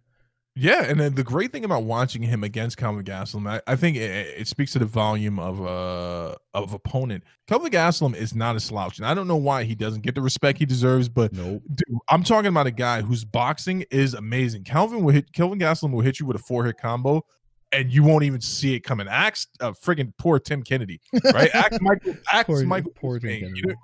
Yeah, 0.61 0.83
and 0.89 0.99
then 0.99 1.15
the 1.15 1.23
great 1.23 1.53
thing 1.53 1.65
about 1.65 1.85
watching 1.85 2.21
him 2.23 2.43
against 2.43 2.77
Kelvin 2.79 3.05
Gastelum, 3.05 3.49
I, 3.49 3.61
I 3.73 3.77
think 3.77 3.97
it, 3.97 4.01
it 4.41 4.49
speaks 4.49 4.73
to 4.73 4.81
the 4.81 4.87
volume 4.87 5.39
of 5.39 5.65
uh 5.65 6.35
of 6.53 6.75
opponent. 6.75 7.23
Kelvin 7.47 7.71
Gastelum 7.71 8.15
is 8.17 8.35
not 8.35 8.57
a 8.57 8.61
slouch, 8.61 8.99
and 8.99 9.07
I 9.07 9.15
don't 9.15 9.29
know 9.29 9.37
why 9.37 9.63
he 9.65 9.75
doesn't 9.77 10.03
get 10.03 10.15
the 10.17 10.21
respect 10.21 10.59
he 10.59 10.67
deserves. 10.67 11.09
But 11.09 11.33
Nope. 11.33 11.63
dude, 11.75 11.99
I'm 12.11 12.25
talking 12.25 12.49
about 12.49 12.67
a 12.67 12.73
guy 12.73 13.03
whose 13.03 13.25
boxing 13.25 13.85
is 13.91 14.15
amazing. 14.15 14.65
Kelvin 14.65 15.05
will 15.05 15.15
hit 15.15 15.33
Kelvin 15.33 15.59
Gastelum 15.61 15.93
will 15.93 16.01
hit 16.01 16.19
you 16.21 16.27
with 16.27 16.37
a 16.37 16.41
four 16.41 16.65
hit 16.65 16.77
combo, 16.77 17.25
and 17.73 17.93
you 17.93 18.03
won't 18.03 18.25
even 18.25 18.41
see 18.41 18.75
it 18.75 18.81
coming. 18.81 19.07
Axe, 19.09 19.47
uh, 19.61 19.73
friggin' 19.73 20.13
poor 20.19 20.39
Tim 20.39 20.63
Kennedy, 20.63 21.01
right? 21.35 21.51
Axe 21.55 21.79
Michael, 21.83 22.15
Axe 22.33 22.47
Poor- 22.47 22.65
Michael, 22.65 22.93
poor 22.95 23.19
Tim 23.19 23.31
Bisping, 23.31 23.57
you 23.57 23.63
know? 23.67 23.75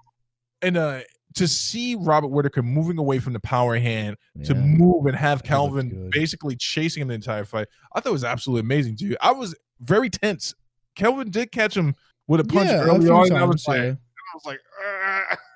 and 0.62 0.76
uh 0.76 1.00
to 1.34 1.48
see 1.48 1.96
Robert 1.96 2.28
Whitaker 2.28 2.62
moving 2.62 2.96
away 2.96 3.18
from 3.18 3.32
the 3.32 3.40
power 3.40 3.76
hand 3.76 4.16
to 4.44 4.54
move 4.54 5.06
and 5.06 5.16
have 5.16 5.42
That 5.42 5.48
Kelvin 5.48 6.08
basically 6.12 6.54
chasing 6.54 7.02
him 7.02 7.08
the 7.08 7.14
entire 7.14 7.44
fight. 7.44 7.66
I 7.92 7.98
thought 8.00 8.10
it 8.10 8.12
was 8.12 8.22
absolutely 8.22 8.60
amazing, 8.60 8.94
dude. 8.94 9.16
I 9.20 9.32
was 9.32 9.52
very 9.80 10.08
tense. 10.10 10.54
Kelvin 10.94 11.32
did 11.32 11.50
catch 11.50 11.76
him 11.76 11.96
with 12.28 12.38
a 12.38 12.44
punch 12.44 12.68
Yeah, 12.70 12.82
early 12.84 13.10
on. 13.10 13.26
and 13.26 13.36
I 13.36 13.42
was 13.44 13.66
like, 13.66 13.80
yeah. 13.82 13.90
I 13.90 14.34
was 14.36 14.44
like, 14.44 14.60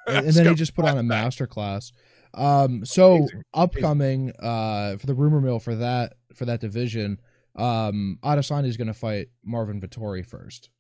and, 0.08 0.26
and 0.26 0.34
then 0.34 0.46
he 0.48 0.54
just 0.56 0.74
put 0.74 0.84
on 0.84 0.98
a 0.98 1.02
master 1.04 1.46
class. 1.46 1.92
Um, 2.34 2.84
so 2.84 3.14
Amazing. 3.18 3.42
upcoming 3.54 4.32
uh 4.42 4.96
for 4.96 5.06
the 5.06 5.14
rumor 5.14 5.40
mill 5.40 5.60
for 5.60 5.76
that 5.76 6.14
for 6.34 6.44
that 6.46 6.60
division, 6.60 7.20
um, 7.58 8.18
Adesanya 8.22 8.66
is 8.66 8.76
going 8.76 8.88
to 8.88 8.94
fight 8.94 9.28
Marvin 9.44 9.80
Vettori 9.80 10.24
first. 10.24 10.70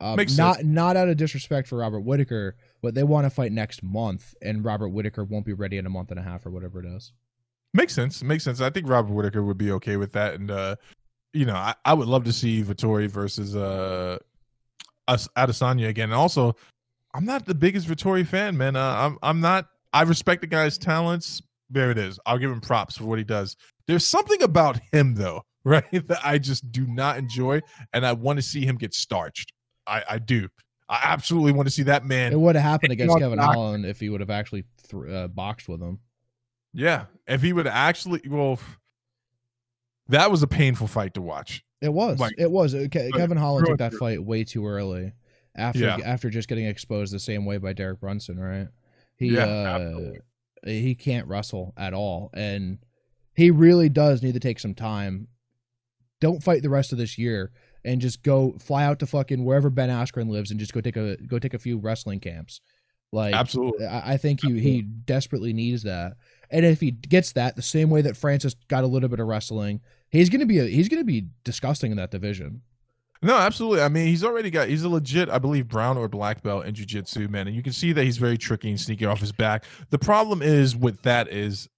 Um, 0.00 0.14
Makes 0.16 0.38
not 0.38 0.56
sense. 0.56 0.68
not 0.68 0.96
out 0.96 1.08
of 1.08 1.16
disrespect 1.16 1.66
for 1.66 1.78
Robert 1.78 2.00
Whitaker, 2.00 2.56
but 2.82 2.94
they 2.94 3.02
want 3.02 3.24
to 3.24 3.30
fight 3.30 3.50
next 3.50 3.82
month, 3.82 4.34
and 4.42 4.64
Robert 4.64 4.90
Whitaker 4.90 5.24
won't 5.24 5.44
be 5.44 5.54
ready 5.54 5.76
in 5.76 5.86
a 5.86 5.90
month 5.90 6.12
and 6.12 6.20
a 6.20 6.22
half 6.22 6.46
or 6.46 6.50
whatever 6.50 6.78
it 6.78 6.86
is. 6.86 7.12
Makes 7.74 7.94
sense. 7.94 8.22
Makes 8.22 8.44
sense. 8.44 8.60
I 8.60 8.70
think 8.70 8.88
Robert 8.88 9.12
Whitaker 9.12 9.42
would 9.42 9.58
be 9.58 9.72
okay 9.72 9.96
with 9.96 10.12
that. 10.12 10.34
And 10.34 10.50
uh, 10.50 10.76
you 11.32 11.44
know, 11.44 11.56
I, 11.56 11.74
I 11.84 11.94
would 11.94 12.08
love 12.08 12.24
to 12.24 12.32
see 12.32 12.62
Vettori 12.62 13.08
versus 13.08 13.56
uh 13.56 14.18
Adesanya 15.08 15.88
again. 15.88 16.10
And 16.10 16.14
also, 16.14 16.54
I'm 17.14 17.24
not 17.24 17.46
the 17.46 17.54
biggest 17.54 17.88
Vettori 17.88 18.26
fan, 18.26 18.56
man. 18.56 18.76
Uh, 18.76 18.94
I'm 18.94 19.18
I'm 19.22 19.40
not 19.40 19.68
I 19.92 20.02
respect 20.02 20.42
the 20.42 20.46
guy's 20.46 20.78
talents. 20.78 21.42
There 21.70 21.90
it 21.90 21.98
is. 21.98 22.18
I'll 22.24 22.38
give 22.38 22.50
him 22.50 22.60
props 22.60 22.96
for 22.96 23.04
what 23.04 23.18
he 23.18 23.24
does. 23.24 23.56
There's 23.86 24.06
something 24.06 24.42
about 24.42 24.78
him 24.92 25.14
though, 25.14 25.42
right? 25.92 26.06
That 26.08 26.20
I 26.24 26.38
just 26.38 26.70
do 26.72 26.86
not 26.86 27.18
enjoy, 27.18 27.60
and 27.92 28.04
I 28.06 28.12
want 28.12 28.38
to 28.38 28.42
see 28.42 28.64
him 28.64 28.76
get 28.76 28.94
starched. 28.94 29.52
I, 29.86 30.02
I 30.10 30.18
do. 30.18 30.48
I 30.88 31.00
absolutely 31.04 31.52
want 31.52 31.66
to 31.68 31.70
see 31.70 31.82
that 31.84 32.04
man 32.06 32.32
It 32.32 32.40
would 32.40 32.54
have 32.56 32.64
happened 32.64 32.92
against 32.92 33.18
Kevin 33.18 33.38
Doc- 33.38 33.54
Holland 33.54 33.84
if 33.84 34.00
he 34.00 34.08
would 34.08 34.20
have 34.20 34.30
actually 34.30 34.64
th- 34.90 35.10
uh, 35.12 35.28
boxed 35.28 35.68
with 35.68 35.82
him. 35.82 35.98
Yeah, 36.72 37.06
if 37.26 37.42
he 37.42 37.52
would 37.52 37.66
actually, 37.66 38.22
well, 38.26 38.58
that 40.08 40.30
was 40.30 40.42
a 40.42 40.46
painful 40.46 40.86
fight 40.86 41.14
to 41.14 41.20
watch. 41.22 41.62
It 41.80 41.92
was. 41.92 42.18
Like- 42.18 42.34
it 42.38 42.50
was. 42.50 42.74
Ke- 42.74 43.12
Kevin 43.14 43.36
Holland 43.36 43.66
took 43.66 43.78
that 43.78 43.92
fight 44.00 44.22
way 44.22 44.44
too 44.44 44.66
early. 44.66 45.12
After 45.54 45.80
Yeah. 45.80 45.98
after 46.04 46.30
just 46.30 46.48
getting 46.48 46.66
exposed 46.66 47.12
the 47.12 47.18
same 47.18 47.44
way 47.44 47.58
by 47.58 47.72
Derek 47.72 48.00
Brunson, 48.00 48.38
right? 48.38 48.68
He 49.16 49.28
Yeah, 49.34 49.44
uh 49.46 50.12
he 50.64 50.94
can't 50.94 51.26
wrestle 51.26 51.72
at 51.76 51.94
all 51.94 52.30
and 52.34 52.78
he 53.34 53.50
really 53.52 53.88
does 53.88 54.22
need 54.22 54.34
to 54.34 54.40
take 54.40 54.58
some 54.60 54.74
time. 54.74 55.28
Don't 56.20 56.42
fight 56.42 56.62
the 56.62 56.70
rest 56.70 56.92
of 56.92 56.98
this 56.98 57.18
year 57.18 57.52
and 57.84 58.00
just 58.00 58.22
go 58.22 58.56
fly 58.58 58.84
out 58.84 58.98
to 58.98 59.06
fucking 59.06 59.44
wherever 59.44 59.70
Ben 59.70 59.88
Askren 59.88 60.28
lives 60.28 60.50
and 60.50 60.58
just 60.58 60.72
go 60.72 60.80
take 60.80 60.96
a 60.96 61.16
go 61.16 61.38
take 61.38 61.54
a 61.54 61.58
few 61.58 61.78
wrestling 61.78 62.20
camps. 62.20 62.60
Like 63.12 63.34
Absolutely. 63.34 63.86
I 63.86 64.14
I 64.14 64.16
think 64.16 64.42
he 64.42 64.60
he 64.60 64.82
desperately 64.82 65.52
needs 65.52 65.82
that. 65.84 66.14
And 66.50 66.64
if 66.64 66.80
he 66.80 66.90
gets 66.90 67.32
that 67.32 67.56
the 67.56 67.62
same 67.62 67.90
way 67.90 68.02
that 68.02 68.16
Francis 68.16 68.54
got 68.68 68.84
a 68.84 68.86
little 68.86 69.08
bit 69.08 69.20
of 69.20 69.26
wrestling, 69.26 69.80
he's 70.10 70.28
gonna 70.28 70.46
be 70.46 70.58
a, 70.58 70.64
he's 70.64 70.88
gonna 70.88 71.04
be 71.04 71.28
disgusting 71.44 71.90
in 71.90 71.96
that 71.98 72.10
division. 72.10 72.62
No, 73.20 73.36
absolutely. 73.36 73.82
I 73.82 73.88
mean, 73.88 74.06
he's 74.06 74.22
already 74.22 74.48
got, 74.48 74.68
he's 74.68 74.84
a 74.84 74.88
legit, 74.88 75.28
I 75.28 75.38
believe, 75.38 75.66
brown 75.66 75.98
or 75.98 76.08
black 76.08 76.40
belt 76.40 76.66
in 76.66 76.74
jiu-jitsu, 76.74 77.26
man. 77.26 77.48
And 77.48 77.56
you 77.56 77.64
can 77.64 77.72
see 77.72 77.92
that 77.92 78.04
he's 78.04 78.16
very 78.16 78.38
tricky 78.38 78.70
and 78.70 78.80
sneaky 78.80 79.06
off 79.06 79.18
his 79.18 79.32
back. 79.32 79.64
The 79.90 79.98
problem 79.98 80.40
is 80.40 80.76
with 80.76 81.02
that 81.02 81.26
is 81.26 81.68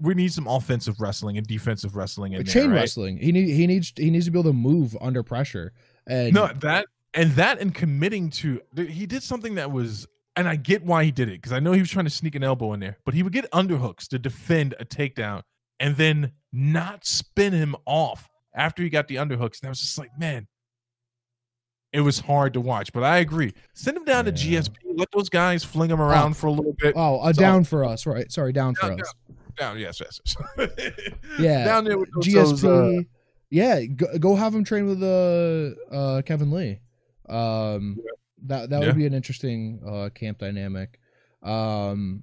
we 0.00 0.14
need 0.14 0.32
some 0.32 0.46
offensive 0.46 1.00
wrestling 1.00 1.38
and 1.38 1.46
defensive 1.46 1.94
wrestling 1.96 2.32
in 2.32 2.38
Like 2.38 2.46
there, 2.46 2.62
chain 2.62 2.70
right? 2.70 2.80
wrestling. 2.80 3.16
He 3.18 3.32
need 3.32 3.48
he 3.48 3.66
needs 3.66 3.92
he 3.96 4.10
needs 4.10 4.24
to 4.26 4.30
be 4.30 4.38
able 4.38 4.50
to 4.50 4.56
move 4.56 4.96
under 5.00 5.22
pressure. 5.22 5.72
And 6.06 6.34
No, 6.34 6.48
that 6.60 6.86
and 7.14 7.30
that 7.32 7.60
and 7.60 7.74
committing 7.74 8.30
to 8.30 8.60
he 8.76 9.06
did 9.06 9.22
something 9.22 9.54
that 9.54 9.70
was 9.70 10.06
and 10.36 10.48
I 10.48 10.56
get 10.56 10.84
why 10.84 11.04
he 11.04 11.12
did 11.12 11.28
it 11.28 11.34
because 11.40 11.52
I 11.52 11.60
know 11.60 11.72
he 11.72 11.80
was 11.80 11.90
trying 11.90 12.06
to 12.06 12.10
sneak 12.10 12.34
an 12.34 12.42
elbow 12.42 12.72
in 12.72 12.80
there, 12.80 12.98
but 13.04 13.14
he 13.14 13.22
would 13.22 13.32
get 13.32 13.48
underhooks 13.52 14.08
to 14.08 14.18
defend 14.18 14.74
a 14.80 14.84
takedown 14.84 15.42
and 15.78 15.96
then 15.96 16.32
not 16.52 17.04
spin 17.04 17.52
him 17.52 17.76
off 17.86 18.28
after 18.54 18.82
he 18.82 18.88
got 18.90 19.06
the 19.06 19.16
underhooks. 19.16 19.60
And 19.60 19.66
I 19.66 19.68
was 19.68 19.80
just 19.80 19.96
like, 19.98 20.10
man, 20.18 20.48
it 21.92 22.00
was 22.00 22.18
hard 22.18 22.52
to 22.54 22.60
watch. 22.60 22.92
But 22.92 23.04
I 23.04 23.18
agree. 23.18 23.52
Send 23.74 23.96
him 23.96 24.04
down 24.04 24.24
to 24.24 24.32
GSP. 24.32 24.74
Let 24.96 25.08
those 25.12 25.28
guys 25.28 25.62
fling 25.62 25.90
him 25.90 26.00
around 26.00 26.32
oh. 26.32 26.34
for 26.34 26.46
a 26.48 26.52
little 26.52 26.74
bit. 26.80 26.94
oh, 26.96 27.24
a 27.24 27.32
So- 27.32 27.40
down 27.40 27.62
for 27.62 27.84
us, 27.84 28.04
right? 28.04 28.30
Sorry, 28.32 28.52
down 28.52 28.74
for 28.74 28.88
Down, 28.88 29.00
us. 29.00 29.14
Down, 29.56 29.78
yes, 29.78 30.00
yes. 30.00 30.20
yes. 30.58 30.90
Yeah, 31.38 31.64
down 31.64 31.84
there 31.84 31.98
with 31.98 32.10
GSP. 32.16 32.32
those, 32.34 32.64
uh, 32.64 33.02
yeah, 33.50 33.84
go, 33.84 34.06
go 34.18 34.34
have 34.34 34.54
him 34.54 34.64
train 34.64 34.86
with 34.86 35.02
uh, 35.02 35.94
uh 35.94 36.22
Kevin 36.22 36.50
Lee. 36.50 36.80
Um, 37.28 37.98
that 38.46 38.70
that 38.70 38.80
Yeah. 38.80 38.86
would 38.86 38.96
be 38.96 39.06
an 39.06 39.14
interesting 39.14 39.80
uh 39.86 40.10
camp 40.14 40.38
dynamic. 40.38 40.98
Um, 41.42 42.22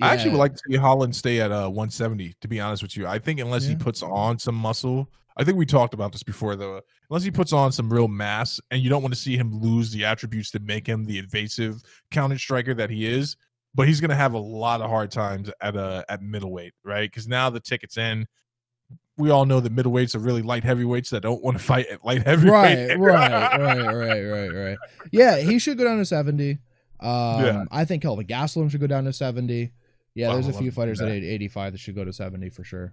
I 0.00 0.12
actually 0.14 0.30
would 0.30 0.38
like 0.38 0.54
to 0.54 0.62
see 0.68 0.76
Holland 0.76 1.14
stay 1.14 1.40
at 1.40 1.52
uh 1.52 1.68
170. 1.68 2.34
To 2.40 2.48
be 2.48 2.60
honest 2.60 2.82
with 2.82 2.96
you, 2.96 3.06
I 3.06 3.18
think 3.18 3.40
unless 3.40 3.66
he 3.66 3.76
puts 3.76 4.02
on 4.02 4.38
some 4.38 4.54
muscle, 4.54 5.08
I 5.36 5.44
think 5.44 5.56
we 5.58 5.66
talked 5.66 5.94
about 5.94 6.12
this 6.12 6.22
before 6.22 6.56
though. 6.56 6.80
Unless 7.10 7.24
he 7.24 7.30
puts 7.30 7.52
on 7.52 7.72
some 7.72 7.92
real 7.92 8.08
mass, 8.08 8.60
and 8.70 8.82
you 8.82 8.88
don't 8.88 9.02
want 9.02 9.14
to 9.14 9.20
see 9.20 9.36
him 9.36 9.52
lose 9.52 9.92
the 9.92 10.04
attributes 10.04 10.50
that 10.52 10.62
make 10.62 10.86
him 10.86 11.04
the 11.04 11.18
evasive 11.18 11.82
counter 12.10 12.38
striker 12.38 12.74
that 12.74 12.90
he 12.90 13.06
is. 13.06 13.36
But 13.74 13.88
he's 13.88 14.00
going 14.00 14.10
to 14.10 14.16
have 14.16 14.34
a 14.34 14.38
lot 14.38 14.80
of 14.82 14.90
hard 14.90 15.10
times 15.10 15.50
at 15.60 15.76
uh 15.76 16.04
at 16.08 16.22
middleweight, 16.22 16.74
right? 16.84 17.10
Because 17.10 17.26
now 17.26 17.50
the 17.50 17.60
tickets 17.60 17.96
in. 17.96 18.26
We 19.18 19.28
all 19.30 19.44
know 19.44 19.60
that 19.60 19.74
middleweights 19.74 20.14
are 20.14 20.20
really 20.20 20.40
light 20.40 20.64
heavyweights 20.64 21.10
that 21.10 21.22
don't 21.22 21.42
want 21.42 21.58
to 21.58 21.62
fight 21.64 21.86
at 21.86 22.04
light 22.04 22.26
heavyweight. 22.26 22.98
right, 22.98 22.98
right, 22.98 23.58
right, 23.58 23.94
right, 23.94 24.20
right, 24.22 24.48
right. 24.48 24.78
Yeah, 25.10 25.36
he 25.36 25.58
should 25.58 25.78
go 25.78 25.84
down 25.84 25.98
to 25.98 26.04
seventy. 26.06 26.58
Um, 27.00 27.44
Yeah. 27.44 27.64
I 27.70 27.84
think 27.84 28.02
Kelvin 28.02 28.26
Gastelum 28.26 28.70
should 28.70 28.80
go 28.80 28.86
down 28.86 29.04
to 29.04 29.12
seventy. 29.12 29.72
Yeah, 30.14 30.32
there's 30.32 30.48
a 30.48 30.52
few 30.52 30.70
fighters 30.70 30.98
that. 30.98 31.08
at 31.08 31.22
85 31.22 31.72
that 31.72 31.78
should 31.78 31.94
go 31.94 32.04
to 32.04 32.12
70 32.12 32.50
for 32.50 32.64
sure. 32.64 32.92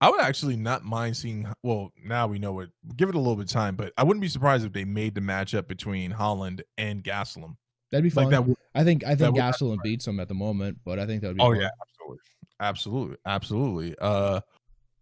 I 0.00 0.10
would 0.10 0.20
actually 0.20 0.56
not 0.56 0.84
mind 0.84 1.16
seeing. 1.16 1.46
Well, 1.62 1.92
now 2.02 2.28
we 2.28 2.38
know 2.38 2.60
it. 2.60 2.70
Give 2.96 3.08
it 3.08 3.16
a 3.16 3.18
little 3.18 3.36
bit 3.36 3.46
of 3.46 3.50
time, 3.50 3.74
but 3.74 3.92
I 3.98 4.04
wouldn't 4.04 4.22
be 4.22 4.28
surprised 4.28 4.64
if 4.64 4.72
they 4.72 4.84
made 4.84 5.14
the 5.14 5.20
matchup 5.20 5.66
between 5.66 6.12
Holland 6.12 6.62
and 6.76 7.02
Gastelum. 7.02 7.56
That'd 7.90 8.04
be 8.04 8.10
fun. 8.10 8.24
Like 8.24 8.30
that. 8.32 8.46
Would, 8.46 8.56
I 8.74 8.84
think 8.84 9.04
I 9.04 9.14
think 9.14 9.36
Gastelum 9.36 9.82
beats 9.82 10.06
him 10.06 10.20
at 10.20 10.28
the 10.28 10.34
moment, 10.34 10.78
but 10.84 10.98
I 10.98 11.06
think 11.06 11.22
that 11.22 11.28
would 11.28 11.36
be. 11.38 11.42
oh 11.42 11.52
fun. 11.52 11.60
yeah, 11.60 11.70
absolutely, 11.80 12.18
absolutely, 12.60 13.16
absolutely. 13.26 13.94
Uh, 14.00 14.40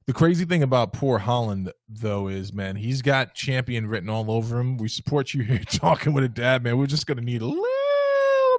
the 0.06 0.12
crazy 0.12 0.44
thing 0.44 0.62
about 0.62 0.92
poor 0.92 1.18
Holland 1.18 1.72
though 1.88 2.28
is, 2.28 2.52
man, 2.52 2.76
he's 2.76 3.02
got 3.02 3.34
champion 3.34 3.88
written 3.88 4.08
all 4.08 4.30
over 4.30 4.60
him. 4.60 4.76
We 4.76 4.88
support 4.88 5.34
you 5.34 5.42
here 5.44 5.58
talking 5.58 6.12
with 6.12 6.24
a 6.24 6.28
dad, 6.28 6.62
man. 6.62 6.78
We're 6.78 6.86
just 6.86 7.06
gonna 7.06 7.22
need 7.22 7.42
a 7.42 7.46
little 7.46 7.64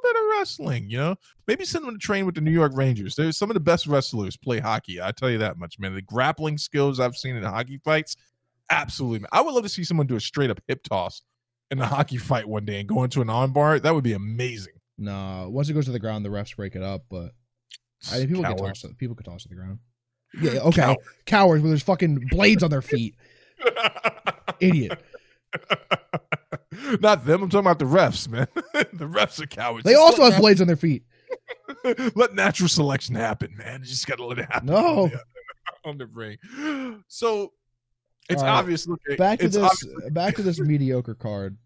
bit 0.03 0.15
of 0.15 0.21
wrestling, 0.31 0.89
you 0.89 0.97
know. 0.97 1.15
Maybe 1.47 1.63
send 1.63 1.85
him 1.85 1.93
to 1.93 1.99
train 1.99 2.25
with 2.25 2.35
the 2.35 2.41
New 2.41 2.51
York 2.51 2.73
Rangers. 2.75 3.15
There's 3.15 3.37
some 3.37 3.49
of 3.49 3.53
the 3.53 3.61
best 3.61 3.87
wrestlers 3.87 4.35
play 4.35 4.59
hockey. 4.59 5.01
I 5.01 5.11
tell 5.11 5.29
you 5.29 5.37
that 5.37 5.57
much, 5.57 5.79
man. 5.79 5.95
The 5.95 6.01
grappling 6.01 6.57
skills 6.57 6.99
I've 6.99 7.15
seen 7.15 7.37
in 7.37 7.43
hockey 7.43 7.79
fights, 7.83 8.17
absolutely. 8.69 9.19
Man. 9.19 9.29
I 9.31 9.41
would 9.41 9.53
love 9.53 9.63
to 9.63 9.69
see 9.69 9.85
someone 9.85 10.05
do 10.05 10.17
a 10.17 10.19
straight 10.19 10.49
up 10.49 10.59
hip 10.67 10.83
toss 10.83 11.21
in 11.71 11.79
a 11.79 11.85
hockey 11.85 12.17
fight 12.17 12.47
one 12.47 12.65
day 12.65 12.79
and 12.79 12.87
go 12.89 13.03
into 13.03 13.21
an 13.21 13.27
armbar. 13.27 13.81
That 13.81 13.93
would 13.93 14.03
be 14.03 14.13
amazing. 14.13 14.73
No, 14.97 15.47
once 15.51 15.69
it 15.69 15.73
goes 15.73 15.85
to 15.85 15.91
the 15.91 15.99
ground, 15.99 16.25
the 16.25 16.29
refs 16.29 16.55
break 16.55 16.75
it 16.75 16.81
up. 16.81 17.03
But 17.09 17.31
I 18.11 18.19
mean, 18.19 18.27
people 18.27 18.43
get 18.43 18.57
Cowards. 18.57 18.81
tossed. 18.81 18.97
People 18.97 19.15
could 19.15 19.25
toss 19.25 19.43
to 19.43 19.49
the 19.49 19.55
ground. 19.55 19.79
Yeah, 20.41 20.51
okay, 20.61 20.81
Coward. 20.81 20.97
cowards 21.25 21.63
with 21.63 21.71
there's 21.71 21.83
fucking 21.83 22.27
blades 22.31 22.63
on 22.63 22.69
their 22.71 22.81
feet. 22.81 23.15
Idiot. 24.59 24.99
Not 27.01 27.25
them. 27.25 27.43
I'm 27.43 27.49
talking 27.49 27.59
about 27.65 27.79
the 27.79 27.85
refs, 27.85 28.27
man. 28.29 28.47
the 28.93 29.05
refs 29.05 29.41
are 29.41 29.47
cowards. 29.47 29.83
They 29.83 29.93
Just 29.93 30.01
also 30.01 30.29
have 30.29 30.39
blades 30.39 30.61
on 30.61 30.67
their 30.67 30.75
feet. 30.75 31.03
let 32.15 32.33
natural 32.33 32.69
selection 32.69 33.15
happen, 33.15 33.55
man. 33.57 33.81
You 33.81 33.87
just 33.87 34.07
gotta 34.07 34.25
let 34.25 34.39
it 34.39 34.45
happen. 34.51 34.67
No. 34.67 35.03
on 35.03 35.09
the, 35.09 35.21
on 35.85 35.97
the 35.97 36.05
ring. 36.07 37.03
So 37.07 37.53
it's 38.29 38.41
right. 38.41 38.49
obvious. 38.49 38.87
Look, 38.87 39.01
Back 39.17 39.39
to 39.39 39.49
this. 39.49 39.57
obvious- 39.57 40.11
Back 40.11 40.35
to 40.35 40.43
this 40.43 40.59
mediocre 40.59 41.15
card. 41.15 41.57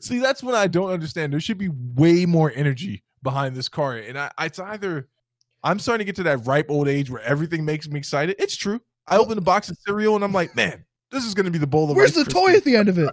See, 0.00 0.18
that's 0.18 0.42
what 0.42 0.54
I 0.54 0.66
don't 0.68 0.90
understand. 0.90 1.32
There 1.32 1.40
should 1.40 1.58
be 1.58 1.68
way 1.68 2.26
more 2.26 2.52
energy 2.54 3.02
behind 3.22 3.56
this 3.56 3.68
card, 3.68 4.04
and 4.04 4.16
I, 4.18 4.30
it's 4.40 4.58
either 4.58 5.08
I'm 5.64 5.78
starting 5.78 6.04
to 6.04 6.08
get 6.08 6.16
to 6.16 6.22
that 6.24 6.46
ripe 6.46 6.70
old 6.70 6.88
age 6.88 7.10
where 7.10 7.22
everything 7.22 7.64
makes 7.64 7.88
me 7.88 7.98
excited. 7.98 8.36
It's 8.38 8.54
true. 8.54 8.80
I 9.08 9.16
open 9.16 9.36
a 9.38 9.40
box 9.40 9.70
of 9.70 9.78
cereal 9.86 10.14
and 10.14 10.22
I'm 10.24 10.32
like, 10.32 10.54
man, 10.54 10.84
this 11.10 11.24
is 11.24 11.34
going 11.34 11.46
to 11.46 11.50
be 11.50 11.58
the 11.58 11.66
bowl 11.66 11.90
of. 11.90 11.96
Where's 11.96 12.12
the 12.12 12.24
toy 12.24 12.52
Krispies." 12.52 12.56
at 12.56 12.64
the 12.64 12.76
end 12.76 12.88
of 12.88 12.98
it? 12.98 13.10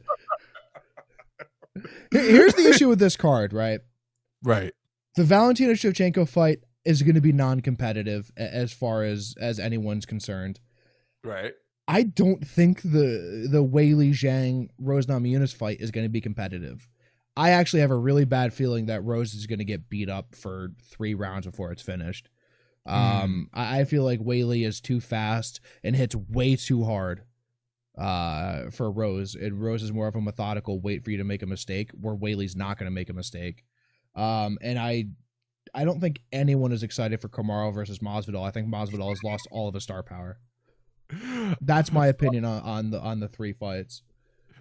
Here's 2.12 2.54
the 2.54 2.68
issue 2.68 2.90
with 2.90 3.00
this 3.00 3.16
card, 3.16 3.54
right? 3.54 3.80
Right. 4.44 4.74
The 5.16 5.24
Valentina 5.24 5.74
Shevchenko 5.74 6.28
fight 6.28 6.60
is 6.84 7.02
going 7.02 7.16
to 7.16 7.22
be 7.22 7.32
non-competitive 7.32 8.32
as 8.36 8.74
far 8.74 9.04
as 9.04 9.36
as 9.40 9.60
anyone's 9.60 10.06
concerned. 10.06 10.60
Right. 11.24 11.54
I 11.92 12.04
don't 12.04 12.48
think 12.48 12.82
the 12.84 13.48
the 13.52 13.62
Weili 13.62 14.12
Zhang 14.12 14.70
Rose 14.80 15.08
Namajunas 15.08 15.54
fight 15.54 15.82
is 15.82 15.92
going 15.92 16.06
to 16.06 16.10
be 16.10 16.22
competitive. 16.22 16.88
I 17.36 17.50
actually 17.50 17.82
have 17.82 17.92
a 17.92 17.98
really 17.98 18.24
bad 18.24 18.54
feeling 18.54 18.86
that 18.86 19.04
Rose 19.04 19.34
is 19.34 19.46
going 19.46 19.60
to 19.60 19.66
get 19.66 19.90
beat 19.90 20.10
up 20.10 20.34
for 20.34 20.72
three 20.86 21.14
rounds 21.14 21.46
before 21.46 21.72
it's 21.74 21.82
finished. 21.82 22.30
Um, 22.86 23.50
I, 23.54 23.82
I 23.82 23.84
feel 23.84 24.04
like 24.06 24.22
Weili 24.22 24.66
is 24.66 24.80
too 24.80 25.02
fast 25.02 25.60
and 25.84 25.94
hits 25.94 26.16
way 26.16 26.56
too 26.56 26.86
hard 26.86 27.24
uh, 27.98 28.70
for 28.72 28.90
Rose. 28.90 29.36
And 29.36 29.62
Rose 29.62 29.84
is 29.84 29.92
more 29.92 30.08
of 30.08 30.16
a 30.16 30.22
methodical 30.22 30.80
wait 30.80 31.04
for 31.04 31.12
you 31.12 31.18
to 31.18 31.26
make 31.26 31.44
a 31.44 31.48
mistake, 31.48 31.92
where 32.00 32.16
Weili's 32.16 32.56
not 32.56 32.78
going 32.78 32.90
to 32.90 32.96
make 32.96 33.10
a 33.10 33.14
mistake. 33.14 33.66
Um, 34.16 34.58
and 34.62 34.80
I, 34.80 35.08
I 35.74 35.84
don't 35.84 36.00
think 36.00 36.22
anyone 36.32 36.72
is 36.72 36.84
excited 36.84 37.22
for 37.22 37.30
Kamaru 37.30 37.74
versus 37.74 38.00
Masvidal. 38.00 38.48
I 38.48 38.52
think 38.52 38.68
Masvidal 38.68 39.10
has 39.10 39.24
lost 39.24 39.48
all 39.52 39.68
of 39.68 39.74
his 39.74 39.84
star 39.84 40.04
power. 40.04 40.40
That's 41.62 41.92
my 41.92 42.08
opinion 42.16 42.46
on, 42.46 42.62
on 42.64 42.92
the 42.92 43.00
on 43.00 43.20
the 43.20 43.28
three 43.28 43.54
fights. 43.54 44.04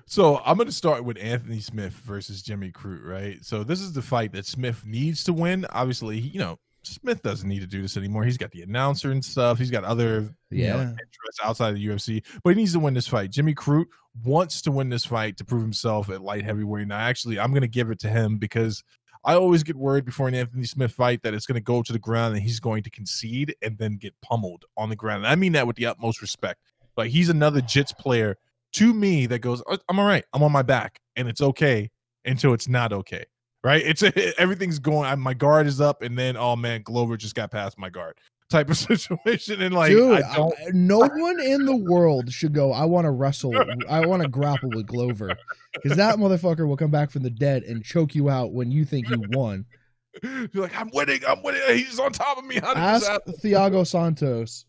So 0.07 0.39
I'm 0.45 0.57
going 0.57 0.67
to 0.67 0.73
start 0.73 1.05
with 1.05 1.19
Anthony 1.21 1.61
Smith 1.61 1.93
versus 1.93 2.43
Jimmy 2.43 2.73
Crute, 2.73 3.05
right? 3.05 3.39
So 3.45 3.63
this 3.63 3.81
is 3.81 3.93
the 3.93 4.03
fight 4.03 4.33
that 4.33 4.45
Smith 4.45 4.85
needs 4.85 5.23
to 5.25 5.33
win. 5.33 5.65
Obviously, 5.71 6.19
you 6.19 6.41
know, 6.41 6.59
Smith 6.83 7.23
doesn't 7.23 7.49
need 7.49 7.61
to 7.61 7.67
do 7.67 7.81
this 7.81 7.97
anymore. 7.97 8.25
He's 8.25 8.37
got 8.39 8.51
the 8.51 8.63
announcer 8.63 9.13
and 9.13 9.25
stuff. 9.25 9.59
He's 9.59 9.71
got 9.71 9.85
other 9.85 10.35
you 10.51 10.67
know, 10.67 10.77
Yeah. 10.79 10.83
interests 10.83 11.41
outside 11.45 11.69
of 11.69 11.75
the 11.77 11.87
UFC, 11.87 12.25
but 12.43 12.51
he 12.51 12.57
needs 12.57 12.73
to 12.73 12.81
win 12.81 12.95
this 12.95 13.07
fight. 13.07 13.31
Jimmy 13.31 13.55
Crute 13.55 13.87
wants 14.25 14.61
to 14.63 14.73
win 14.73 14.89
this 14.89 15.05
fight 15.05 15.37
to 15.37 15.45
prove 15.45 15.63
himself 15.63 16.11
at 16.11 16.23
light 16.23 16.45
heavyweight. 16.45 16.89
Now, 16.89 16.99
actually, 16.99 17.39
I'm 17.39 17.51
going 17.53 17.61
to 17.63 17.69
give 17.69 17.91
it 17.93 18.01
to 18.01 18.09
him 18.09 18.37
because 18.39 18.83
I 19.25 19.35
always 19.35 19.63
get 19.63 19.77
worried 19.77 20.05
before 20.05 20.29
an 20.29 20.35
Anthony 20.35 20.65
Smith 20.65 20.93
fight 20.93 21.23
that 21.23 21.35
it's 21.35 21.47
going 21.47 21.57
to 21.57 21.61
go 21.61 21.83
to 21.83 21.93
the 21.93 21.99
ground 21.99 22.35
and 22.35 22.43
he's 22.43 22.61
going 22.61 22.83
to 22.85 22.91
concede 22.91 23.55
and 23.63 23.77
then 23.77 23.97
get 23.97 24.15
pummeled 24.23 24.65
on 24.77 24.89
the 24.89 24.97
ground. 24.97 25.25
And 25.25 25.33
I 25.33 25.35
mean 25.35 25.53
that 25.53 25.67
with 25.67 25.77
the 25.77 25.87
utmost 25.87 26.23
respect. 26.23 26.61
Like 26.97 27.11
he's 27.11 27.29
another 27.29 27.61
jits 27.61 27.97
player 27.97 28.37
to 28.73 28.95
me 28.95 29.27
that 29.27 29.41
goes, 29.41 29.63
"Oh, 29.67 29.79
I'm 29.89 29.99
all 29.99 30.07
right. 30.07 30.25
I'm 30.33 30.43
on 30.43 30.53
my 30.53 30.63
back, 30.63 31.01
and 31.17 31.29
it's 31.29 31.41
okay 31.41 31.91
until 32.25 32.55
it's 32.55 32.69
not 32.69 32.93
okay. 32.93 33.25
Right? 33.63 33.83
It's 33.85 34.03
everything's 34.39 34.79
going. 34.79 35.19
My 35.21 35.35
guard 35.35 35.67
is 35.67 35.81
up, 35.81 36.03
and 36.03 36.19
then 36.19 36.37
oh 36.37 36.57
man, 36.57 36.83
Glover 36.83 37.17
just 37.17 37.35
got 37.35 37.51
past 37.51 37.79
my 37.79 37.91
guard. 37.91 38.17
Type 38.51 38.69
of 38.69 38.77
situation, 38.77 39.63
and 39.63 39.73
like 39.73 39.93
Dude, 39.93 40.23
I 40.23 40.35
don't. 40.37 40.53
I- 40.59 40.71
no 40.73 40.99
one 40.99 41.39
in 41.41 41.67
the 41.67 41.77
world 41.77 42.33
should 42.33 42.53
go. 42.53 42.73
I 42.73 42.85
want 42.85 43.05
to 43.05 43.11
wrestle. 43.13 43.55
I 43.89 44.05
want 44.05 44.23
to 44.23 44.29
grapple 44.29 44.71
with 44.71 44.87
Glover 44.87 45.37
because 45.73 45.97
that 45.97 46.17
motherfucker 46.19 46.67
will 46.67 46.77
come 46.77 46.91
back 46.91 47.13
from 47.13 47.23
the 47.23 47.31
dead 47.31 47.63
and 47.63 47.85
choke 47.85 48.15
you 48.15 48.29
out 48.29 48.53
when 48.53 48.73
you 48.73 48.85
think 48.85 49.09
you 49.09 49.23
won. 49.31 49.67
You're 50.23 50.65
like, 50.65 50.77
I'm 50.79 50.91
winning. 50.93 51.21
I'm 51.29 51.41
winning. 51.45 51.61
He's 51.69 52.01
on 52.01 52.13
top 52.13 52.39
of 52.39 52.45
me. 52.45 52.57
How 52.57 52.75
did 52.75 53.01
this 53.01 53.09
Ask? 53.09 53.21
Thiago 53.45 53.87
Santos. 53.87 54.65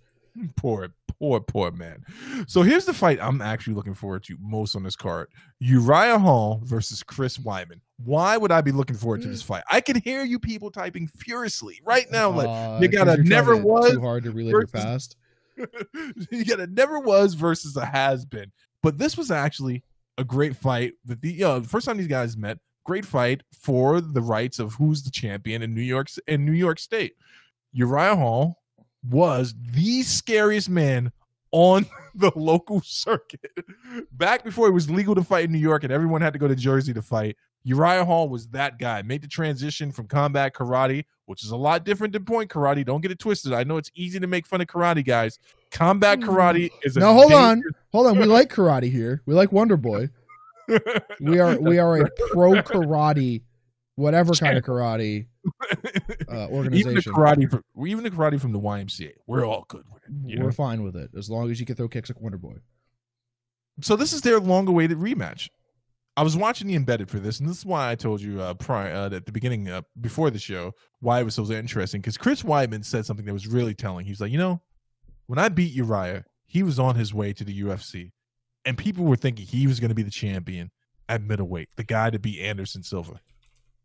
Poor, 0.55 0.89
poor, 1.21 1.39
poor 1.39 1.71
man. 1.71 2.03
So 2.47 2.63
here's 2.63 2.85
the 2.85 2.93
fight 2.93 3.19
I'm 3.21 3.41
actually 3.41 3.75
looking 3.75 3.93
forward 3.93 4.23
to 4.25 4.35
most 4.41 4.75
on 4.75 4.83
this 4.83 4.95
card: 4.95 5.27
Uriah 5.59 6.17
Hall 6.19 6.59
versus 6.63 7.03
Chris 7.03 7.37
Weidman. 7.37 7.79
Why 8.03 8.35
would 8.35 8.51
I 8.51 8.61
be 8.61 8.71
looking 8.71 8.95
forward 8.97 9.21
to 9.21 9.27
this 9.27 9.43
fight? 9.43 9.63
I 9.71 9.79
can 9.79 10.01
hear 10.01 10.23
you 10.23 10.39
people 10.39 10.71
typing 10.71 11.07
furiously 11.07 11.79
right 11.85 12.09
now. 12.11 12.31
Like 12.31 12.47
Uh, 12.47 12.79
you 12.81 12.89
'cause 12.89 12.97
gotta 13.05 13.23
never 13.23 13.55
was 13.55 13.91
too 13.93 14.01
hard 14.01 14.23
to 14.23 14.31
your 14.31 14.61
versus- 14.61 14.71
past. 14.71 15.15
you 16.31 16.43
got 16.45 16.59
a 16.59 16.67
never 16.67 16.99
was 16.99 17.35
versus 17.35 17.75
a 17.77 17.85
has 17.85 18.25
been. 18.25 18.51
But 18.81 18.97
this 18.97 19.15
was 19.17 19.29
actually 19.31 19.83
a 20.17 20.23
great 20.23 20.55
fight. 20.55 20.93
That 21.05 21.21
the 21.21 21.31
you 21.33 21.41
know, 21.41 21.59
the 21.59 21.67
first 21.67 21.85
time 21.85 21.97
these 21.97 22.07
guys 22.07 22.35
met, 22.35 22.57
great 22.85 23.05
fight 23.05 23.41
for 23.53 24.01
the 24.01 24.21
rights 24.21 24.57
of 24.59 24.73
who's 24.75 25.03
the 25.03 25.11
champion 25.11 25.61
in 25.61 25.73
New 25.75 25.81
York 25.81 26.07
in 26.27 26.45
New 26.45 26.51
York 26.53 26.79
State. 26.79 27.13
Uriah 27.73 28.15
Hall 28.15 28.60
was 29.09 29.53
the 29.71 30.03
scariest 30.03 30.69
man 30.69 31.11
on 31.51 31.85
the 32.15 32.31
local 32.35 32.81
circuit. 32.81 33.51
Back 34.13 34.43
before 34.43 34.67
it 34.67 34.71
was 34.71 34.89
legal 34.89 35.15
to 35.15 35.23
fight 35.23 35.45
in 35.45 35.51
New 35.51 35.59
York 35.59 35.83
and 35.83 35.91
everyone 35.91 36.21
had 36.21 36.33
to 36.33 36.39
go 36.39 36.47
to 36.47 36.55
Jersey 36.55 36.93
to 36.93 37.01
fight, 37.01 37.37
Uriah 37.63 38.05
Hall 38.05 38.27
was 38.27 38.47
that 38.49 38.79
guy. 38.79 39.01
Made 39.01 39.21
the 39.21 39.27
transition 39.27 39.91
from 39.91 40.07
combat 40.07 40.53
karate, 40.53 41.05
which 41.25 41.43
is 41.43 41.51
a 41.51 41.55
lot 41.55 41.85
different 41.85 42.13
than 42.13 42.25
point 42.25 42.49
karate. 42.49 42.85
Don't 42.85 43.01
get 43.01 43.11
it 43.11 43.19
twisted. 43.19 43.53
I 43.53 43.63
know 43.63 43.77
it's 43.77 43.91
easy 43.93 44.19
to 44.19 44.27
make 44.27 44.47
fun 44.47 44.61
of 44.61 44.67
karate 44.67 45.05
guys. 45.05 45.37
Combat 45.69 46.19
hmm. 46.19 46.29
karate 46.29 46.71
is 46.83 46.97
a 46.97 46.99
Now 46.99 47.13
hold 47.13 47.33
on, 47.33 47.61
hold 47.91 48.07
on. 48.07 48.17
We 48.17 48.25
like 48.25 48.51
karate 48.51 48.91
here. 48.91 49.21
We 49.25 49.35
like 49.35 49.51
Wonder 49.51 49.77
Boy. 49.77 50.09
We 51.19 51.39
are 51.39 51.59
we 51.59 51.79
are 51.79 51.97
a 51.97 52.09
pro 52.31 52.53
karate, 52.53 53.41
whatever 53.95 54.33
kind 54.33 54.57
of 54.57 54.63
karate 54.63 55.27
uh, 55.65 55.85
even 55.87 56.23
the 56.29 56.49
organization. 56.51 57.13
karate, 57.13 57.49
from, 57.49 57.63
even 57.85 58.03
the 58.03 58.11
karate 58.11 58.39
from 58.39 58.51
the 58.51 58.59
YMCA. 58.59 59.11
We're 59.27 59.45
all 59.45 59.65
good 59.67 59.83
with 59.91 60.03
it. 60.03 60.39
We're 60.39 60.45
know? 60.45 60.51
fine 60.51 60.83
with 60.83 60.95
it 60.95 61.11
as 61.17 61.29
long 61.29 61.51
as 61.51 61.59
you 61.59 61.65
can 61.65 61.75
throw 61.75 61.87
kicks 61.87 62.09
like 62.09 62.19
Wonder 62.19 62.37
Boy. 62.37 62.55
so 63.81 63.95
this 63.95 64.13
is 64.13 64.21
their 64.21 64.39
long-awaited 64.39 64.97
rematch. 64.97 65.49
I 66.17 66.23
was 66.23 66.35
watching 66.35 66.67
the 66.67 66.75
embedded 66.75 67.09
for 67.09 67.19
this, 67.19 67.39
and 67.39 67.47
this 67.47 67.57
is 67.57 67.65
why 67.65 67.89
I 67.89 67.95
told 67.95 68.21
you 68.21 68.41
uh, 68.41 68.53
prior 68.53 68.93
uh, 68.93 69.15
at 69.15 69.25
the 69.25 69.31
beginning 69.31 69.69
uh, 69.69 69.81
before 70.01 70.29
the 70.29 70.39
show 70.39 70.73
why 70.99 71.21
it 71.21 71.23
was 71.23 71.35
so 71.35 71.49
interesting. 71.51 72.01
Because 72.01 72.17
Chris 72.17 72.43
Weidman 72.43 72.83
said 72.83 73.05
something 73.05 73.25
that 73.25 73.33
was 73.33 73.47
really 73.47 73.73
telling. 73.73 74.05
He 74.05 74.11
was 74.11 74.19
like, 74.19 74.31
you 74.31 74.37
know, 74.37 74.61
when 75.27 75.39
I 75.39 75.47
beat 75.47 75.71
Uriah, 75.71 76.25
he 76.45 76.63
was 76.63 76.79
on 76.79 76.95
his 76.95 77.13
way 77.13 77.31
to 77.31 77.45
the 77.45 77.61
UFC, 77.61 78.11
and 78.65 78.77
people 78.77 79.05
were 79.05 79.15
thinking 79.15 79.45
he 79.45 79.67
was 79.67 79.79
going 79.79 79.89
to 79.89 79.95
be 79.95 80.03
the 80.03 80.11
champion 80.11 80.69
at 81.07 81.21
middleweight, 81.21 81.69
the 81.77 81.83
guy 81.83 82.09
to 82.09 82.19
beat 82.19 82.41
Anderson 82.41 82.83
Silva. 82.83 83.19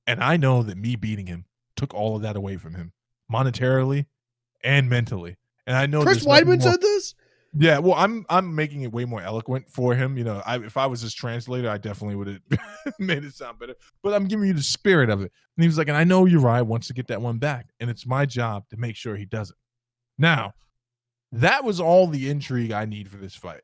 And 0.07 0.23
I 0.23 0.37
know 0.37 0.63
that 0.63 0.77
me 0.77 0.97
beating 0.97 1.27
him 1.27 1.47
took 1.77 1.93
all 1.95 2.17
of 2.17 2.23
that 2.23 2.37
away 2.37 2.57
from 2.57 2.75
him, 2.75 2.93
monetarily 3.33 4.07
and 4.63 4.89
mentally. 4.89 5.37
And 5.67 5.77
I 5.77 5.87
know 5.87 6.03
Chris 6.03 6.25
Weidman 6.25 6.61
more- 6.63 6.73
said 6.73 6.81
this. 6.81 7.15
yeah, 7.53 7.79
well, 7.79 7.95
I'm 7.95 8.25
I'm 8.29 8.55
making 8.55 8.83
it 8.83 8.93
way 8.93 9.05
more 9.05 9.21
eloquent 9.21 9.69
for 9.69 9.95
him. 9.95 10.17
You 10.17 10.25
know, 10.25 10.43
I, 10.47 10.59
if 10.59 10.77
I 10.77 10.87
was 10.87 11.01
his 11.01 11.13
translator, 11.13 11.69
I 11.69 11.79
definitely 11.79 12.17
would 12.17 12.27
have 12.29 12.95
made 12.99 13.25
it 13.25 13.35
sound 13.35 13.59
better. 13.59 13.75
But 14.03 14.15
I'm 14.15 14.27
giving 14.27 14.47
you 14.47 14.55
the 14.55 14.63
spirit 14.63 15.11
of 15.11 15.21
it. 15.23 15.33
And 15.57 15.63
he 15.65 15.67
was 15.69 15.77
like, 15.79 15.89
and 15.89 15.97
I 15.97 16.05
know 16.05 16.25
Uriah 16.25 16.65
wants 16.65 16.87
to 16.89 16.95
get 16.95 17.09
that 17.09 17.21
one 17.21 17.39
back, 17.39 17.67
and 17.81 17.91
it's 17.91 18.07
my 18.07 18.27
job 18.27 18.69
to 18.71 18.77
make 18.77 18.95
sure 18.97 19.17
he 19.17 19.25
doesn't. 19.25 19.59
Now, 20.19 20.55
that 21.33 21.65
was 21.65 21.81
all 21.81 22.07
the 22.07 22.31
intrigue 22.31 22.71
I 22.73 22.85
need 22.85 23.09
for 23.09 23.17
this 23.17 23.35
fight. 23.35 23.63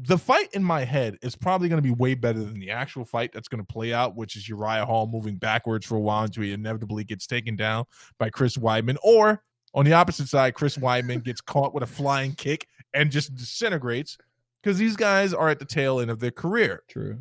The 0.00 0.18
fight 0.18 0.54
in 0.54 0.62
my 0.62 0.84
head 0.84 1.18
is 1.22 1.34
probably 1.34 1.68
going 1.68 1.82
to 1.82 1.88
be 1.88 1.94
way 1.94 2.14
better 2.14 2.38
than 2.38 2.60
the 2.60 2.70
actual 2.70 3.04
fight 3.04 3.32
that's 3.32 3.48
going 3.48 3.64
to 3.64 3.72
play 3.72 3.92
out, 3.92 4.14
which 4.14 4.36
is 4.36 4.48
Uriah 4.48 4.86
Hall 4.86 5.08
moving 5.08 5.36
backwards 5.36 5.84
for 5.84 5.96
a 5.96 6.00
while 6.00 6.22
until 6.22 6.44
he 6.44 6.52
inevitably 6.52 7.02
gets 7.02 7.26
taken 7.26 7.56
down 7.56 7.84
by 8.18 8.30
Chris 8.30 8.56
Weidman, 8.56 8.96
or 9.02 9.42
on 9.74 9.84
the 9.84 9.92
opposite 9.92 10.28
side, 10.28 10.54
Chris 10.54 10.76
Weidman 10.76 11.24
gets 11.24 11.40
caught 11.40 11.74
with 11.74 11.82
a 11.82 11.86
flying 11.86 12.32
kick 12.34 12.68
and 12.94 13.10
just 13.10 13.34
disintegrates 13.34 14.16
because 14.62 14.78
these 14.78 14.96
guys 14.96 15.34
are 15.34 15.48
at 15.48 15.58
the 15.58 15.64
tail 15.64 16.00
end 16.00 16.10
of 16.10 16.20
their 16.20 16.30
career. 16.30 16.82
True. 16.88 17.18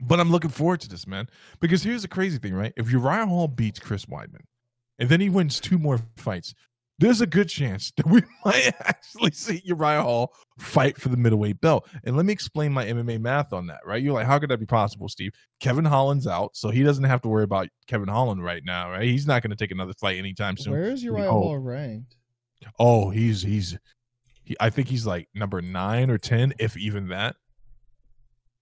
But 0.00 0.18
I'm 0.18 0.30
looking 0.30 0.50
forward 0.50 0.80
to 0.80 0.88
this, 0.88 1.06
man, 1.06 1.28
because 1.60 1.82
here's 1.82 2.02
the 2.02 2.08
crazy 2.08 2.38
thing, 2.38 2.54
right? 2.54 2.72
If 2.76 2.90
Uriah 2.90 3.26
Hall 3.26 3.48
beats 3.48 3.78
Chris 3.78 4.06
Weidman 4.06 4.44
and 4.98 5.08
then 5.08 5.20
he 5.20 5.28
wins 5.28 5.60
two 5.60 5.78
more 5.78 6.00
fights, 6.16 6.54
there's 7.00 7.22
a 7.22 7.26
good 7.26 7.48
chance 7.48 7.92
that 7.96 8.06
we 8.06 8.22
might 8.44 8.72
actually 8.80 9.32
see 9.32 9.62
Uriah 9.64 10.02
Hall 10.02 10.34
fight 10.58 11.00
for 11.00 11.08
the 11.08 11.16
middleweight 11.16 11.60
belt. 11.60 11.88
And 12.04 12.14
let 12.14 12.26
me 12.26 12.32
explain 12.32 12.72
my 12.72 12.84
MMA 12.84 13.18
math 13.20 13.54
on 13.54 13.66
that, 13.68 13.80
right? 13.86 14.02
You're 14.02 14.12
like, 14.12 14.26
how 14.26 14.38
could 14.38 14.50
that 14.50 14.60
be 14.60 14.66
possible, 14.66 15.08
Steve? 15.08 15.32
Kevin 15.60 15.84
Holland's 15.84 16.26
out, 16.26 16.54
so 16.54 16.68
he 16.68 16.82
doesn't 16.82 17.04
have 17.04 17.22
to 17.22 17.28
worry 17.28 17.44
about 17.44 17.68
Kevin 17.86 18.08
Holland 18.08 18.44
right 18.44 18.62
now, 18.64 18.90
right? 18.90 19.04
He's 19.04 19.26
not 19.26 19.42
going 19.42 19.50
to 19.50 19.56
take 19.56 19.70
another 19.70 19.94
fight 19.94 20.18
anytime 20.18 20.58
soon. 20.58 20.74
Where 20.74 20.90
is 20.90 21.02
Uriah. 21.02 21.30
Hall 21.30 21.58
ranked? 21.58 22.16
Oh, 22.78 23.08
he's 23.08 23.40
he's 23.40 23.78
he, 24.44 24.54
I 24.60 24.68
think 24.68 24.88
he's 24.88 25.06
like 25.06 25.28
number 25.34 25.62
nine 25.62 26.10
or 26.10 26.18
ten, 26.18 26.52
if 26.58 26.76
even 26.76 27.08
that. 27.08 27.36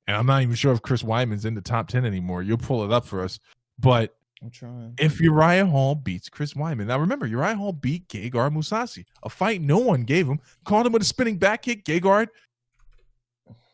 And 0.07 0.17
I'm 0.17 0.27
not 0.27 0.43
even 0.43 0.55
sure 0.55 0.73
if 0.73 0.81
Chris 0.81 1.03
Weidman's 1.03 1.45
in 1.45 1.55
the 1.55 1.61
top 1.61 1.89
ten 1.89 2.05
anymore. 2.05 2.43
You'll 2.43 2.59
pull 2.59 2.85
it 2.85 2.93
up 2.93 3.05
for 3.05 3.25
us. 3.25 3.41
But 3.81 4.15
I'm 4.43 4.51
trying. 4.51 4.95
if 4.99 5.21
Uriah 5.21 5.67
Hall 5.67 5.95
beats 5.95 6.29
Chris 6.29 6.55
Weidman, 6.55 6.87
now 6.87 6.99
remember 6.99 7.27
Uriah 7.27 7.57
Hall 7.57 7.73
beat 7.73 8.09
Gegard 8.09 8.53
Mousasi, 8.53 9.05
a 9.23 9.29
fight 9.29 9.61
no 9.61 9.79
one 9.79 10.03
gave 10.03 10.29
him, 10.29 10.41
caught 10.65 10.87
him 10.87 10.93
with 10.93 11.03
a 11.03 11.05
spinning 11.05 11.39
back 11.39 11.63
kick. 11.63 11.85
Gegard 11.85 12.29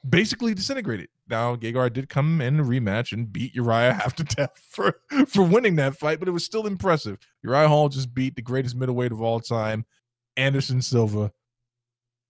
basically 0.09 0.55
disintegrated. 0.55 1.09
Now 1.29 1.57
Gegard 1.57 1.93
did 1.93 2.09
come 2.09 2.41
in 2.41 2.61
a 2.61 2.65
rematch 2.65 3.13
and 3.13 3.33
beat 3.33 3.55
Uriah 3.55 3.95
half 4.01 4.15
to 4.17 4.25
death 4.25 4.61
for 4.71 5.01
for 5.27 5.43
winning 5.43 5.77
that 5.77 5.97
fight, 5.97 6.19
but 6.19 6.29
it 6.29 6.33
was 6.33 6.45
still 6.45 6.67
impressive. 6.67 7.19
Uriah 7.43 7.69
Hall 7.69 7.89
just 7.89 8.15
beat 8.15 8.37
the 8.37 8.43
greatest 8.43 8.75
middleweight 8.75 9.13
of 9.13 9.21
all 9.21 9.41
time, 9.41 9.85
Anderson 10.37 10.83
Silva. 10.83 11.33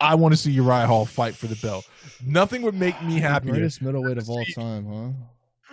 I 0.00 0.16
want 0.16 0.34
to 0.34 0.36
see 0.36 0.50
Uriah 0.50 0.86
Hall 0.86 1.06
fight 1.06 1.34
for 1.34 1.46
the 1.46 1.56
belt. 1.56 1.88
Nothing 2.24 2.62
would 2.62 2.74
make 2.74 3.00
me 3.02 3.20
happy. 3.20 3.50
Greatest 3.50 3.80
middleweight 3.80 4.18
of 4.18 4.28
all 4.28 4.44
time, 4.54 4.86
huh? 4.86 5.26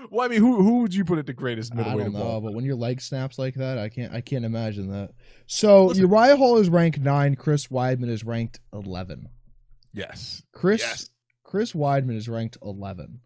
Well, 0.09 0.25
I 0.25 0.29
mean, 0.29 0.39
who 0.39 0.63
who 0.63 0.79
would 0.81 0.93
you 0.93 1.05
put 1.05 1.19
at 1.19 1.25
the 1.27 1.33
greatest 1.33 1.73
middleweight? 1.73 2.01
I 2.01 2.03
don't 2.05 2.13
know, 2.13 2.41
but 2.41 2.53
when 2.53 2.65
your 2.65 2.75
leg 2.75 3.01
snaps 3.01 3.37
like 3.37 3.55
that, 3.55 3.77
I 3.77 3.89
can't. 3.89 4.13
I 4.13 4.21
can't 4.21 4.45
imagine 4.45 4.89
that. 4.91 5.11
So 5.47 5.85
Listen. 5.85 6.09
Uriah 6.09 6.35
Hall 6.37 6.57
is 6.57 6.69
ranked 6.69 6.99
nine. 6.99 7.35
Chris 7.35 7.67
Weidman 7.67 8.09
is 8.09 8.23
ranked 8.23 8.59
eleven. 8.73 9.27
Yes. 9.93 10.41
Chris 10.53 10.81
Yes. 10.81 11.09
Chris 11.43 11.73
Weidman 11.73 12.15
is 12.15 12.27
ranked 12.29 12.57
eleven. 12.63 13.19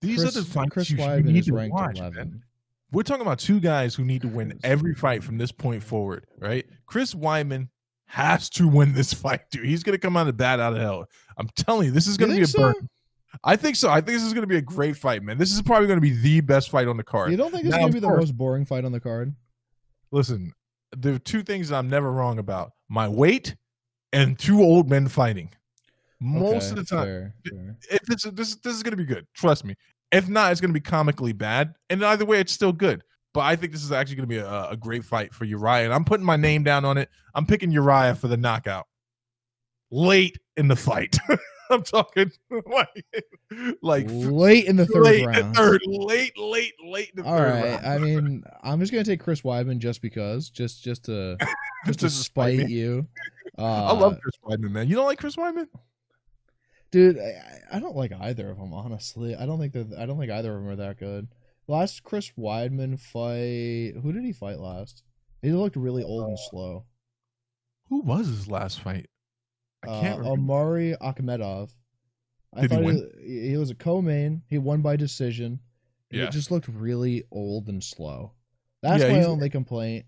These 0.00 0.20
Chris, 0.22 0.36
are 0.36 0.40
the 0.40 0.46
fights 0.46 0.70
Chris 0.70 0.90
you 0.90 0.98
Weidman 0.98 1.24
need 1.24 1.38
is 1.38 1.46
to 1.46 1.54
ranked 1.54 1.74
watch, 1.74 1.98
eleven. 1.98 2.16
man. 2.16 2.42
We're 2.92 3.02
talking 3.02 3.22
about 3.22 3.38
two 3.38 3.60
guys 3.60 3.94
who 3.94 4.04
need 4.04 4.22
to 4.22 4.28
win 4.28 4.58
every 4.64 4.94
fight 4.94 5.22
from 5.22 5.38
this 5.38 5.52
point 5.52 5.82
forward, 5.82 6.26
right? 6.38 6.64
Chris 6.86 7.14
Weidman 7.14 7.68
has 8.06 8.48
to 8.50 8.66
win 8.66 8.94
this 8.94 9.12
fight, 9.12 9.42
dude. 9.50 9.66
He's 9.66 9.82
gonna 9.82 9.98
come 9.98 10.16
out 10.16 10.28
of 10.28 10.36
bat 10.36 10.60
out 10.60 10.72
of 10.72 10.78
hell. 10.78 11.06
I'm 11.36 11.48
telling 11.56 11.86
you, 11.86 11.92
this 11.92 12.06
is 12.06 12.16
gonna 12.16 12.34
be 12.34 12.42
a 12.42 12.46
so? 12.46 12.58
burn. 12.72 12.88
I 13.44 13.56
think 13.56 13.76
so. 13.76 13.90
I 13.90 13.96
think 13.96 14.06
this 14.18 14.22
is 14.24 14.32
gonna 14.32 14.46
be 14.46 14.56
a 14.56 14.62
great 14.62 14.96
fight, 14.96 15.22
man. 15.22 15.38
This 15.38 15.52
is 15.52 15.60
probably 15.62 15.86
gonna 15.88 16.00
be 16.00 16.16
the 16.16 16.40
best 16.40 16.70
fight 16.70 16.88
on 16.88 16.96
the 16.96 17.02
card. 17.04 17.30
You 17.30 17.36
don't 17.36 17.50
think 17.52 17.66
it's 17.66 17.76
gonna 17.76 17.92
be 17.92 18.00
the 18.00 18.06
course- 18.08 18.20
most 18.20 18.36
boring 18.36 18.64
fight 18.64 18.84
on 18.84 18.92
the 18.92 19.00
card? 19.00 19.34
Listen, 20.10 20.52
there 20.96 21.14
are 21.14 21.18
two 21.18 21.42
things 21.42 21.70
I'm 21.70 21.88
never 21.90 22.10
wrong 22.10 22.38
about: 22.38 22.72
my 22.88 23.06
weight 23.08 23.54
and 24.12 24.38
two 24.38 24.62
old 24.62 24.88
men 24.88 25.08
fighting. 25.08 25.50
Most 26.20 26.72
Okay, 26.72 26.80
of 26.80 26.86
the 26.88 26.96
time, 26.96 27.04
fair, 27.04 27.34
fair. 27.48 27.76
this 28.08 28.22
this 28.32 28.56
this 28.56 28.74
is 28.74 28.82
gonna 28.82 28.96
be 28.96 29.04
good. 29.04 29.26
Trust 29.34 29.64
me. 29.64 29.74
If 30.10 30.28
not, 30.28 30.50
it's 30.50 30.60
gonna 30.60 30.72
be 30.72 30.80
comically 30.80 31.32
bad. 31.32 31.74
And 31.90 32.02
either 32.04 32.24
way, 32.24 32.40
it's 32.40 32.52
still 32.52 32.72
good. 32.72 33.04
But 33.34 33.40
I 33.40 33.54
think 33.56 33.72
this 33.72 33.84
is 33.84 33.92
actually 33.92 34.16
gonna 34.16 34.26
be 34.26 34.38
a, 34.38 34.70
a 34.70 34.76
great 34.76 35.04
fight 35.04 35.34
for 35.34 35.44
Uriah. 35.44 35.84
And 35.84 35.92
I'm 35.92 36.04
putting 36.04 36.24
my 36.24 36.36
name 36.36 36.64
down 36.64 36.84
on 36.86 36.96
it. 36.96 37.10
I'm 37.34 37.44
picking 37.46 37.70
Uriah 37.70 38.14
for 38.14 38.26
the 38.26 38.38
knockout. 38.38 38.86
Late 39.90 40.38
in 40.56 40.66
the 40.68 40.76
fight. 40.76 41.16
I'm 41.70 41.82
talking 41.82 42.30
like 42.66 43.04
like 43.82 44.06
late 44.10 44.66
in 44.66 44.76
the 44.76 44.86
third 44.86 45.02
late 45.04 45.26
round. 45.26 45.54
third, 45.56 45.80
late, 45.86 46.36
late, 46.38 46.74
late 46.84 47.10
in 47.16 47.22
the 47.22 47.28
All 47.28 47.36
third 47.38 47.50
right. 47.50 47.64
round. 47.82 47.86
I 47.86 47.98
mean, 47.98 48.44
I'm 48.62 48.80
just 48.80 48.92
gonna 48.92 49.04
take 49.04 49.20
Chris 49.20 49.42
Weidman 49.42 49.78
just 49.78 50.02
because, 50.02 50.50
just 50.50 50.82
just 50.82 51.04
to 51.04 51.36
just 51.86 51.98
to 52.00 52.06
Just 52.06 52.16
to 52.16 52.22
spite 52.24 52.56
spite 52.58 52.68
me. 52.68 52.72
you. 52.74 53.06
Uh, 53.58 53.62
I 53.86 53.92
love 53.92 54.18
Chris 54.22 54.34
Weidman, 54.44 54.70
man. 54.70 54.88
You 54.88 54.96
don't 54.96 55.06
like 55.06 55.18
Chris 55.18 55.36
Weidman? 55.36 55.68
dude. 56.90 57.18
I, 57.18 57.76
I 57.76 57.80
don't 57.80 57.96
like 57.96 58.12
either 58.18 58.48
of 58.50 58.56
them, 58.58 58.72
honestly. 58.72 59.36
I 59.36 59.44
don't 59.46 59.58
think 59.58 59.72
that 59.74 59.98
I 59.98 60.06
don't 60.06 60.18
think 60.18 60.30
either 60.32 60.54
of 60.56 60.62
them 60.62 60.70
are 60.72 60.76
that 60.76 60.98
good. 60.98 61.28
Last 61.66 62.02
Chris 62.02 62.32
Weidman 62.38 62.98
fight, 62.98 64.00
who 64.02 64.12
did 64.12 64.24
he 64.24 64.32
fight 64.32 64.58
last? 64.58 65.02
He 65.42 65.52
looked 65.52 65.76
really 65.76 66.02
old 66.02 66.28
and 66.28 66.38
slow. 66.50 66.84
Who 67.90 68.00
was 68.00 68.26
his 68.26 68.48
last 68.48 68.80
fight? 68.80 69.06
I 69.86 69.88
Uh, 69.90 70.00
can't 70.00 70.18
remember. 70.18 70.40
Omari 70.40 70.96
Akhmedov. 71.00 71.70
I 72.54 72.62
Did 72.62 72.70
he 72.70 72.76
thought 72.76 72.84
win? 72.84 73.10
He, 73.20 73.48
he 73.50 73.56
was 73.56 73.70
a 73.70 73.74
co-main. 73.74 74.42
He 74.48 74.58
won 74.58 74.80
by 74.80 74.96
decision. 74.96 75.60
Yeah. 76.10 76.24
It 76.24 76.30
just 76.32 76.50
looked 76.50 76.68
really 76.68 77.24
old 77.30 77.68
and 77.68 77.82
slow. 77.84 78.32
That's 78.82 79.02
Yeah, 79.02 79.12
my 79.12 79.24
only 79.24 79.50
complaint. 79.50 80.06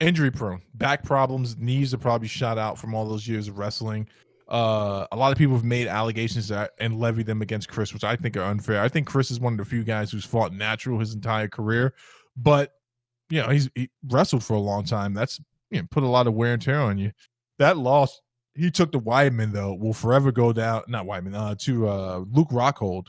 injury 0.00 0.30
prone 0.30 0.62
back 0.74 1.02
problems 1.02 1.56
knees 1.58 1.92
are 1.92 1.98
probably 1.98 2.28
shot 2.28 2.56
out 2.56 2.78
from 2.78 2.94
all 2.94 3.04
those 3.08 3.26
years 3.26 3.48
of 3.48 3.58
wrestling 3.58 4.06
uh 4.46 5.04
a 5.10 5.16
lot 5.16 5.32
of 5.32 5.36
people 5.38 5.56
have 5.56 5.64
made 5.64 5.88
allegations 5.88 6.46
that 6.46 6.70
and 6.78 7.00
levied 7.00 7.26
them 7.26 7.42
against 7.42 7.68
chris 7.68 7.92
which 7.92 8.04
i 8.04 8.14
think 8.14 8.36
are 8.36 8.44
unfair 8.44 8.80
i 8.80 8.88
think 8.88 9.08
chris 9.08 9.28
is 9.32 9.40
one 9.40 9.52
of 9.54 9.58
the 9.58 9.64
few 9.64 9.82
guys 9.82 10.12
who's 10.12 10.24
fought 10.24 10.52
natural 10.52 11.00
his 11.00 11.14
entire 11.14 11.48
career 11.48 11.92
but 12.36 12.74
you 13.28 13.42
know 13.42 13.48
he's 13.48 13.68
he 13.74 13.90
wrestled 14.06 14.44
for 14.44 14.54
a 14.54 14.60
long 14.60 14.84
time 14.84 15.12
that's 15.14 15.40
you 15.72 15.80
know 15.80 15.86
put 15.90 16.04
a 16.04 16.08
lot 16.08 16.28
of 16.28 16.32
wear 16.34 16.52
and 16.52 16.62
tear 16.62 16.80
on 16.80 16.96
you 16.96 17.10
that 17.58 17.76
loss 17.76 18.20
he 18.58 18.70
took 18.70 18.92
the 18.92 19.00
Weidman 19.00 19.52
though 19.52 19.74
will 19.74 19.94
forever 19.94 20.32
go 20.32 20.52
down 20.52 20.82
not 20.88 21.06
Weidman 21.06 21.34
uh 21.34 21.54
to 21.60 21.88
uh 21.88 22.24
luke 22.30 22.50
rockhold 22.50 23.06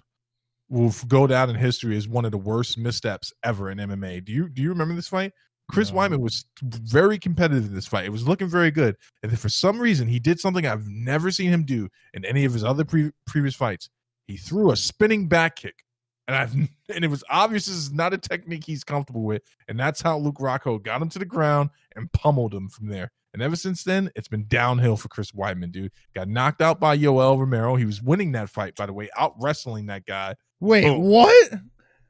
will 0.70 0.94
go 1.08 1.26
down 1.26 1.50
in 1.50 1.56
history 1.56 1.98
as 1.98 2.08
one 2.08 2.26
of 2.26 2.32
the 2.32 2.38
worst 2.38 2.78
missteps 2.78 3.34
ever 3.44 3.72
in 3.72 3.78
mma 3.80 4.24
do 4.24 4.32
you 4.32 4.50
do 4.50 4.62
you 4.62 4.70
remember 4.70 4.96
this 4.96 5.08
fight 5.08 5.34
Chris 5.70 5.92
No. 5.92 6.00
Weidman 6.00 6.20
was 6.20 6.46
very 6.62 7.20
competitive 7.20 7.66
in 7.66 7.76
this 7.76 7.86
fight. 7.86 8.06
It 8.06 8.12
was 8.12 8.28
looking 8.28 8.48
very 8.48 8.72
good. 8.72 8.96
And 9.22 9.32
then 9.32 9.38
for 9.38 9.50
some 9.50 9.80
reason, 9.80 10.08
he 10.08 10.20
did 10.20 10.40
something 10.40 10.66
I've 10.66 10.88
never 10.88 11.32
seen 11.32 11.52
him 11.52 11.64
do 11.64 11.88
in 12.14 12.26
any 12.26 12.44
of 12.46 12.54
his 12.54 12.64
other 12.64 12.84
pre- 12.84 13.12
previous 13.28 13.56
fights. 13.56 13.90
He 14.28 14.36
threw 14.36 14.72
a 14.72 14.76
spinning 14.76 15.28
back 15.28 15.56
kick. 15.56 15.84
And 16.28 16.36
I've 16.36 16.54
and 16.96 17.06
it 17.06 17.10
was 17.10 17.24
obvious 17.30 17.68
this 17.68 17.76
is 17.76 17.92
not 17.92 18.14
a 18.14 18.18
technique 18.18 18.64
he's 18.66 18.84
comfortable 18.84 19.24
with. 19.24 19.44
And 19.68 19.80
that's 19.80 20.02
how 20.02 20.18
Luke 20.18 20.38
Rockhold 20.40 20.84
got 20.84 21.02
him 21.02 21.10
to 21.10 21.20
the 21.20 21.26
ground 21.26 21.70
and 21.96 22.12
pummeled 22.14 22.54
him 22.54 22.68
from 22.68 22.88
there. 22.88 23.12
And 23.34 23.42
ever 23.42 23.56
since 23.56 23.84
then, 23.84 24.10
it's 24.16 24.28
been 24.28 24.46
downhill 24.48 24.98
for 24.98 25.08
Chris 25.08 25.32
Weidman, 25.32 25.72
dude. 25.72 25.92
Got 26.16 26.28
knocked 26.28 26.62
out 26.62 26.80
by 26.80 26.98
Yoel 26.98 27.40
Romero. 27.40 27.76
He 27.76 27.86
was 27.86 28.02
winning 28.02 28.32
that 28.32 28.50
fight, 28.50 28.76
by 28.76 28.86
the 28.86 28.94
way, 28.94 29.10
out 29.18 29.36
wrestling 29.40 29.86
that 29.88 30.06
guy. 30.06 30.36
Wait, 30.60 30.86
Boom. 30.86 31.02
what? 31.02 31.54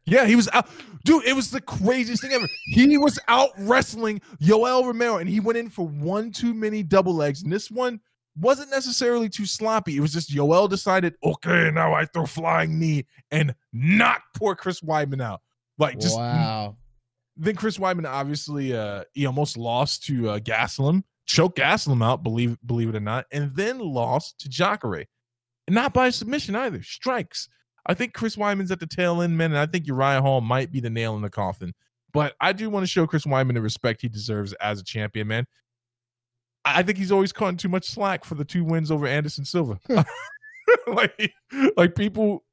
Yeah, 0.06 0.26
he 0.26 0.36
was 0.36 0.50
out. 0.54 0.68
Dude, 1.06 1.26
it 1.26 1.36
was 1.36 1.52
the 1.52 1.62
craziest 1.62 2.24
thing 2.24 2.32
ever. 2.32 2.48
He 2.68 2.98
was 2.98 3.20
out 3.28 3.52
wrestling 3.60 4.22
Yoel 4.42 4.86
Romero 4.86 5.18
and 5.18 5.30
he 5.30 5.40
went 5.40 5.58
in 5.58 5.70
for 5.70 5.88
one 5.88 6.32
too 6.32 6.54
many 6.54 6.84
double 6.84 7.14
legs. 7.14 7.44
And 7.44 7.52
this 7.52 7.70
one 7.70 8.00
wasn't 8.40 8.72
necessarily 8.72 9.30
too 9.30 9.46
sloppy. 9.46 9.98
It 9.98 10.00
was 10.00 10.14
just 10.14 10.34
Yoel 10.34 10.70
decided, 10.70 11.16
okay, 11.24 11.70
now 11.72 11.94
I 11.94 12.06
throw 12.06 12.26
flying 12.26 12.80
knee 12.80 13.06
and 13.32 13.54
knock 13.72 14.24
poor 14.36 14.56
Chris 14.56 14.82
Weidman 14.82 15.22
out. 15.22 15.42
Like 15.78 16.00
just 16.00 16.18
wow. 16.18 16.76
then 17.38 17.56
Chris 17.56 17.78
Weidman 17.78 18.06
obviously 18.06 18.76
uh 18.76 19.06
he 19.14 19.26
almost 19.26 19.58
lost 19.58 20.04
to 20.06 20.30
uh 20.30 20.40
Gastelum, 20.40 21.04
choked 21.30 21.58
Gastelum 21.58 22.04
out, 22.04 22.24
believe 22.24 22.58
believe 22.66 22.90
it 22.90 22.96
or 22.96 23.00
not, 23.00 23.26
and 23.32 23.52
then 23.56 23.80
lost 23.80 24.40
to 24.40 24.50
Jacare. 24.50 25.06
And 25.68 25.76
not 25.76 25.94
by 25.94 26.10
submission 26.10 26.56
either. 26.56 26.82
Strikes. 26.82 27.48
I 27.86 27.94
think 27.94 28.14
Chris 28.14 28.36
Weidman's 28.36 28.72
at 28.72 28.80
the 28.80 28.88
tail 28.88 29.22
end, 29.22 29.38
man, 29.38 29.52
and 29.52 29.60
I 29.60 29.68
think 29.68 29.88
Uriah 29.88 30.22
Hall 30.22 30.42
might 30.42 30.72
be 30.72 30.80
the 30.80 30.90
nail 30.90 31.16
in 31.16 31.22
the 31.22 31.30
coffin. 31.30 31.74
But 32.12 32.34
I 32.42 32.54
do 32.54 32.70
want 32.70 32.84
to 32.84 32.88
show 32.88 33.06
Chris 33.06 33.26
Wyman 33.26 33.56
the 33.56 33.62
respect 33.62 34.02
he 34.02 34.10
deserves 34.10 34.54
as 34.54 34.80
a 34.80 34.84
champion, 34.84 35.28
man. 35.28 35.46
I 36.66 36.84
think 36.84 36.98
he's 36.98 37.12
always 37.12 37.32
caught 37.32 37.58
too 37.60 37.70
much 37.70 37.88
slack 37.88 38.26
for 38.26 38.36
the 38.36 38.44
two 38.44 38.64
wins 38.64 38.92
over 38.92 39.08
Anderson 39.08 39.46
Silva. 39.46 39.80
Hmm. 40.86 40.94
like, 40.94 41.34
like 41.78 41.96
people, 41.96 42.44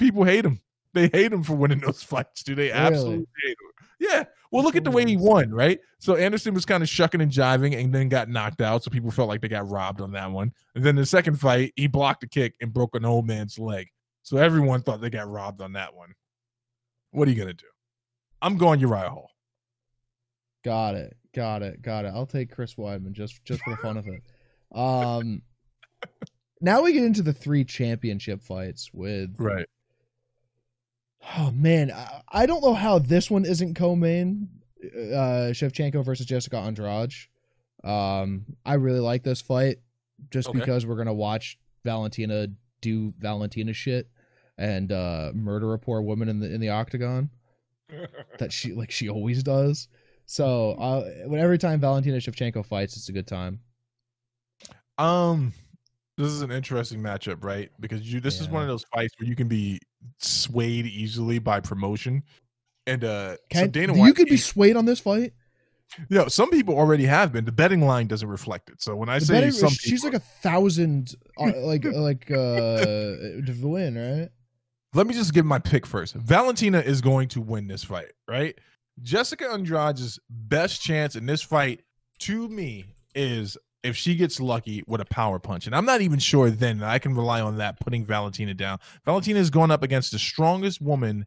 people 0.00 0.24
hate 0.24 0.44
him. 0.44 0.60
They 0.92 1.06
hate 1.06 1.32
him 1.32 1.44
for 1.44 1.54
winning 1.54 1.78
those 1.78 2.02
fights. 2.02 2.42
Do 2.42 2.56
they 2.56 2.72
absolutely 2.72 3.26
hate 3.44 3.50
him? 3.50 3.71
Yeah. 4.02 4.24
Well, 4.50 4.64
look 4.64 4.74
at 4.74 4.82
the 4.82 4.90
way 4.90 5.06
he 5.06 5.16
won, 5.16 5.50
right? 5.52 5.78
So 6.00 6.16
Anderson 6.16 6.54
was 6.54 6.64
kind 6.64 6.82
of 6.82 6.88
shucking 6.88 7.20
and 7.20 7.30
jiving 7.30 7.78
and 7.78 7.94
then 7.94 8.08
got 8.08 8.28
knocked 8.28 8.60
out. 8.60 8.82
So 8.82 8.90
people 8.90 9.12
felt 9.12 9.28
like 9.28 9.40
they 9.40 9.48
got 9.48 9.68
robbed 9.70 10.00
on 10.00 10.10
that 10.12 10.30
one. 10.30 10.52
And 10.74 10.82
then 10.82 10.96
the 10.96 11.06
second 11.06 11.38
fight, 11.38 11.72
he 11.76 11.86
blocked 11.86 12.24
a 12.24 12.26
kick 12.28 12.56
and 12.60 12.72
broke 12.72 12.96
an 12.96 13.04
old 13.04 13.28
man's 13.28 13.60
leg. 13.60 13.86
So 14.24 14.38
everyone 14.38 14.82
thought 14.82 15.00
they 15.00 15.08
got 15.08 15.28
robbed 15.28 15.60
on 15.60 15.72
that 15.74 15.94
one. 15.94 16.14
What 17.12 17.28
are 17.28 17.30
you 17.30 17.38
gonna 17.38 17.54
do? 17.54 17.66
I'm 18.40 18.56
going 18.58 18.80
Uriah 18.80 19.08
Hall. 19.08 19.30
Got 20.64 20.96
it. 20.96 21.16
Got 21.32 21.62
it. 21.62 21.80
Got 21.80 22.04
it. 22.04 22.12
I'll 22.14 22.26
take 22.26 22.50
Chris 22.50 22.74
Weidman 22.74 23.12
just 23.12 23.44
just 23.44 23.62
for 23.62 23.70
the 23.70 23.76
fun 23.76 23.96
of 23.96 24.08
it. 24.08 24.22
Um 24.76 25.42
now 26.60 26.82
we 26.82 26.92
get 26.92 27.04
into 27.04 27.22
the 27.22 27.32
three 27.32 27.64
championship 27.64 28.42
fights 28.42 28.90
with 28.92 29.34
Right. 29.38 29.66
Oh 31.36 31.50
man, 31.52 31.90
I, 31.90 32.20
I 32.28 32.46
don't 32.46 32.62
know 32.62 32.74
how 32.74 32.98
this 32.98 33.30
one 33.30 33.44
isn't 33.44 33.74
co-main. 33.74 34.48
Uh 34.84 35.52
Shevchenko 35.52 36.04
versus 36.04 36.26
Jessica 36.26 36.56
Andrade. 36.58 37.14
Um 37.84 38.44
I 38.66 38.74
really 38.74 39.00
like 39.00 39.22
this 39.22 39.40
fight 39.40 39.78
just 40.30 40.48
Okay. 40.48 40.58
because 40.58 40.86
we're 40.86 40.96
going 40.96 41.06
to 41.06 41.12
watch 41.12 41.58
Valentina 41.84 42.48
do 42.80 43.12
Valentina 43.18 43.72
shit 43.72 44.08
and 44.58 44.90
uh 44.92 45.30
murder 45.34 45.72
a 45.74 45.78
poor 45.78 46.02
woman 46.02 46.28
in 46.28 46.40
the 46.40 46.52
in 46.52 46.60
the 46.60 46.68
octagon 46.70 47.30
that 48.38 48.52
she 48.52 48.72
like 48.72 48.90
she 48.90 49.08
always 49.08 49.42
does. 49.42 49.88
So, 50.26 50.72
uh 50.72 51.02
when 51.28 51.40
every 51.40 51.58
time 51.58 51.80
Valentina 51.80 52.16
Shevchenko 52.18 52.64
fights, 52.66 52.96
it's 52.96 53.08
a 53.08 53.12
good 53.12 53.26
time. 53.26 53.60
Um, 54.98 55.52
this 56.16 56.28
is 56.28 56.42
an 56.42 56.50
interesting 56.52 57.00
matchup, 57.00 57.42
right? 57.44 57.70
Because 57.80 58.12
you 58.12 58.20
this 58.20 58.40
is 58.40 58.48
one 58.48 58.62
of 58.62 58.68
those 58.68 58.84
fights 58.94 59.14
where 59.18 59.28
you 59.28 59.34
can 59.36 59.48
be 59.48 59.80
swayed 60.18 60.86
easily 60.86 61.38
by 61.38 61.60
promotion. 61.60 62.22
And 62.86 63.04
uh 63.04 63.32
so 63.32 63.38
Can 63.50 63.70
Dana 63.70 63.94
you 63.94 64.00
White 64.00 64.16
could 64.16 64.28
be 64.28 64.36
swayed 64.36 64.76
on 64.76 64.84
this 64.84 65.00
fight? 65.00 65.32
you 66.08 66.16
know, 66.16 66.26
some 66.28 66.50
people 66.50 66.74
already 66.76 67.04
have 67.04 67.32
been. 67.32 67.44
The 67.44 67.52
betting 67.52 67.82
line 67.82 68.06
doesn't 68.06 68.28
reflect 68.28 68.70
it. 68.70 68.80
So 68.82 68.96
when 68.96 69.08
I 69.10 69.18
The 69.18 69.26
say 69.26 69.34
betting- 69.34 69.52
some 69.52 69.68
she's 69.70 70.02
people- 70.02 70.10
like 70.18 70.22
a 70.22 70.24
thousand, 70.42 71.14
uh, 71.38 71.52
like 71.60 71.84
like 71.84 72.30
uh 72.30 72.84
to 72.84 73.54
win, 73.62 73.94
right? 73.96 74.28
let 74.94 75.06
me 75.06 75.14
just 75.14 75.32
give 75.32 75.46
my 75.46 75.58
pick 75.58 75.86
first. 75.86 76.14
Valentina 76.14 76.78
is 76.80 77.00
going 77.00 77.28
to 77.28 77.40
win 77.40 77.66
this 77.66 77.82
fight, 77.84 78.12
right? 78.28 78.58
Jessica 79.00 79.48
Andrade's 79.50 80.18
best 80.28 80.82
chance 80.82 81.16
in 81.16 81.24
this 81.24 81.40
fight, 81.40 81.82
to 82.20 82.46
me, 82.50 82.84
is 83.14 83.56
if 83.82 83.96
she 83.96 84.14
gets 84.14 84.40
lucky 84.40 84.82
with 84.86 85.00
a 85.00 85.04
power 85.06 85.38
punch. 85.38 85.66
And 85.66 85.74
I'm 85.74 85.84
not 85.84 86.00
even 86.00 86.18
sure 86.18 86.50
then 86.50 86.78
that 86.78 86.88
I 86.88 86.98
can 86.98 87.14
rely 87.14 87.40
on 87.40 87.58
that 87.58 87.80
putting 87.80 88.04
Valentina 88.04 88.54
down. 88.54 88.78
Valentina 89.04 89.38
has 89.38 89.50
gone 89.50 89.70
up 89.70 89.82
against 89.82 90.12
the 90.12 90.18
strongest 90.18 90.80
woman, 90.80 91.26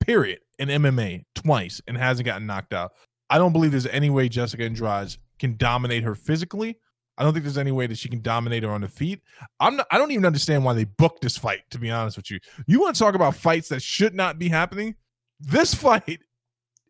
period, 0.00 0.40
in 0.58 0.68
MMA 0.68 1.24
twice 1.34 1.82
and 1.86 1.96
hasn't 1.96 2.26
gotten 2.26 2.46
knocked 2.46 2.72
out. 2.72 2.92
I 3.30 3.38
don't 3.38 3.52
believe 3.52 3.72
there's 3.72 3.86
any 3.86 4.10
way 4.10 4.28
Jessica 4.28 4.64
Andrade 4.64 5.16
can 5.38 5.56
dominate 5.56 6.04
her 6.04 6.14
physically. 6.14 6.78
I 7.16 7.22
don't 7.22 7.32
think 7.32 7.44
there's 7.44 7.58
any 7.58 7.72
way 7.72 7.86
that 7.86 7.98
she 7.98 8.08
can 8.08 8.22
dominate 8.22 8.64
her 8.64 8.70
on 8.70 8.80
the 8.80 8.88
feet. 8.88 9.20
I'm 9.60 9.76
not, 9.76 9.86
I 9.90 9.98
don't 9.98 10.10
even 10.10 10.26
understand 10.26 10.64
why 10.64 10.74
they 10.74 10.84
booked 10.84 11.22
this 11.22 11.36
fight, 11.36 11.62
to 11.70 11.78
be 11.78 11.90
honest 11.90 12.16
with 12.16 12.30
you. 12.30 12.40
You 12.66 12.80
want 12.80 12.96
to 12.96 12.98
talk 12.98 13.14
about 13.14 13.36
fights 13.36 13.68
that 13.68 13.82
should 13.82 14.14
not 14.14 14.38
be 14.38 14.48
happening? 14.48 14.96
This 15.40 15.74
fight 15.74 16.20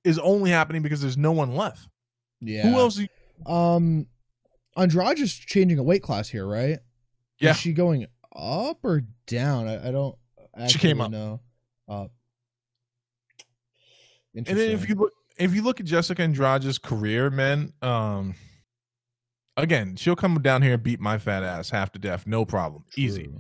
is 0.03 0.19
only 0.19 0.51
happening 0.51 0.83
because 0.83 1.01
there's 1.01 1.17
no 1.17 1.33
one 1.33 1.55
left. 1.55 1.89
Yeah. 2.41 2.69
Who 2.69 2.79
else? 2.79 2.99
You, 2.99 3.09
Um, 3.47 4.07
Andrade 4.77 5.19
is 5.19 5.33
changing 5.35 5.79
a 5.79 5.83
weight 5.83 6.03
class 6.03 6.29
here, 6.29 6.47
right? 6.47 6.79
Yeah. 7.39 7.51
Is 7.51 7.59
she 7.59 7.73
going 7.73 8.07
up 8.35 8.79
or 8.85 9.03
down? 9.27 9.69
I, 9.69 9.89
I 9.89 9.91
don't. 9.91 10.17
She 10.69 10.79
came 10.79 11.01
up. 11.01 11.11
know. 11.11 11.41
Up. 11.89 12.11
and 14.35 14.47
then 14.47 14.71
if 14.71 14.89
you 14.89 14.95
look, 14.95 15.13
if 15.37 15.55
you 15.55 15.63
look 15.63 15.81
at 15.81 15.87
Jessica 15.87 16.23
Andrade's 16.23 16.79
career, 16.79 17.31
man, 17.31 17.73
um, 17.83 18.35
again, 19.57 19.97
she'll 19.97 20.17
come 20.17 20.41
down 20.41 20.63
here 20.63 20.75
and 20.75 20.83
beat 20.83 21.01
my 21.01 21.19
fat 21.19 21.43
ass 21.43 21.71
half 21.71 21.93
to 21.93 21.99
death, 21.99 22.27
no 22.27 22.45
problem, 22.45 22.85
easy. 22.97 23.31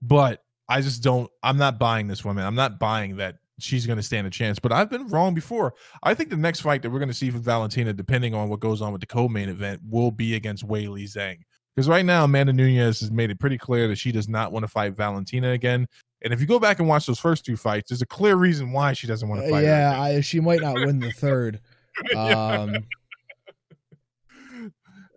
But 0.00 0.42
I 0.68 0.80
just 0.80 1.02
don't. 1.02 1.30
I'm 1.42 1.58
not 1.58 1.78
buying 1.78 2.08
this 2.08 2.24
woman. 2.24 2.44
I'm 2.44 2.54
not 2.54 2.78
buying 2.78 3.16
that 3.16 3.36
she's 3.58 3.86
going 3.86 3.96
to 3.98 4.02
stand 4.02 4.26
a 4.26 4.30
chance. 4.30 4.58
But 4.58 4.72
I've 4.72 4.90
been 4.90 5.06
wrong 5.08 5.34
before. 5.34 5.74
I 6.02 6.14
think 6.14 6.30
the 6.30 6.36
next 6.36 6.60
fight 6.60 6.82
that 6.82 6.90
we're 6.90 6.98
going 6.98 7.08
to 7.08 7.14
see 7.14 7.30
from 7.30 7.42
Valentina, 7.42 7.92
depending 7.92 8.34
on 8.34 8.48
what 8.48 8.60
goes 8.60 8.80
on 8.82 8.92
with 8.92 9.00
the 9.00 9.06
co-main 9.06 9.48
event, 9.48 9.80
will 9.88 10.10
be 10.10 10.34
against 10.34 10.66
Weili 10.66 11.04
Zhang. 11.04 11.38
Because 11.74 11.88
right 11.88 12.04
now, 12.04 12.24
Amanda 12.24 12.52
Nunes 12.52 13.00
has 13.00 13.10
made 13.10 13.30
it 13.30 13.38
pretty 13.40 13.56
clear 13.56 13.88
that 13.88 13.96
she 13.96 14.12
does 14.12 14.28
not 14.28 14.52
want 14.52 14.62
to 14.64 14.68
fight 14.68 14.94
Valentina 14.94 15.50
again. 15.52 15.86
And 16.24 16.32
if 16.32 16.40
you 16.40 16.46
go 16.46 16.58
back 16.60 16.78
and 16.78 16.86
watch 16.88 17.06
those 17.06 17.18
first 17.18 17.44
two 17.46 17.56
fights, 17.56 17.88
there's 17.90 18.02
a 18.02 18.06
clear 18.06 18.36
reason 18.36 18.72
why 18.72 18.92
she 18.92 19.06
doesn't 19.06 19.28
want 19.28 19.40
to 19.40 19.46
Uh, 19.46 19.50
fight. 19.50 19.64
her 19.64 19.70
yeah. 19.70 20.00
I, 20.00 20.20
she 20.20 20.38
might 20.38 20.60
not 20.60 20.74
win 20.74 20.98
the 21.00 21.10
third. 21.12 21.60
Um, 22.16 22.76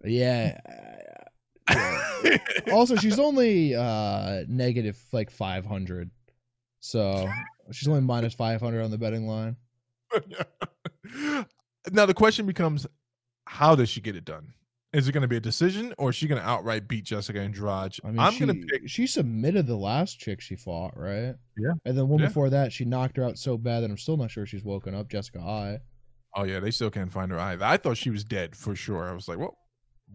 yeah. 0.03 0.57
uh, 1.67 2.37
Also, 2.71 2.95
she's 2.95 3.19
only 3.19 3.75
uh 3.75 4.43
negative 4.47 4.97
like 5.11 5.29
five 5.31 5.65
hundred, 5.65 6.09
so 6.79 7.29
she's 7.71 7.87
only 7.87 8.01
minus 8.01 8.33
five 8.33 8.61
hundred 8.61 8.83
on 8.83 8.91
the 8.91 8.97
betting 8.97 9.27
line. 9.27 9.55
now 11.91 12.05
the 12.05 12.13
question 12.13 12.45
becomes, 12.45 12.87
how 13.45 13.75
does 13.75 13.89
she 13.89 14.01
get 14.01 14.15
it 14.15 14.25
done? 14.25 14.53
Is 14.93 15.09
it 15.09 15.11
going 15.11 15.23
to 15.23 15.27
be 15.27 15.35
a 15.35 15.41
decision, 15.41 15.93
or 15.97 16.11
is 16.11 16.15
she 16.15 16.25
going 16.25 16.39
to 16.39 16.47
outright 16.47 16.87
beat 16.87 17.03
Jessica 17.03 17.41
Andrade? 17.41 17.97
I 18.05 18.07
mean, 18.07 18.19
I'm 18.19 18.37
going 18.39 18.61
to 18.61 18.65
pick. 18.65 18.87
she 18.87 19.07
submitted 19.07 19.67
the 19.67 19.75
last 19.75 20.19
chick 20.19 20.39
she 20.39 20.55
fought, 20.55 20.93
right? 20.95 21.35
Yeah. 21.57 21.73
And 21.83 21.97
then 21.97 22.07
one 22.07 22.21
Yeah. 22.21 22.27
before 22.27 22.49
that, 22.51 22.71
she 22.71 22.85
knocked 22.85 23.17
her 23.17 23.25
out 23.25 23.37
so 23.37 23.57
bad 23.57 23.81
that 23.81 23.89
I'm 23.89 23.97
still 23.97 24.15
not 24.15 24.31
sure 24.31 24.45
she's 24.45 24.63
woken 24.63 24.95
up. 24.95 25.09
Jessica 25.09 25.39
I. 25.39 25.79
Oh 26.33 26.43
yeah, 26.43 26.61
they 26.61 26.71
still 26.71 26.89
can't 26.89 27.11
find 27.11 27.29
her 27.31 27.39
either. 27.39 27.65
I 27.65 27.75
thought 27.75 27.97
she 27.97 28.09
was 28.09 28.23
dead 28.23 28.55
for 28.55 28.73
sure. 28.73 29.09
I 29.09 29.13
was 29.13 29.27
like, 29.27 29.37
well, 29.37 29.57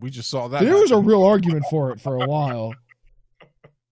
we 0.01 0.09
just 0.09 0.31
saw 0.31 0.49
that. 0.49 0.63
There 0.63 0.77
was 0.77 0.93
a 0.93 0.99
real 0.99 1.23
argument 1.25 1.65
for 1.69 1.91
it 1.93 2.01
for 2.01 2.17
a 2.23 2.27
while. 2.27 2.73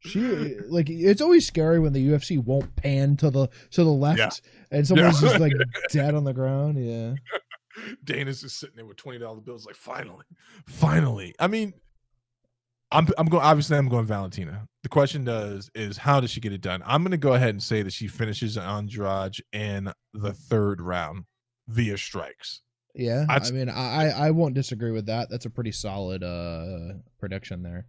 She 0.01 0.21
like 0.69 0.89
it's 0.89 1.21
always 1.21 1.47
scary 1.47 1.81
when 1.81 1.93
the 1.93 2.07
UFC 2.09 2.39
won't 2.43 2.75
pan 2.77 3.17
to 3.17 3.31
the 3.31 3.49
to 3.73 3.83
the 3.85 3.91
left 3.91 4.19
Yeah. 4.19 4.31
and 4.71 4.87
someone's 4.87 5.21
Yeah. 5.21 5.29
just 5.29 5.41
like 5.41 5.53
dead 5.91 6.15
on 6.15 6.25
the 6.25 6.33
ground. 6.33 6.79
Yeah. 6.85 7.15
Dana's 8.05 8.43
just 8.43 8.59
sitting 8.59 8.77
there 8.77 8.87
with 8.87 8.97
twenty 8.97 9.19
dollar 9.19 9.41
bills, 9.41 9.67
like 9.67 9.75
finally, 9.77 10.25
finally. 10.67 11.35
I 11.39 11.47
mean, 11.49 11.75
I'm 12.91 13.09
I'm 13.19 13.27
going. 13.27 13.43
Obviously, 13.45 13.77
I'm 13.77 13.89
going 13.89 14.07
Valentina. 14.07 14.67
The 14.83 14.89
question 14.89 15.25
does 15.25 15.71
is 15.75 15.99
how 15.99 16.21
does 16.21 16.31
she 16.31 16.41
get 16.41 16.53
it 16.53 16.61
done? 16.61 16.83
I'm 16.87 17.03
going 17.03 17.11
to 17.11 17.17
go 17.19 17.35
ahead 17.35 17.51
and 17.51 17.63
say 17.63 17.83
that 17.83 17.93
she 17.93 18.07
finishes 18.09 18.57
Andrade 18.57 19.37
in 19.53 19.93
the 20.15 20.33
third 20.33 20.81
round 20.81 21.25
via 21.69 21.99
strikes. 21.99 22.63
Yeah. 22.95 23.27
I'd- 23.29 23.49
I 23.49 23.51
mean, 23.53 23.69
I 23.69 24.07
I 24.07 24.27
I 24.27 24.31
won't 24.31 24.55
disagree 24.55 24.91
with 24.93 25.07
that. 25.07 25.29
That's 25.31 25.45
a 25.47 25.51
pretty 25.51 25.73
solid 25.73 26.23
uh 26.25 26.95
prediction 27.21 27.63
there. 27.63 27.87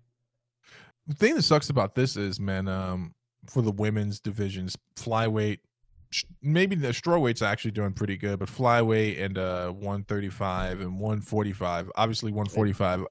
The 1.10 1.16
thing 1.16 1.36
that 1.36 1.42
sucks 1.42 1.70
about 1.70 1.96
this 1.96 2.16
is, 2.16 2.40
man, 2.40 2.68
um, 2.68 3.16
for 3.48 3.64
the 3.64 3.72
women's 3.72 4.20
divisions, 4.20 4.78
flyweight, 4.96 5.58
sh- 6.12 6.24
maybe 6.44 6.76
the 6.76 6.90
strawweight's 6.90 7.42
actually 7.42 7.72
doing 7.72 7.94
pretty 7.94 8.16
good, 8.16 8.38
but 8.38 8.48
flyweight 8.48 9.20
and 9.20 9.38
uh 9.38 9.72
135 9.72 10.82
and 10.82 11.00
145, 11.00 11.92
obviously 11.96 12.32
145 12.32 13.06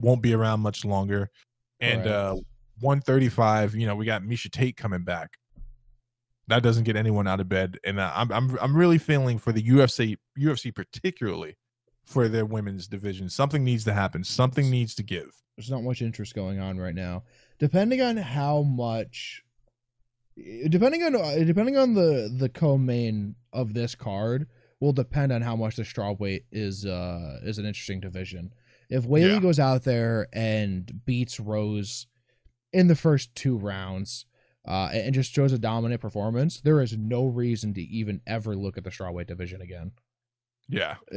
won't 0.00 0.20
be 0.20 0.34
around 0.34 0.60
much 0.60 0.84
longer, 0.84 1.30
and 1.80 2.02
Correct. 2.02 2.08
uh 2.08 2.34
135, 2.80 3.76
you 3.76 3.86
know, 3.86 3.94
we 3.94 4.04
got 4.04 4.22
Miesha 4.22 4.50
Tate 4.50 4.76
coming 4.76 5.04
back. 5.04 5.30
That 6.48 6.62
doesn't 6.62 6.84
get 6.84 6.96
anyone 6.96 7.26
out 7.28 7.40
of 7.40 7.48
bed, 7.48 7.78
and 7.84 8.00
uh, 8.00 8.12
I'm 8.14 8.32
I'm 8.32 8.58
I'm 8.60 8.76
really 8.76 8.98
feeling 8.98 9.38
for 9.38 9.52
the 9.52 9.62
UFC 9.62 10.16
UFC 10.38 10.74
particularly 10.74 11.56
for 12.04 12.28
their 12.28 12.44
women's 12.44 12.86
division. 12.86 13.30
Something 13.30 13.64
needs 13.64 13.84
to 13.84 13.94
happen. 13.94 14.24
Something 14.24 14.70
needs 14.70 14.94
to 14.96 15.02
give. 15.02 15.30
There's 15.56 15.70
not 15.70 15.82
much 15.82 16.02
interest 16.02 16.34
going 16.34 16.58
on 16.58 16.78
right 16.78 16.94
now. 16.94 17.22
Depending 17.64 18.02
on 18.02 18.16
how 18.18 18.60
much 18.62 19.42
depending 20.68 21.02
on 21.02 21.12
depending 21.46 21.76
on 21.78 21.94
the 21.94 22.30
the 22.36 22.48
co-main 22.50 23.36
of 23.54 23.72
this 23.72 23.94
card 23.94 24.46
will 24.80 24.92
depend 24.92 25.32
on 25.32 25.40
how 25.42 25.56
much 25.56 25.76
the 25.76 25.84
straw 25.84 26.12
weight 26.12 26.44
is 26.52 26.84
uh 26.84 27.38
is 27.42 27.56
an 27.58 27.64
interesting 27.64 28.00
division. 28.00 28.52
If 28.90 29.04
Weili 29.04 29.34
Yeah. 29.34 29.40
goes 29.40 29.58
out 29.58 29.84
there 29.84 30.26
and 30.32 31.00
beats 31.06 31.40
Rose 31.40 32.06
in 32.72 32.88
the 32.88 32.96
first 32.96 33.34
two 33.34 33.56
rounds 33.56 34.26
uh 34.66 34.90
and 34.92 35.14
just 35.14 35.32
shows 35.32 35.52
a 35.52 35.58
dominant 35.58 36.02
performance, 36.02 36.60
there 36.60 36.82
is 36.82 36.98
no 36.98 37.24
reason 37.26 37.72
to 37.74 37.80
even 37.80 38.20
ever 38.26 38.54
look 38.56 38.76
at 38.76 38.84
the 38.84 38.90
strawweight 38.90 39.28
division 39.28 39.62
again. 39.62 39.92
Yeah. 40.68 40.96
uh, 41.14 41.16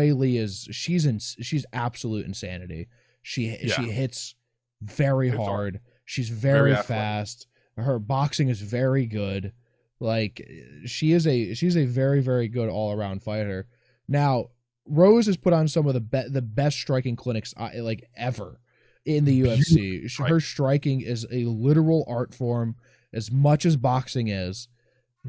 Li 0.00 0.38
is 0.38 0.66
she's 0.70 1.04
in 1.04 1.18
she's 1.18 1.66
absolute 1.74 2.24
insanity. 2.24 2.88
She 3.22 3.48
Yeah. 3.62 3.74
she 3.74 3.90
hits 3.90 4.34
very 4.82 5.28
hard. 5.28 5.40
hard. 5.40 5.80
She's 6.04 6.28
very, 6.28 6.72
Very 6.72 6.82
fast. 6.82 7.46
Her 7.76 7.98
boxing 7.98 8.48
is 8.48 8.60
very 8.60 9.06
good. 9.06 9.52
Like 10.00 10.46
she 10.84 11.12
is 11.12 11.26
a 11.26 11.54
she's 11.54 11.76
a 11.76 11.84
very 11.86 12.20
very 12.20 12.48
good 12.48 12.68
all 12.68 12.92
around 12.92 13.22
fighter. 13.22 13.66
Now 14.08 14.48
Rose 14.84 15.26
has 15.26 15.36
put 15.36 15.52
on 15.52 15.68
some 15.68 15.86
of 15.86 15.94
the 15.94 16.00
be- 16.00 16.28
the 16.28 16.42
best 16.42 16.78
striking 16.78 17.14
clinics 17.16 17.54
I, 17.56 17.76
like 17.78 18.10
ever 18.16 18.60
in 19.06 19.24
the 19.24 19.42
UFC. 19.42 20.18
Her 20.28 20.40
striking 20.40 21.00
is 21.00 21.24
a 21.30 21.44
literal 21.44 22.04
art 22.08 22.34
form 22.34 22.76
as 23.12 23.30
much 23.30 23.64
as 23.64 23.76
boxing 23.76 24.28
is 24.28 24.68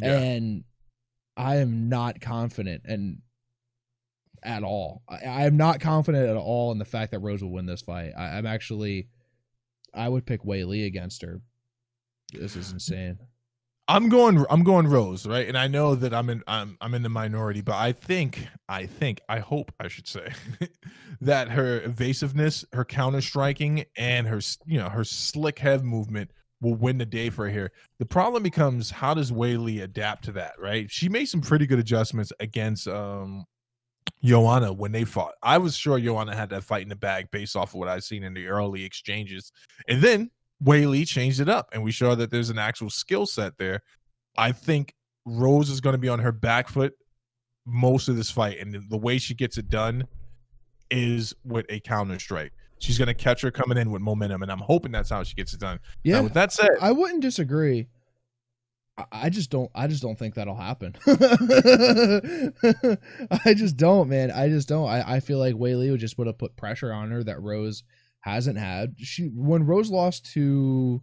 Yeah. 0.01 0.17
and 0.19 0.63
I 1.37 1.57
am 1.57 1.87
not 1.87 2.19
confident 2.19 2.81
and 2.85 3.19
at 4.41 4.63
all. 4.63 5.03
I, 5.07 5.17
I 5.23 5.45
am 5.45 5.55
not 5.55 5.79
confident 5.79 6.27
at 6.27 6.35
all 6.35 6.71
in 6.71 6.77
the 6.79 6.85
fact 6.85 7.11
that 7.11 7.19
Rose 7.19 7.41
will 7.41 7.51
win 7.51 7.65
this 7.65 7.81
fight. 7.81 8.11
I, 8.17 8.37
I'm 8.37 8.45
actually, 8.45 9.07
I 9.93 10.09
would 10.09 10.25
pick 10.25 10.43
Li 10.45 10.85
against 10.85 11.21
her. 11.21 11.41
This 12.33 12.55
is 12.55 12.71
insane. 12.71 13.19
I'm 13.87 14.07
going 14.07 14.45
I'm 14.49 14.63
going 14.63 14.87
Rose, 14.87 15.27
right? 15.27 15.47
And 15.47 15.57
I 15.57 15.67
know 15.67 15.93
that 15.95 16.13
I'm 16.13 16.29
in 16.29 16.41
I'm 16.47 16.77
I'm 16.79 16.93
in 16.93 17.03
the 17.03 17.09
minority, 17.09 17.61
but 17.61 17.75
I 17.75 17.91
think 17.91 18.47
I 18.69 18.85
think 18.85 19.19
I 19.27 19.39
hope 19.39 19.73
I 19.79 19.89
should 19.89 20.07
say 20.07 20.31
that 21.21 21.49
her 21.49 21.81
evasiveness, 21.81 22.63
her 22.71 22.85
counter 22.85 23.21
striking 23.21 23.83
and 23.97 24.25
her 24.27 24.39
you 24.65 24.79
know, 24.79 24.87
her 24.87 25.03
slick 25.03 25.59
head 25.59 25.83
movement 25.83 26.31
will 26.61 26.75
win 26.75 26.97
the 26.97 27.05
day 27.05 27.29
for 27.29 27.45
her 27.45 27.51
here. 27.51 27.71
The 27.99 28.05
problem 28.05 28.41
becomes 28.41 28.89
how 28.89 29.13
does 29.13 29.33
Weili 29.33 29.83
adapt 29.83 30.23
to 30.25 30.31
that, 30.33 30.53
right? 30.59 30.89
She 30.89 31.09
made 31.09 31.25
some 31.25 31.41
pretty 31.41 31.67
good 31.67 31.79
adjustments 31.79 32.31
against 32.39 32.87
um 32.87 33.45
Joanna 34.23 34.71
when 34.71 34.91
they 34.91 35.03
fought. 35.03 35.33
I 35.41 35.57
was 35.57 35.75
sure 35.75 35.99
Joanna 35.99 36.35
had 36.35 36.49
that 36.51 36.63
fight 36.63 36.83
in 36.83 36.89
the 36.89 36.95
bag 36.95 37.29
based 37.31 37.55
off 37.55 37.73
of 37.73 37.75
what 37.75 37.87
I'd 37.87 38.03
seen 38.03 38.23
in 38.23 38.33
the 38.33 38.47
early 38.47 38.83
exchanges. 38.83 39.51
And 39.87 40.01
then 40.01 40.31
Weili 40.63 41.07
changed 41.07 41.39
it 41.39 41.49
up, 41.49 41.69
and 41.73 41.83
we 41.83 41.91
saw 41.91 42.15
that 42.15 42.31
there's 42.31 42.49
an 42.49 42.59
actual 42.59 42.89
skill 42.89 43.25
set 43.25 43.57
there. 43.57 43.81
I 44.37 44.51
think 44.51 44.93
Rose 45.25 45.69
is 45.69 45.81
going 45.81 45.93
to 45.93 45.99
be 45.99 46.09
on 46.09 46.19
her 46.19 46.31
back 46.31 46.69
foot 46.69 46.93
most 47.65 48.07
of 48.07 48.15
this 48.15 48.31
fight, 48.31 48.59
and 48.59 48.89
the 48.89 48.97
way 48.97 49.17
she 49.17 49.33
gets 49.33 49.57
it 49.57 49.69
done 49.69 50.07
is 50.89 51.33
with 51.43 51.65
a 51.69 51.79
counter 51.79 52.19
strike. 52.19 52.53
She's 52.79 52.97
going 52.97 53.07
to 53.07 53.13
catch 53.13 53.41
her 53.41 53.51
coming 53.51 53.77
in 53.77 53.91
with 53.91 54.01
momentum, 54.01 54.41
and 54.41 54.51
I'm 54.51 54.59
hoping 54.59 54.91
that's 54.91 55.09
how 55.09 55.23
she 55.23 55.35
gets 55.35 55.53
it 55.53 55.59
done. 55.59 55.79
Yeah, 56.03 56.17
Now, 56.17 56.23
with 56.23 56.33
that 56.33 56.51
said, 56.51 56.71
I 56.81 56.91
wouldn't 56.91 57.21
disagree. 57.21 57.87
I- 59.11 59.29
just 59.29 59.49
don't. 59.49 59.71
I 59.73 59.87
just 59.87 60.01
don't 60.03 60.17
think 60.19 60.35
that'll 60.35 60.55
happen. 60.55 60.95
I 63.45 63.53
just 63.55 63.77
don't, 63.77 64.09
man. 64.09 64.31
I 64.31 64.49
just 64.49 64.67
don't. 64.67 64.87
I, 64.87 65.15
I 65.15 65.19
feel 65.19 65.39
like 65.39 65.55
Wei 65.55 65.75
would 65.89 65.99
just 65.99 66.17
would 66.17 66.27
have 66.27 66.37
put 66.37 66.55
pressure 66.55 66.91
on 66.93 67.11
her 67.11 67.23
that 67.23 67.41
Rose 67.41 67.83
hasn't 68.19 68.57
had. 68.57 68.95
She 68.97 69.31
when 69.33 69.65
Rose 69.65 69.89
lost 69.89 70.31
to 70.33 71.01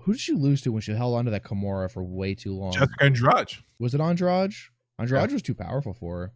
who 0.00 0.12
did 0.12 0.20
she 0.20 0.32
lose 0.32 0.62
to 0.62 0.72
when 0.72 0.80
she 0.80 0.92
held 0.92 1.14
onto 1.16 1.30
that 1.30 1.44
Kimura 1.44 1.90
for 1.90 2.02
way 2.02 2.34
too 2.34 2.56
long? 2.56 2.72
Jessica 2.72 2.94
Andrade. 3.04 3.52
Was 3.78 3.94
it 3.94 4.00
Andrade? 4.00 4.52
Andrade 4.98 5.28
Yeah. 5.30 5.34
was 5.34 5.42
too 5.42 5.54
powerful 5.54 5.92
for 5.92 6.18
her. 6.20 6.32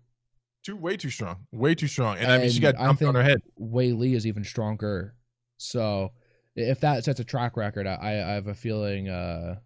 Too 0.65 0.77
way 0.77 0.97
too 0.97 1.11
strong, 1.11 1.47
way 1.53 1.75
too 1.75 1.87
strong, 1.87 2.17
and, 2.19 2.31
I 2.33 2.39
mean 2.39 2.49
she 2.51 2.57
And 2.65 2.77
got 2.77 2.83
dumped 2.83 3.03
on 3.03 3.15
her 3.15 3.23
head. 3.23 3.43
Weili 3.61 4.15
is 4.15 4.27
even 4.27 4.45
stronger. 4.45 5.15
So 5.59 6.13
if 6.57 6.81
that 6.81 7.05
sets 7.05 7.21
a 7.21 7.25
track 7.25 7.57
record, 7.57 7.87
I, 7.87 7.97
I 8.03 8.33
have 8.33 8.47
a 8.47 8.55
feeling, 8.55 9.09
uh, 9.09 9.57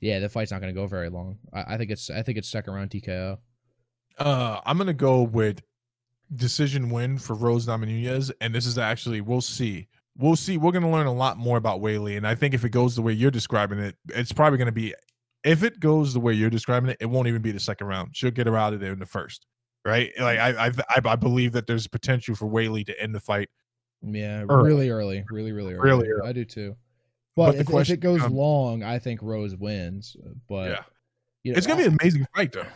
yeah, 0.00 0.18
the 0.18 0.28
fight's 0.28 0.50
not 0.50 0.60
going 0.60 0.74
to 0.74 0.78
go 0.80 0.86
very 0.86 1.08
long. 1.08 1.38
I, 1.52 1.74
I 1.74 1.76
think 1.78 1.90
it's 1.90 2.10
I 2.10 2.22
think 2.22 2.38
it's 2.38 2.48
second 2.48 2.74
round 2.74 2.90
TKO. 2.90 3.38
Uh, 4.18 4.60
I'm 4.64 4.78
gonna 4.78 4.94
go 4.94 5.22
with 5.22 5.62
decision 6.34 6.90
win 6.90 7.18
for 7.18 7.34
Rose 7.34 7.66
Namajunas, 7.66 8.32
and 8.40 8.54
this 8.54 8.66
is 8.66 8.78
actually 8.78 9.20
we'll 9.20 9.40
see. 9.40 9.88
We'll 10.16 10.36
see. 10.36 10.56
We're 10.56 10.72
gonna 10.72 10.90
learn 10.90 11.06
a 11.06 11.12
lot 11.12 11.36
more 11.36 11.58
about 11.58 11.80
Weili, 11.80 12.16
and 12.16 12.26
I 12.26 12.34
think 12.34 12.54
if 12.54 12.64
it 12.64 12.70
goes 12.70 12.96
the 12.96 13.02
way 13.02 13.12
you're 13.12 13.30
describing 13.30 13.78
it, 13.78 13.94
it's 14.08 14.32
probably 14.32 14.58
gonna 14.58 14.72
be. 14.72 14.94
If 15.44 15.62
it 15.62 15.78
goes 15.80 16.12
the 16.12 16.20
way 16.20 16.32
you're 16.32 16.50
describing 16.50 16.90
it, 16.90 16.96
it 16.98 17.06
won't 17.06 17.28
even 17.28 17.42
be 17.42 17.52
the 17.52 17.60
second 17.60 17.86
round. 17.86 18.16
She'll 18.16 18.30
get 18.30 18.46
her 18.46 18.56
out 18.56 18.72
of 18.72 18.80
there 18.80 18.92
in 18.92 18.98
the 18.98 19.06
first, 19.06 19.46
right? 19.84 20.10
Like 20.18 20.38
I, 20.38 20.66
I, 20.66 20.66
I, 20.68 21.00
I 21.04 21.16
believe 21.16 21.52
that 21.52 21.66
there's 21.66 21.86
potential 21.86 22.34
for 22.34 22.46
Weili 22.46 22.84
to 22.86 23.00
end 23.00 23.14
the 23.14 23.20
fight. 23.20 23.48
Yeah, 24.02 24.44
Early. 24.48 24.68
really 24.68 24.90
early, 24.90 25.24
really 25.30 25.52
really 25.52 25.74
early. 25.74 25.88
Really 25.90 26.08
early. 26.08 26.28
I 26.28 26.32
do 26.32 26.44
too. 26.44 26.74
But 27.36 27.46
But, 27.56 27.66
the 27.66 27.78
if, 27.78 27.88
if 27.90 27.94
it 27.94 28.00
goes 28.00 28.16
becomes- 28.18 28.34
long, 28.34 28.82
I 28.82 28.98
think 28.98 29.20
Rose 29.22 29.54
wins. 29.54 30.16
But 30.48 30.70
yeah, 30.70 30.82
you 31.44 31.52
know, 31.52 31.58
it's 31.58 31.66
gonna 31.66 31.82
be 31.82 31.86
an 31.86 31.96
amazing 32.00 32.26
fight 32.34 32.52
though. 32.52 32.66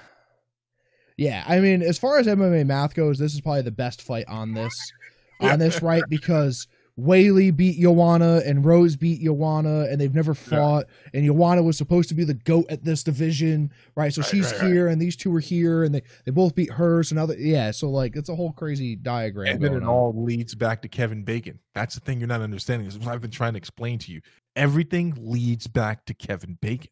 Yeah, 1.16 1.44
I 1.46 1.61
mean, 1.61 1.82
as 1.82 1.98
far 1.98 2.18
as 2.18 2.26
MMA 2.26 2.64
math 2.66 2.94
goes, 2.94 3.18
this 3.18 3.34
is 3.34 3.40
probably 3.40 3.62
the 3.62 3.70
best 3.70 4.02
fight 4.02 4.26
on 4.28 4.54
this 4.54 4.74
Yeah. 5.40 5.54
on 5.54 5.58
this 5.58 5.80
right 5.82 6.02
because 6.08 6.66
Weili 6.98 7.54
beat 7.54 7.80
Joanna 7.80 8.42
and 8.44 8.62
Rose 8.62 8.94
beat 8.96 9.22
Joanna 9.22 9.86
and 9.90 9.98
they've 9.98 10.14
never 10.14 10.34
fought 10.34 10.84
and 11.14 11.24
Joanna 11.24 11.62
was 11.62 11.78
supposed 11.78 12.11
to 12.11 12.14
be 12.14 12.24
the 12.24 12.34
goat 12.34 12.66
at 12.68 12.84
this 12.84 13.02
division, 13.02 13.72
right? 13.96 14.12
So 14.12 14.20
Right, 14.20 14.30
she's 14.30 14.52
right, 14.52 14.61
right. 14.62 14.70
here 14.70 14.88
and 14.88 15.00
these 15.00 15.16
two 15.16 15.34
are 15.34 15.40
here 15.40 15.82
and 15.84 15.94
they, 15.94 16.02
they 16.26 16.30
both 16.30 16.54
beat 16.54 16.70
her. 16.72 17.02
So 17.02 17.14
now 17.14 17.24
that 17.26 17.38
yeah, 17.38 17.70
so 17.70 17.88
like 17.88 18.16
it's 18.16 18.28
a 18.28 18.34
whole 18.34 18.52
crazy 18.52 18.96
diagram. 18.96 19.54
And 19.54 19.64
then 19.64 19.72
it 19.72 19.82
on. 19.82 19.88
all 19.88 20.24
leads 20.24 20.54
back 20.54 20.82
to 20.82 20.88
Kevin 20.88 21.22
Bacon. 21.24 21.58
That's 21.74 21.94
the 21.94 22.00
thing 22.00 22.18
you're 22.20 22.28
not 22.28 22.42
understanding. 22.42 22.86
This 22.86 22.96
is 22.96 23.00
what 23.00 23.14
I've 23.14 23.22
been 23.22 23.30
trying 23.30 23.54
to 23.54 23.58
explain 23.58 23.98
to 24.00 24.12
you. 24.12 24.20
Everything 24.61 25.14
leads 25.18 25.66
back 25.66 26.04
to 26.06 26.14
Kevin 26.14 26.58
Bacon. 26.61 26.90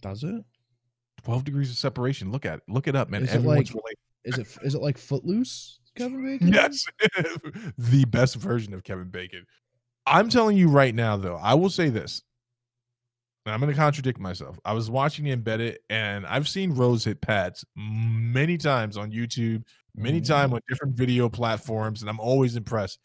Does 0.00 0.24
it? 0.24 0.44
12 1.24 1.44
degrees 1.44 1.70
of 1.70 1.76
separation. 1.76 2.32
Look 2.32 2.44
at 2.44 2.58
it. 2.58 2.62
Look 2.68 2.88
it 2.88 2.96
up, 2.96 3.08
man. 3.08 3.22
Is 3.22 3.32
it 3.34 3.42
like- 3.42 3.68
related. 3.70 3.98
Is 4.24 4.38
it 4.38 4.46
is 4.62 4.74
it 4.76 4.80
like 4.80 4.98
Footloose, 4.98 5.80
Kevin 5.96 6.24
Bacon? 6.38 6.48
Yes. 6.52 6.84
the 7.78 8.04
best 8.04 8.36
version 8.36 8.72
of 8.74 8.84
Kevin 8.84 9.08
Bacon. 9.10 9.44
I'm 10.06 10.28
telling 10.28 10.56
you 10.56 10.68
right 10.68 10.94
now, 10.94 11.16
though, 11.16 11.36
I 11.36 11.54
will 11.54 11.70
say 11.70 11.88
this. 11.88 12.22
And 13.46 13.52
I'm 13.52 13.58
going 13.60 13.72
to 13.72 13.76
contradict 13.76 14.20
myself. 14.20 14.58
I 14.64 14.72
was 14.74 14.88
watching 14.90 15.26
Embedded, 15.26 15.80
and 15.90 16.24
I've 16.26 16.48
seen 16.48 16.72
Rose 16.72 17.04
hit 17.04 17.20
pads 17.20 17.64
many 17.74 18.56
times 18.58 18.96
on 18.96 19.10
YouTube, 19.10 19.64
many 19.96 20.20
Mhm. 20.20 20.26
times 20.28 20.52
on 20.52 20.60
different 20.68 20.94
video 20.96 21.28
platforms, 21.28 22.00
and 22.02 22.08
I'm 22.10 22.20
always 22.20 22.54
impressed. 22.54 23.00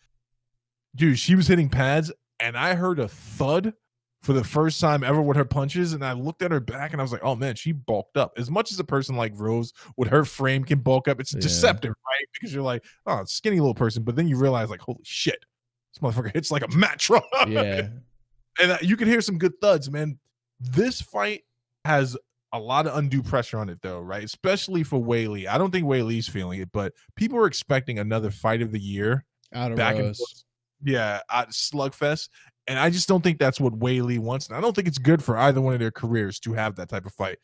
Dude, 0.96 1.18
she 1.18 1.34
was 1.36 1.48
hitting 1.48 1.70
pads, 1.70 2.12
and 2.40 2.58
I 2.58 2.76
heard 2.76 3.00
a 3.00 3.08
thud 3.08 3.74
for 4.22 4.34
the 4.34 4.44
first 4.44 4.82
time 4.82 5.04
ever 5.04 5.22
with 5.22 5.38
her 5.38 5.46
punches, 5.46 5.94
and 5.94 6.04
I 6.04 6.14
looked 6.14 6.42
at 6.42 6.52
her 6.52 6.60
back, 6.60 6.92
and 6.92 7.00
I 7.02 7.04
was 7.04 7.12
like, 7.12 7.24
"Oh 7.24 7.36
man, 7.36 7.56
she 7.56 7.72
bulked 7.72 8.18
up." 8.18 8.34
As 8.38 8.50
much 8.50 8.72
as 8.72 8.80
a 8.80 8.84
person 8.84 9.16
like 9.16 9.32
Rose 9.36 9.74
with 9.96 10.10
her 10.10 10.26
frame 10.26 10.64
can 10.64 10.80
bulk 10.80 11.08
up, 11.08 11.20
it's 11.20 11.34
Yeah. 11.34 11.40
deceptive, 11.42 11.90
right? 12.06 12.28
Because 12.34 12.54
you're 12.54 12.64
like, 12.64 12.84
"Oh, 13.06 13.24
skinny 13.26 13.60
little 13.60 13.76
person," 13.76 14.04
but 14.04 14.16
then 14.16 14.28
you 14.28 14.38
realize, 14.38 14.70
like, 14.70 14.82
"Holy 14.82 15.00
shit, 15.04 15.46
this 15.94 16.02
motherfucker 16.02 16.34
hits 16.34 16.52
like 16.52 16.64
a 16.64 16.76
mat 16.76 17.00
truck." 17.00 17.24
Yeah. 17.48 17.90
and 18.62 18.72
uh, 18.72 18.78
you 18.82 18.98
can 18.98 19.08
hear 19.08 19.22
some 19.22 19.38
good 19.38 19.54
thuds, 19.62 19.90
man. 19.92 20.18
This 20.60 21.00
fight 21.02 21.44
has 21.86 22.18
a 22.54 22.60
lot 22.60 22.88
of 22.88 22.98
undue 22.98 23.22
pressure 23.22 23.60
on 23.60 23.70
it, 23.70 23.80
though, 23.82 24.00
right? 24.00 24.24
Especially 24.24 24.84
for 24.84 25.00
Weili. 25.00 25.48
I 25.48 25.58
don't 25.58 25.70
think 25.70 25.86
Weili's 25.86 26.28
feeling 26.28 26.60
it, 26.62 26.72
but 26.72 26.94
people 27.16 27.38
are 27.38 27.46
expecting 27.46 28.00
another 28.00 28.32
fight 28.32 28.62
of 28.62 28.72
the 28.72 28.80
year 28.80 29.26
Out 29.54 29.72
of 29.74 29.78
Rose. 29.78 30.46
Yeah, 30.84 31.20
Slugfest. 31.32 32.30
And 32.68 32.78
I 32.78 32.90
just 32.90 33.08
don't 33.08 33.24
think 33.24 33.40
that's 33.40 33.60
what 33.60 33.80
Weili 33.80 34.20
wants. 34.20 34.48
And 34.48 34.58
I 34.58 34.62
don't 34.62 34.76
think 34.76 34.88
it's 34.88 34.98
good 34.98 35.24
for 35.24 35.38
either 35.38 35.62
one 35.62 35.74
of 35.74 35.80
their 35.80 35.92
careers 35.92 36.40
to 36.42 36.54
have 36.54 36.76
that 36.76 36.90
type 36.90 37.06
of 37.06 37.14
fight. 37.14 37.38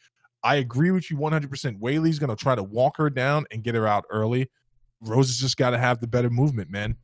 I 0.44 0.56
agree 0.56 0.92
with 0.92 1.10
you 1.10 1.18
100%. 1.18 1.80
Weili's 1.80 2.20
going 2.20 2.30
to 2.30 2.36
try 2.36 2.56
to 2.56 2.64
walk 2.64 2.98
her 2.98 3.10
down 3.10 3.46
and 3.52 3.64
get 3.64 3.76
her 3.76 3.88
out 3.88 4.04
early. 4.10 4.50
Rose 5.02 5.30
has 5.30 5.40
just 5.40 5.58
got 5.58 5.72
to 5.72 5.78
have 5.78 6.00
the 6.02 6.08
better 6.08 6.30
movement, 6.30 6.70
man. 6.70 6.98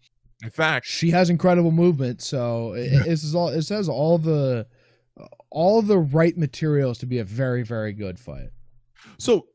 In 0.43 0.49
fact, 0.49 0.85
she 0.85 1.11
has 1.11 1.29
incredible 1.29 1.71
movement 1.71 2.21
so 2.21 2.73
it, 2.73 2.91
is 3.07 3.35
all 3.35 3.49
it 3.49 3.63
says 3.63 3.89
all 3.89 4.17
the 4.17 4.65
all 5.49 5.81
the 5.81 5.97
right 5.97 6.37
materials 6.37 6.97
to 6.99 7.05
be 7.05 7.19
a 7.19 7.25
very 7.25 7.61
very 7.63 7.91
good 7.91 8.17
fight 8.17 8.49
So 9.17 9.47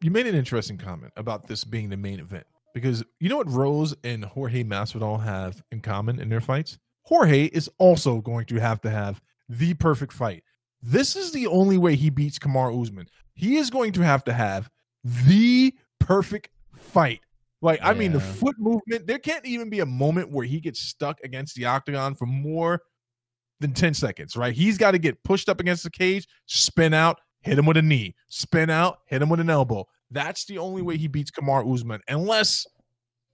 you 0.00 0.12
made 0.12 0.26
an 0.26 0.36
interesting 0.36 0.78
comment 0.78 1.12
about 1.16 1.48
this 1.48 1.64
being 1.64 1.88
the 1.88 1.96
main 1.96 2.20
event 2.20 2.46
because 2.74 3.04
you 3.18 3.28
know 3.28 3.36
what 3.36 3.50
Rose 3.50 3.94
and 4.04 4.24
Jorge 4.24 4.64
Masvidal 4.64 5.22
have 5.22 5.62
in 5.72 5.80
common 5.80 6.20
in 6.20 6.28
their 6.28 6.40
fights? 6.40 6.78
Jorge 7.02 7.46
is 7.46 7.68
also 7.78 8.20
going 8.20 8.46
to 8.46 8.56
have 8.56 8.80
to 8.82 8.90
have 8.90 9.20
the 9.48 9.74
perfect 9.74 10.12
fight. 10.12 10.44
This 10.82 11.16
is 11.16 11.32
the 11.32 11.46
only 11.46 11.78
way 11.78 11.96
he 11.96 12.10
beats 12.10 12.38
Kamar 12.38 12.72
Usman. 12.72 13.06
He 13.34 13.56
is 13.56 13.70
going 13.70 13.92
to 13.92 14.02
have 14.02 14.24
to 14.24 14.32
have 14.32 14.70
the 15.04 15.74
perfect 15.98 16.50
fight. 16.74 17.20
Like, 17.62 17.80
I 17.82 17.92
mean, 17.92 18.12
the 18.12 18.20
foot 18.20 18.56
movement, 18.58 19.06
there 19.06 19.18
can't 19.18 19.44
even 19.44 19.68
be 19.68 19.80
a 19.80 19.86
moment 19.86 20.30
where 20.30 20.46
he 20.46 20.60
gets 20.60 20.80
stuck 20.80 21.20
against 21.22 21.54
the 21.56 21.66
octagon 21.66 22.14
for 22.14 22.24
more 22.24 22.80
than 23.60 23.74
10 23.74 23.92
seconds, 23.92 24.34
right? 24.34 24.54
He's 24.54 24.78
got 24.78 24.92
to 24.92 24.98
get 24.98 25.22
pushed 25.24 25.50
up 25.50 25.60
against 25.60 25.84
the 25.84 25.90
cage, 25.90 26.26
spin 26.46 26.94
out, 26.94 27.20
hit 27.42 27.58
him 27.58 27.66
with 27.66 27.76
a 27.76 27.82
knee, 27.82 28.14
spin 28.28 28.70
out, 28.70 29.00
hit 29.06 29.20
him 29.20 29.28
with 29.28 29.40
an 29.40 29.50
elbow. 29.50 29.86
That's 30.10 30.44
the 30.44 30.58
only 30.58 30.82
way 30.82 30.96
he 30.96 31.08
beats 31.08 31.30
Kamar 31.30 31.64
Usman, 31.66 32.00
unless 32.08 32.66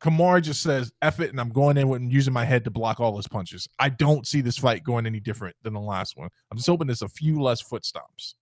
Kamar 0.01 0.41
just 0.41 0.63
says, 0.63 0.93
"eff 1.01 1.21
it, 1.21 1.31
and 1.31 1.41
I'm 1.41 1.51
going 1.51 1.77
in 1.77 1.89
with 1.89 2.03
and 2.03 2.13
using 2.13 2.35
my 2.35 2.45
head 2.45 2.65
to 2.65 2.71
block 2.71 3.01
all 3.01 3.17
his 3.17 3.29
punches. 3.29 3.67
I 3.79 3.89
don't 3.89 4.27
see 4.27 4.43
this 4.43 4.59
fight 4.59 4.85
going 4.85 5.07
any 5.07 5.21
different 5.21 5.57
than 5.63 5.73
the 5.73 5.81
last 5.81 6.17
one. 6.17 6.29
I'm 6.51 6.59
just 6.59 6.69
hoping 6.69 6.87
there's 6.87 7.03
a 7.03 7.09
few 7.09 7.41
less 7.41 7.63
foot 7.63 7.83
stomps. 7.83 8.35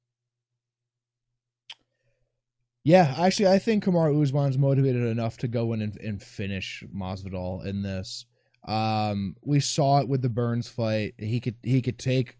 yeah 2.84 3.14
actually 3.18 3.48
i 3.48 3.58
think 3.58 3.82
kamar 3.82 4.12
usman's 4.12 4.58
motivated 4.58 5.02
enough 5.02 5.36
to 5.38 5.48
go 5.48 5.72
in 5.72 5.82
and, 5.82 5.98
and 6.00 6.22
finish 6.22 6.84
masvidal 6.94 7.64
in 7.66 7.82
this 7.82 8.26
um 8.68 9.34
we 9.42 9.58
saw 9.58 9.98
it 9.98 10.08
with 10.08 10.22
the 10.22 10.28
burns 10.28 10.68
fight 10.68 11.14
he 11.18 11.40
could 11.40 11.56
he 11.62 11.82
could 11.82 11.98
take 11.98 12.36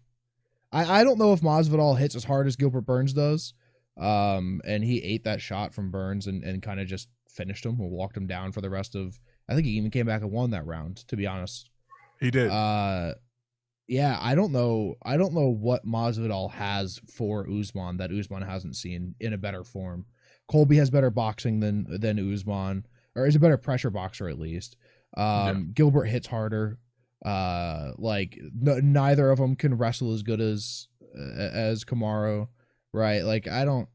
i 0.71 1.01
i 1.01 1.03
don't 1.03 1.17
know 1.19 1.33
if 1.33 1.41
masvidal 1.41 1.97
hits 1.97 2.15
as 2.15 2.23
hard 2.23 2.47
as 2.47 2.55
gilbert 2.55 2.81
burns 2.81 3.11
does 3.11 3.53
um 3.97 4.61
and 4.65 4.83
he 4.83 5.01
ate 5.03 5.23
that 5.23 5.41
shot 5.41 5.73
from 5.73 5.89
burns 5.91 6.27
and, 6.27 6.43
and 6.43 6.61
kind 6.61 6.79
of 6.79 6.87
just 6.87 7.07
finished 7.29 7.65
him 7.65 7.79
or 7.79 7.89
walked 7.89 8.17
him 8.17 8.27
down 8.27 8.51
for 8.51 8.61
the 8.61 8.69
rest 8.69 8.95
of 8.95 9.19
i 9.47 9.53
think 9.53 9.65
he 9.65 9.73
even 9.73 9.89
came 9.91 10.05
back 10.05 10.21
and 10.21 10.31
won 10.31 10.51
that 10.51 10.65
round 10.65 10.97
to 11.07 11.15
be 11.15 11.25
honest 11.27 11.69
He 12.19 12.31
did. 12.31 12.49
Uh, 12.49 13.13
yeah, 13.87 14.17
I 14.19 14.33
don't 14.33 14.51
know. 14.51 14.95
I 15.03 15.15
don't 15.15 15.33
know 15.33 15.49
what 15.49 15.85
Masvidal 15.85 16.49
has 16.51 16.99
for 17.13 17.45
Usman 17.47 17.97
that 17.97 18.11
Usman 18.11 18.41
hasn't 18.41 18.75
seen 18.77 19.13
in 19.19 19.33
a 19.33 19.37
better 19.37 19.63
form. 19.63 20.05
Colby 20.47 20.77
has 20.77 20.89
better 20.89 21.11
boxing 21.11 21.59
than 21.59 21.85
than 21.99 22.17
Usman, 22.33 22.85
or 23.15 23.27
is 23.27 23.35
a 23.35 23.39
better 23.39 23.57
pressure 23.57 23.91
boxer 23.91 24.27
at 24.27 24.39
least. 24.39 24.75
Um, 25.15 25.71
Gilbert 25.73 26.05
hits 26.05 26.25
harder. 26.25 26.79
Uh, 27.23 27.91
like 27.97 28.37
n- 28.39 28.91
neither 28.93 29.29
of 29.29 29.37
them 29.39 29.55
can 29.55 29.77
wrestle 29.77 30.13
as 30.13 30.23
good 30.23 30.41
as 30.41 30.87
uh, 31.15 31.49
as 31.53 31.83
Kamaru, 31.85 32.47
right? 32.95 33.21
Like 33.23 33.47
I 33.47 33.65
don't. 33.65 33.87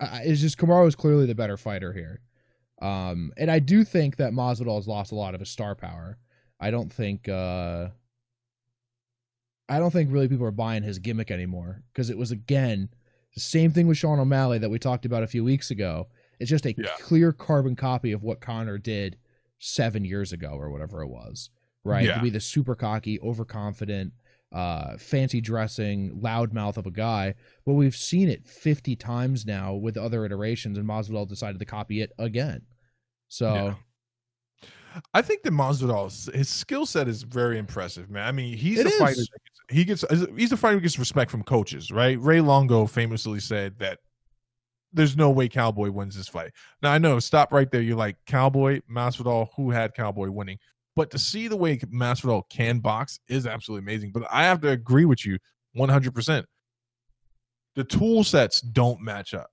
I, 0.00 0.22
it's 0.24 0.40
just 0.40 0.58
Kamaru 0.58 0.86
is 0.88 0.94
clearly 0.94 1.26
the 1.26 1.34
better 1.34 1.56
fighter 1.56 1.92
here. 1.92 2.20
Um, 2.80 3.32
and 3.36 3.50
I 3.50 3.58
do 3.58 3.82
think 3.84 4.16
that 4.16 4.32
Masvidal 4.32 4.76
has 4.76 4.86
lost 4.86 5.10
a 5.12 5.16
lot 5.16 5.34
of 5.34 5.40
his 5.40 5.50
star 5.50 5.74
power. 5.74 6.18
I 6.60 6.70
don't 6.70 6.92
think 6.92 7.28
uh 7.28 7.88
I 9.68 9.78
don't 9.78 9.90
think 9.90 10.10
really 10.12 10.28
people 10.28 10.46
are 10.46 10.50
buying 10.50 10.82
his 10.82 10.98
gimmick 10.98 11.30
anymore 11.30 11.82
because 11.92 12.10
it 12.10 12.16
was 12.18 12.30
again 12.30 12.88
the 13.34 13.40
same 13.40 13.70
thing 13.72 13.86
with 13.86 13.98
Sean 13.98 14.18
O'Malley 14.18 14.58
that 14.58 14.70
we 14.70 14.78
talked 14.78 15.04
about 15.04 15.22
a 15.22 15.26
few 15.28 15.44
weeks 15.44 15.70
ago. 15.70 16.08
It's 16.40 16.48
just 16.50 16.66
a 16.66 16.74
Yeah. 16.76 16.88
clear 17.00 17.32
carbon 17.32 17.76
copy 17.76 18.12
of 18.12 18.22
what 18.22 18.40
Conor 18.40 18.78
did 18.78 19.18
seven 19.58 20.04
years 20.04 20.32
ago 20.32 20.50
or 20.52 20.70
whatever 20.70 21.02
it 21.02 21.08
was. 21.08 21.50
Right? 21.84 22.06
Yeah. 22.06 22.16
To 22.16 22.22
be 22.22 22.30
the 22.30 22.40
super 22.40 22.74
cocky, 22.74 23.20
overconfident, 23.20 24.12
uh, 24.52 24.96
fancy 24.96 25.40
dressing, 25.40 26.20
loudmouth 26.22 26.76
of 26.76 26.86
a 26.86 26.90
guy. 26.90 27.34
But 27.66 27.74
we've 27.74 27.96
seen 27.96 28.28
it 28.28 28.46
50 28.46 28.96
times 28.96 29.44
now 29.46 29.74
with 29.74 29.96
other 29.96 30.24
iterations, 30.24 30.78
and 30.78 30.88
Masvidal 30.88 31.28
decided 31.28 31.58
to 31.58 31.64
copy 31.64 32.00
it 32.00 32.12
again. 32.18 32.62
So 33.28 33.52
Yeah. 33.54 33.74
I 35.14 35.22
think 35.22 35.42
that 35.42 35.52
Masvidal, 35.52 36.34
his 36.34 36.48
skill 36.48 36.86
set 36.86 37.08
is 37.08 37.22
very 37.22 37.58
impressive, 37.58 38.10
man. 38.10 38.26
I 38.26 38.32
mean, 38.32 38.56
he's 38.56 38.80
It 38.80 38.86
a 38.86 38.90
fighter. 38.90 39.12
is. 39.20 39.28
that 39.28 39.74
He 39.74 39.84
gets 39.84 40.02
he's 40.36 40.50
a 40.50 40.56
fighter 40.56 40.76
who 40.76 40.80
gets 40.80 40.98
respect 40.98 41.30
from 41.30 41.42
coaches, 41.42 41.90
right? 41.92 42.18
Ray 42.18 42.40
Longo 42.40 42.86
famously 42.86 43.38
said 43.38 43.78
that 43.80 43.98
there's 44.94 45.14
no 45.16 45.28
way 45.30 45.46
Cowboy 45.48 45.90
wins 45.90 46.16
this 46.16 46.26
fight. 46.26 46.52
Now 46.82 46.90
I 46.92 46.98
know, 46.98 47.18
stop 47.20 47.52
right 47.52 47.70
there. 47.70 47.82
You're 47.82 47.98
like 47.98 48.16
Cowboy, 48.26 48.80
Masvidal, 48.90 49.48
who 49.56 49.70
had 49.70 49.92
Cowboy 49.94 50.30
winning, 50.30 50.58
but 50.98 51.10
to 51.12 51.18
see 51.18 51.46
the 51.48 51.56
way 51.56 51.76
Masvidal 51.78 52.42
can 52.50 52.80
box 52.80 53.20
is 53.28 53.46
absolutely 53.46 53.84
amazing. 53.84 54.10
But 54.12 54.24
I 54.30 54.42
have 54.44 54.60
to 54.62 54.68
agree 54.70 55.04
with 55.04 55.24
you 55.24 55.38
100. 55.74 56.12
percent 56.14 56.44
The 57.76 57.84
tool 57.84 58.24
sets 58.24 58.60
don't 58.60 59.00
match 59.00 59.32
up. 59.32 59.50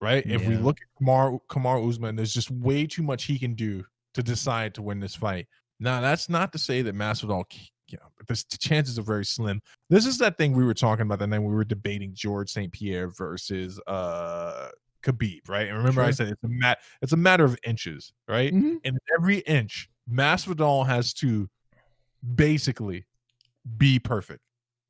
right? 0.00 0.24
If 0.26 0.46
we 0.46 0.56
look 0.56 0.78
at 0.80 0.86
Kamar 0.98 1.38
Kamar 1.48 1.78
Usman, 1.86 2.16
there's 2.16 2.32
just 2.32 2.50
way 2.50 2.86
too 2.86 3.02
much 3.02 3.24
he 3.24 3.38
can 3.38 3.54
do 3.54 3.84
to 4.14 4.22
decide 4.22 4.74
to 4.74 4.82
win 4.82 4.98
this 4.98 5.14
fight. 5.14 5.46
Now, 5.78 6.00
that's 6.00 6.30
not 6.30 6.50
to 6.52 6.58
say 6.58 6.80
that 6.80 6.94
Masvidal, 6.94 7.44
you 7.88 7.98
know, 7.98 8.08
the 8.26 8.58
chances 8.58 8.98
are 8.98 9.02
very 9.02 9.26
slim. 9.26 9.60
This 9.90 10.06
is 10.06 10.16
that 10.18 10.38
thing 10.38 10.54
we 10.54 10.64
were 10.64 10.72
talking 10.74 11.02
about 11.02 11.18
the 11.18 11.26
night 11.26 11.40
we 11.40 11.54
were 11.54 11.64
debating 11.64 12.12
George 12.14 12.48
St. 12.50 12.72
Pierre 12.72 13.08
versus 13.08 13.78
uh 13.86 14.70
Khabib, 15.02 15.48
right? 15.48 15.68
And 15.68 15.76
remember, 15.76 16.00
I 16.02 16.10
said 16.10 16.28
it's 16.28 16.42
a 16.42 16.48
mat, 16.48 16.78
it's 17.02 17.12
a 17.12 17.16
matter 17.16 17.44
of 17.44 17.56
inches, 17.64 18.12
right? 18.26 18.52
Mhm. 18.52 18.78
And 18.84 18.98
every 19.16 19.38
inch, 19.40 19.88
Masvidal 20.10 20.86
has 20.86 21.12
to 21.14 21.48
basically 22.34 23.04
be 23.76 23.98
perfect. 23.98 24.40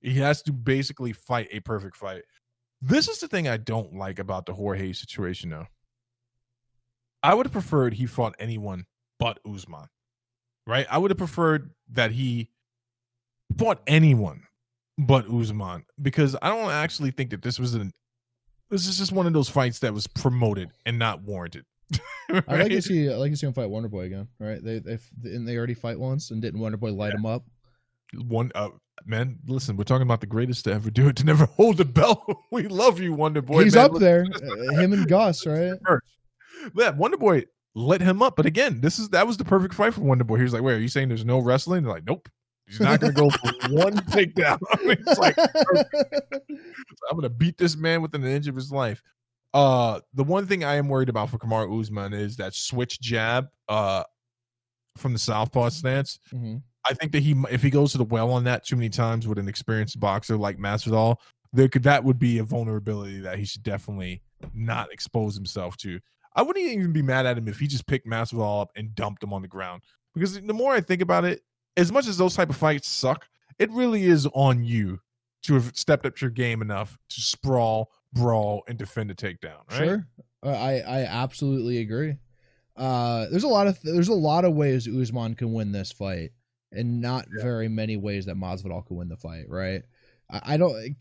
He 0.00 0.14
has 0.14 0.42
to 0.42 0.52
basically 0.52 1.12
fight 1.12 1.48
a 1.50 1.60
perfect 1.60 1.96
fight. 1.96 2.22
This 2.82 3.08
is 3.08 3.18
the 3.18 3.28
thing 3.28 3.48
I 3.48 3.56
don't 3.56 3.94
like 3.94 4.18
about 4.18 4.46
the 4.46 4.52
Jorge 4.52 4.92
situation, 4.92 5.50
though. 5.50 5.66
I 7.22 7.34
would 7.34 7.46
have 7.46 7.52
preferred 7.52 7.94
he 7.94 8.06
fought 8.06 8.34
anyone 8.38 8.86
but 9.18 9.40
Usman, 9.48 9.88
right? 10.66 10.86
I 10.90 10.98
would 10.98 11.10
have 11.10 11.18
preferred 11.18 11.70
that 11.90 12.12
he 12.12 12.50
fought 13.56 13.80
anyone 13.86 14.42
but 14.98 15.28
Usman 15.28 15.84
because 16.00 16.36
I 16.40 16.48
don't 16.50 16.70
actually 16.70 17.10
think 17.10 17.30
that 17.30 17.42
this 17.42 17.58
was 17.58 17.74
an. 17.74 17.92
This 18.70 18.86
is 18.86 18.98
just 18.98 19.12
one 19.12 19.26
of 19.26 19.32
those 19.32 19.48
fights 19.48 19.78
that 19.80 19.94
was 19.94 20.06
promoted 20.06 20.70
and 20.84 20.98
not 20.98 21.22
warranted. 21.22 21.64
I 22.48 22.56
like 22.56 22.68
to 22.70 22.82
see 22.82 23.08
I 23.08 23.14
like 23.16 23.30
to 23.30 23.36
see 23.36 23.46
him 23.46 23.52
fight 23.52 23.70
Wonder 23.70 23.88
Boy 23.88 24.02
again. 24.02 24.28
Right? 24.40 24.62
They 24.62 24.78
they 24.80 24.98
and 25.24 25.46
they 25.46 25.56
already 25.56 25.74
fight 25.74 25.98
once 25.98 26.30
and 26.30 26.42
didn't 26.42 26.60
Wonder 26.60 26.76
Boy 26.78 26.92
light 26.92 27.14
him 27.14 27.26
up. 27.26 27.44
one 28.28 28.50
uh 28.54 28.68
man 29.04 29.38
listen 29.46 29.76
we're 29.76 29.84
talking 29.84 30.02
about 30.06 30.20
the 30.22 30.26
greatest 30.26 30.64
to 30.64 30.72
ever 30.72 30.90
do 30.90 31.08
it 31.08 31.16
to 31.16 31.24
never 31.24 31.44
hold 31.56 31.76
the 31.76 31.84
belt 31.84 32.22
we 32.52 32.66
love 32.66 32.98
you 32.98 33.12
wonder 33.12 33.42
boy 33.42 33.62
He's 33.62 33.74
man. 33.74 33.84
up 33.84 33.98
there. 33.98 34.24
uh, 34.34 34.74
him 34.80 34.92
and 34.94 35.06
Gus, 35.06 35.44
right? 35.46 35.74
yeah 36.74 36.90
wonder 36.90 37.18
boy 37.18 37.44
let 37.74 38.00
him 38.00 38.22
up 38.22 38.36
but 38.36 38.46
again 38.46 38.80
this 38.80 38.98
is 38.98 39.10
that 39.10 39.26
was 39.26 39.36
the 39.36 39.44
perfect 39.44 39.74
fight 39.74 39.92
for 39.92 40.00
wonder 40.00 40.24
boy 40.24 40.36
he 40.38 40.42
was 40.44 40.54
like 40.54 40.62
wait 40.62 40.72
are 40.74 40.78
you 40.80 40.88
saying 40.88 41.08
there's 41.08 41.26
no 41.26 41.38
wrestling 41.40 41.82
They're 41.84 41.92
like 41.92 42.06
nope 42.06 42.26
he's 42.66 42.80
not 42.80 43.00
gonna 43.00 43.12
go 43.12 43.28
for 43.28 43.52
one 43.70 43.94
takedown 44.06 44.58
it's 44.80 45.18
like 45.18 45.36
i'm 47.10 47.16
gonna 47.16 47.28
beat 47.28 47.58
this 47.58 47.76
man 47.76 48.00
within 48.00 48.24
an 48.24 48.30
inch 48.30 48.46
of 48.46 48.56
his 48.56 48.72
life 48.72 49.02
uh 49.56 50.00
the 50.14 50.22
one 50.24 50.46
thing 50.46 50.62
i 50.64 50.74
am 50.74 50.88
worried 50.88 51.08
about 51.08 51.30
for 51.30 51.38
kamar 51.38 51.66
usman 51.72 52.12
is 52.12 52.36
that 52.36 52.54
switch 52.54 53.00
jab 53.00 53.48
uh 53.68 54.02
from 54.96 55.12
the 55.12 55.18
southpaw 55.18 55.68
stance 55.70 56.18
Mhm. 56.32 56.62
I 56.88 56.94
think 56.94 57.10
that 57.12 57.22
he, 57.24 57.34
if 57.50 57.62
he 57.62 57.70
goes 57.70 57.90
to 57.92 57.98
the 57.98 58.04
well 58.04 58.30
on 58.30 58.44
that 58.44 58.64
too 58.64 58.76
many 58.76 58.88
times 58.90 59.26
with 59.26 59.38
an 59.38 59.48
experienced 59.48 59.98
boxer 59.98 60.36
like 60.36 60.56
Masvidal, 60.56 61.16
there 61.52 61.68
could 61.68 61.82
that 61.82 62.04
would 62.04 62.16
be 62.20 62.38
a 62.38 62.44
vulnerability 62.44 63.18
that 63.22 63.40
he 63.40 63.44
should 63.44 63.64
definitely 63.64 64.22
not 64.54 64.92
expose 64.92 65.34
himself 65.34 65.76
to. 65.78 65.98
I 66.36 66.42
wouldn't 66.42 66.64
even 66.64 66.92
be 66.92 67.02
mad 67.02 67.26
at 67.26 67.36
him 67.38 67.48
if 67.48 67.58
he 67.58 67.66
just 67.66 67.88
picked 67.88 68.06
Masvidal 68.06 68.62
up 68.62 68.70
and 68.76 68.94
dumped 68.94 69.24
him 69.24 69.32
on 69.32 69.42
the 69.42 69.48
ground. 69.48 69.82
Because 70.14 70.40
the 70.40 70.52
more 70.54 70.74
I 70.74 70.80
think 70.80 71.02
about 71.02 71.24
it, 71.24 71.40
as 71.76 71.90
much 71.90 72.06
as 72.06 72.16
those 72.18 72.36
type 72.36 72.50
of 72.50 72.56
fights 72.56 72.86
suck, 72.86 73.26
it 73.58 73.68
really 73.72 74.04
is 74.04 74.28
on 74.32 74.62
you 74.62 75.00
to 75.42 75.54
have 75.54 75.72
stepped 75.76 76.06
up 76.06 76.20
your 76.20 76.30
game 76.30 76.62
enough 76.62 76.96
to 77.08 77.20
sprawl, 77.20 77.90
brawl, 78.16 78.62
and 78.68 78.78
defend 78.78 79.10
a 79.10 79.14
takedown. 79.14 79.60
Right? 79.70 79.78
Sure, 79.78 80.06
Uh, 80.42 80.48
I 80.50 80.72
I 80.80 81.00
absolutely 81.04 81.78
agree. 81.78 82.16
Uh, 82.76 83.26
there's 83.30 83.44
a 83.44 83.48
lot 83.48 83.66
of 83.66 83.80
there's 83.82 84.08
a 84.08 84.14
lot 84.14 84.44
of 84.44 84.54
ways 84.54 84.86
Usman 84.88 85.34
can 85.34 85.52
win 85.52 85.72
this 85.72 85.92
fight, 85.92 86.32
and 86.72 87.00
not 87.00 87.26
Yeah. 87.36 87.42
very 87.42 87.68
many 87.68 87.96
ways 87.96 88.26
that 88.26 88.36
Masvidal 88.36 88.86
can 88.86 88.96
win 88.96 89.08
the 89.08 89.16
fight. 89.16 89.48
Right? 89.48 89.82
I, 90.30 90.54
I 90.54 90.56
don't. 90.56 90.94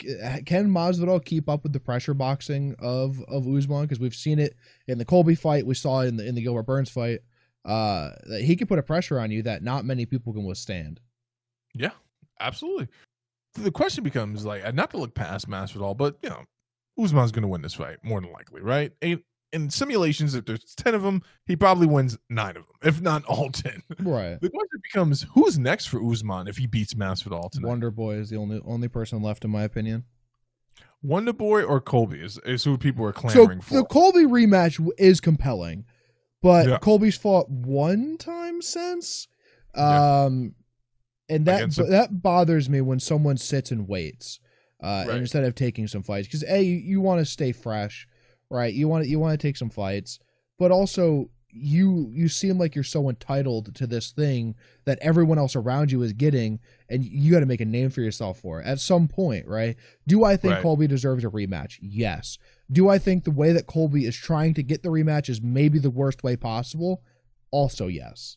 Can 0.45 0.69
Masvidal 0.69 1.23
keep 1.25 1.49
up 1.49 1.63
with 1.63 1.73
the 1.73 1.79
pressure 1.79 2.13
boxing 2.13 2.75
of 2.79 3.21
of 3.27 3.47
Usman? 3.47 3.81
Because 3.83 3.99
we've 3.99 4.15
seen 4.15 4.39
it 4.39 4.55
in 4.87 4.97
the 4.97 5.05
Colby 5.05 5.35
fight, 5.35 5.65
we 5.65 5.73
saw 5.75 6.01
it 6.01 6.07
in 6.07 6.17
the 6.17 6.25
in 6.25 6.35
the 6.35 6.41
Gilbert 6.41 6.63
Burns 6.63 6.89
fight. 6.89 7.21
Uh, 7.65 8.11
that 8.27 8.43
he 8.43 8.55
can 8.55 8.67
put 8.67 8.77
a 8.77 8.83
pressure 8.83 9.19
on 9.19 9.31
you 9.31 9.41
that 9.41 9.63
not 9.63 9.85
many 9.85 10.05
people 10.05 10.31
can 10.31 10.43
withstand. 10.43 10.99
Yeah, 11.73 11.91
absolutely. 12.39 12.87
The 13.55 13.71
question 13.71 14.03
becomes 14.03 14.45
like, 14.45 14.71
not 14.75 14.91
to 14.91 14.97
look 14.97 15.15
past 15.15 15.49
Masvidal, 15.49 15.97
but 15.97 16.17
you 16.21 16.29
know, 16.29 16.43
Usman's 16.99 17.31
going 17.31 17.41
to 17.43 17.47
win 17.47 17.61
this 17.61 17.73
fight 17.73 17.97
more 18.03 18.21
than 18.21 18.31
likely, 18.31 18.61
right? 18.61 18.91
In, 19.01 19.21
in 19.53 19.69
simulations, 19.69 20.33
if 20.35 20.45
there's 20.45 20.75
ten 20.75 20.95
of 20.95 21.01
them, 21.01 21.21
he 21.45 21.55
probably 21.55 21.87
wins 21.87 22.17
nine 22.29 22.57
of 22.57 22.63
them, 22.65 22.75
if 22.83 23.01
not 23.01 23.23
all 23.25 23.49
ten. 23.51 23.81
Right. 23.99 24.39
The 24.41 24.49
question 24.49 24.79
becomes, 24.83 25.25
who's 25.33 25.57
next 25.57 25.85
for 25.87 26.01
Usman 26.05 26.47
if 26.47 26.57
he 26.57 26.67
beats 26.67 26.93
Masvidal 26.93 27.51
tonight? 27.51 27.67
Wonder 27.67 27.91
Boy 27.91 28.15
is 28.15 28.29
the 28.29 28.37
only 28.37 28.61
only 28.65 28.87
person 28.87 29.21
left, 29.21 29.45
in 29.45 29.51
my 29.51 29.63
opinion. 29.63 30.03
Wonder 31.01 31.33
Boy 31.33 31.63
or 31.63 31.79
Colby 31.79 32.19
is, 32.19 32.39
is 32.45 32.63
who 32.63 32.77
people 32.77 33.05
are 33.05 33.13
So 33.13 33.19
clamoring 33.29 33.61
for. 33.61 33.75
the 33.75 33.85
Colby 33.85 34.23
rematch 34.23 34.85
is 34.97 35.21
compelling, 35.21 35.85
but 36.41 36.67
Yeah. 36.67 36.79
Colby's 36.79 37.15
fought 37.17 37.49
one 37.49 38.17
time 38.17 38.61
since, 38.61 39.27
Yeah. 39.75 40.23
um, 40.25 40.55
and 41.29 41.45
that 41.45 41.69
that 41.89 42.21
bothers 42.23 42.69
me 42.69 42.81
when 42.81 42.99
someone 42.99 43.37
sits 43.37 43.71
and 43.71 43.87
waits, 43.87 44.39
uh, 44.85 45.05
Right. 45.07 45.17
instead 45.17 45.43
of 45.43 45.55
taking 45.55 45.87
some 45.87 46.03
fights. 46.03 46.27
Because 46.27 46.43
a 46.47 46.61
you, 46.61 46.75
you 46.77 47.01
want 47.01 47.19
to 47.19 47.25
stay 47.25 47.51
fresh, 47.51 48.07
right? 48.49 48.73
You 48.73 48.87
want 48.87 49.07
you 49.07 49.19
want 49.19 49.39
to 49.39 49.47
take 49.47 49.57
some 49.57 49.69
fights, 49.69 50.19
but 50.59 50.71
also 50.71 51.29
you 51.57 52.09
you 52.13 52.27
seem 52.27 52.57
like 52.57 52.75
you're 52.75 52.83
so 52.83 53.07
entitled 53.09 53.73
to 53.75 53.87
this 53.87 54.11
thing 54.11 54.55
that 54.83 54.99
everyone 55.01 55.37
else 55.37 55.55
around 55.55 55.89
you 55.91 56.01
is 56.01 56.11
getting, 56.13 56.59
and 56.89 57.03
you 57.05 57.31
got 57.31 57.39
to 57.39 57.45
make 57.45 57.61
a 57.61 57.65
name 57.65 57.89
for 57.89 58.01
yourself 58.01 58.39
for 58.39 58.59
it 58.61 58.65
at 58.67 58.79
some 58.79 59.07
point, 59.07 59.47
right? 59.47 59.77
Do 60.05 60.25
I 60.25 60.35
think 60.35 60.55
Right. 60.55 60.61
Colby 60.61 60.87
deserves 60.87 61.23
a 61.23 61.29
rematch? 61.29 61.77
Yes. 61.81 62.37
Do 62.71 62.89
I 62.89 62.97
think 62.97 63.23
the 63.23 63.31
way 63.31 63.53
that 63.53 63.67
Colby 63.67 64.05
is 64.05 64.15
trying 64.17 64.53
to 64.55 64.63
get 64.63 64.83
the 64.83 64.89
rematch 64.89 65.29
is 65.29 65.41
maybe 65.41 65.79
the 65.79 65.89
worst 65.89 66.23
way 66.23 66.35
possible? 66.35 67.01
Also, 67.51 67.87
yes. 67.87 68.35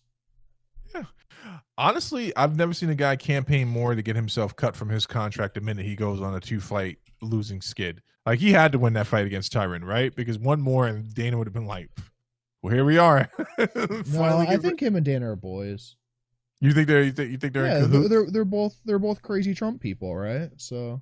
Honestly, 1.77 2.35
I've 2.37 2.57
never 2.57 2.73
seen 2.73 2.91
a 2.91 2.95
guy 2.95 3.17
campaign 3.17 3.69
more 3.69 3.95
to 3.95 4.03
get 4.03 4.17
himself 4.17 4.57
cut 4.57 4.75
from 4.75 4.89
his 4.89 5.07
contract 5.07 5.55
the 5.55 5.61
minute 5.61 5.87
he 5.87 5.95
goes 5.95 6.21
on 6.21 6.35
a 6.35 6.41
two 6.41 6.61
fight 6.61 6.99
losing 7.23 7.61
skid. 7.61 8.03
Like 8.27 8.41
he 8.41 8.53
had 8.53 8.73
to 8.73 8.79
win 8.79 8.93
that 8.95 9.07
fight 9.07 9.27
against 9.27 9.53
Tyron, 9.53 9.85
right? 9.85 10.15
Because 10.15 10.39
one 10.39 10.61
more 10.61 10.87
and 10.87 11.13
Dana 11.15 11.39
would 11.39 11.47
have 11.47 11.55
been 11.55 11.67
like, 11.67 11.91
"Well, 12.63 12.75
here 12.75 12.85
we 12.85 12.99
are." 12.99 13.31
No, 13.59 14.23
I 14.23 14.57
think 14.57 14.81
him 14.81 14.97
and 14.97 15.05
Dana 15.05 15.31
are 15.31 15.37
boys. 15.37 15.97
you 16.61 16.73
think 16.73 16.89
they're 16.89 17.03
you 17.03 17.13
think, 17.13 17.31
you 17.31 17.39
think 17.39 17.53
they're 17.53 17.67
yeah, 17.67 17.85
in 17.85 18.09
they're, 18.09 18.31
they're 18.31 18.45
both 18.45 18.77
they're 18.85 18.99
both 18.99 19.23
crazy 19.23 19.55
Trump 19.55 19.81
people, 19.81 20.15
right? 20.15 20.51
So 20.57 21.01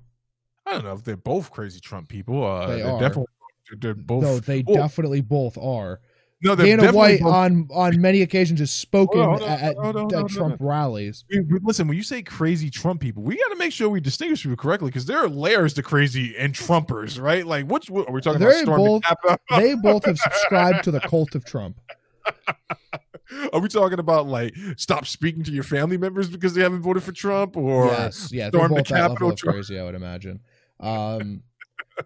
I 0.65 0.73
don't 0.73 0.85
know 0.85 0.93
if 0.93 1.03
they're 1.03 1.17
both 1.17 1.51
crazy 1.51 1.79
Trump 1.79 2.07
people. 2.07 2.45
Uh, 2.45 2.67
They 2.67 2.81
are 2.81 2.99
definitely 2.99 3.27
they're 3.79 3.95
both. 3.95 4.23
no, 4.23 4.39
they 4.39 4.63
well, 4.65 4.77
definitely 4.77 5.21
both 5.21 5.57
are. 5.57 5.99
No, 6.39 6.53
they're 6.53 6.77
Dana 6.77 6.93
White 6.93 7.21
both- 7.21 7.33
on 7.33 7.67
on 7.71 7.99
many 7.99 8.21
occasions 8.21 8.59
has 8.59 8.69
spoken 8.69 9.19
Hold 9.21 9.41
on, 9.41 9.59
hold 9.75 10.13
on, 10.13 10.25
at, 10.25 10.29
Trump 10.29 10.57
rallies. 10.59 11.25
We- 11.31 11.39
we- 11.39 11.59
Listen, 11.63 11.87
when 11.87 11.97
you 11.97 12.03
say 12.03 12.21
crazy 12.21 12.69
Trump 12.69 13.01
people, 13.01 13.23
we 13.23 13.37
got 13.37 13.49
to 13.49 13.55
make 13.55 13.71
sure 13.71 13.89
we 13.89 13.99
distinguish 13.99 14.43
people 14.43 14.55
correctly 14.57 14.89
because 14.89 15.05
there 15.07 15.17
are 15.17 15.27
layers 15.27 15.73
to 15.75 15.83
crazy 15.83 16.35
and 16.37 16.53
Trumpers, 16.53 17.19
right? 17.19 17.45
Like, 17.45 17.65
which 17.65 17.89
what, 17.89 18.07
are 18.07 18.11
we 18.13 18.21
talking 18.21 18.39
They're 18.39 18.61
about? 18.63 18.77
Both- 18.77 19.39
They 19.57 19.73
both 19.81 20.05
have 20.05 20.19
subscribed 20.19 20.83
to 20.83 20.91
the 20.91 20.99
cult 20.99 21.33
of 21.33 21.43
Trump. 21.43 21.79
Are 23.51 23.59
we 23.59 23.67
talking 23.67 23.99
about 23.99 24.27
like 24.27 24.55
stop 24.77 25.05
speaking 25.05 25.43
to 25.43 25.51
your 25.51 25.63
family 25.63 25.97
members 25.97 26.29
because 26.29 26.53
they 26.53 26.61
haven't 26.61 26.81
voted 26.81 27.03
for 27.03 27.11
Trump, 27.11 27.57
or 27.57 27.87
yes, 27.87 28.29
yeah, 28.31 28.49
storm 28.49 28.69
the 28.69 28.75
both 28.77 28.87
that 28.87 29.01
level 29.09 29.31
Capitol 29.31 29.53
crazy. 29.53 29.79
I 29.79 29.83
would 29.83 29.95
imagine. 29.95 30.39
Um, 30.79 31.43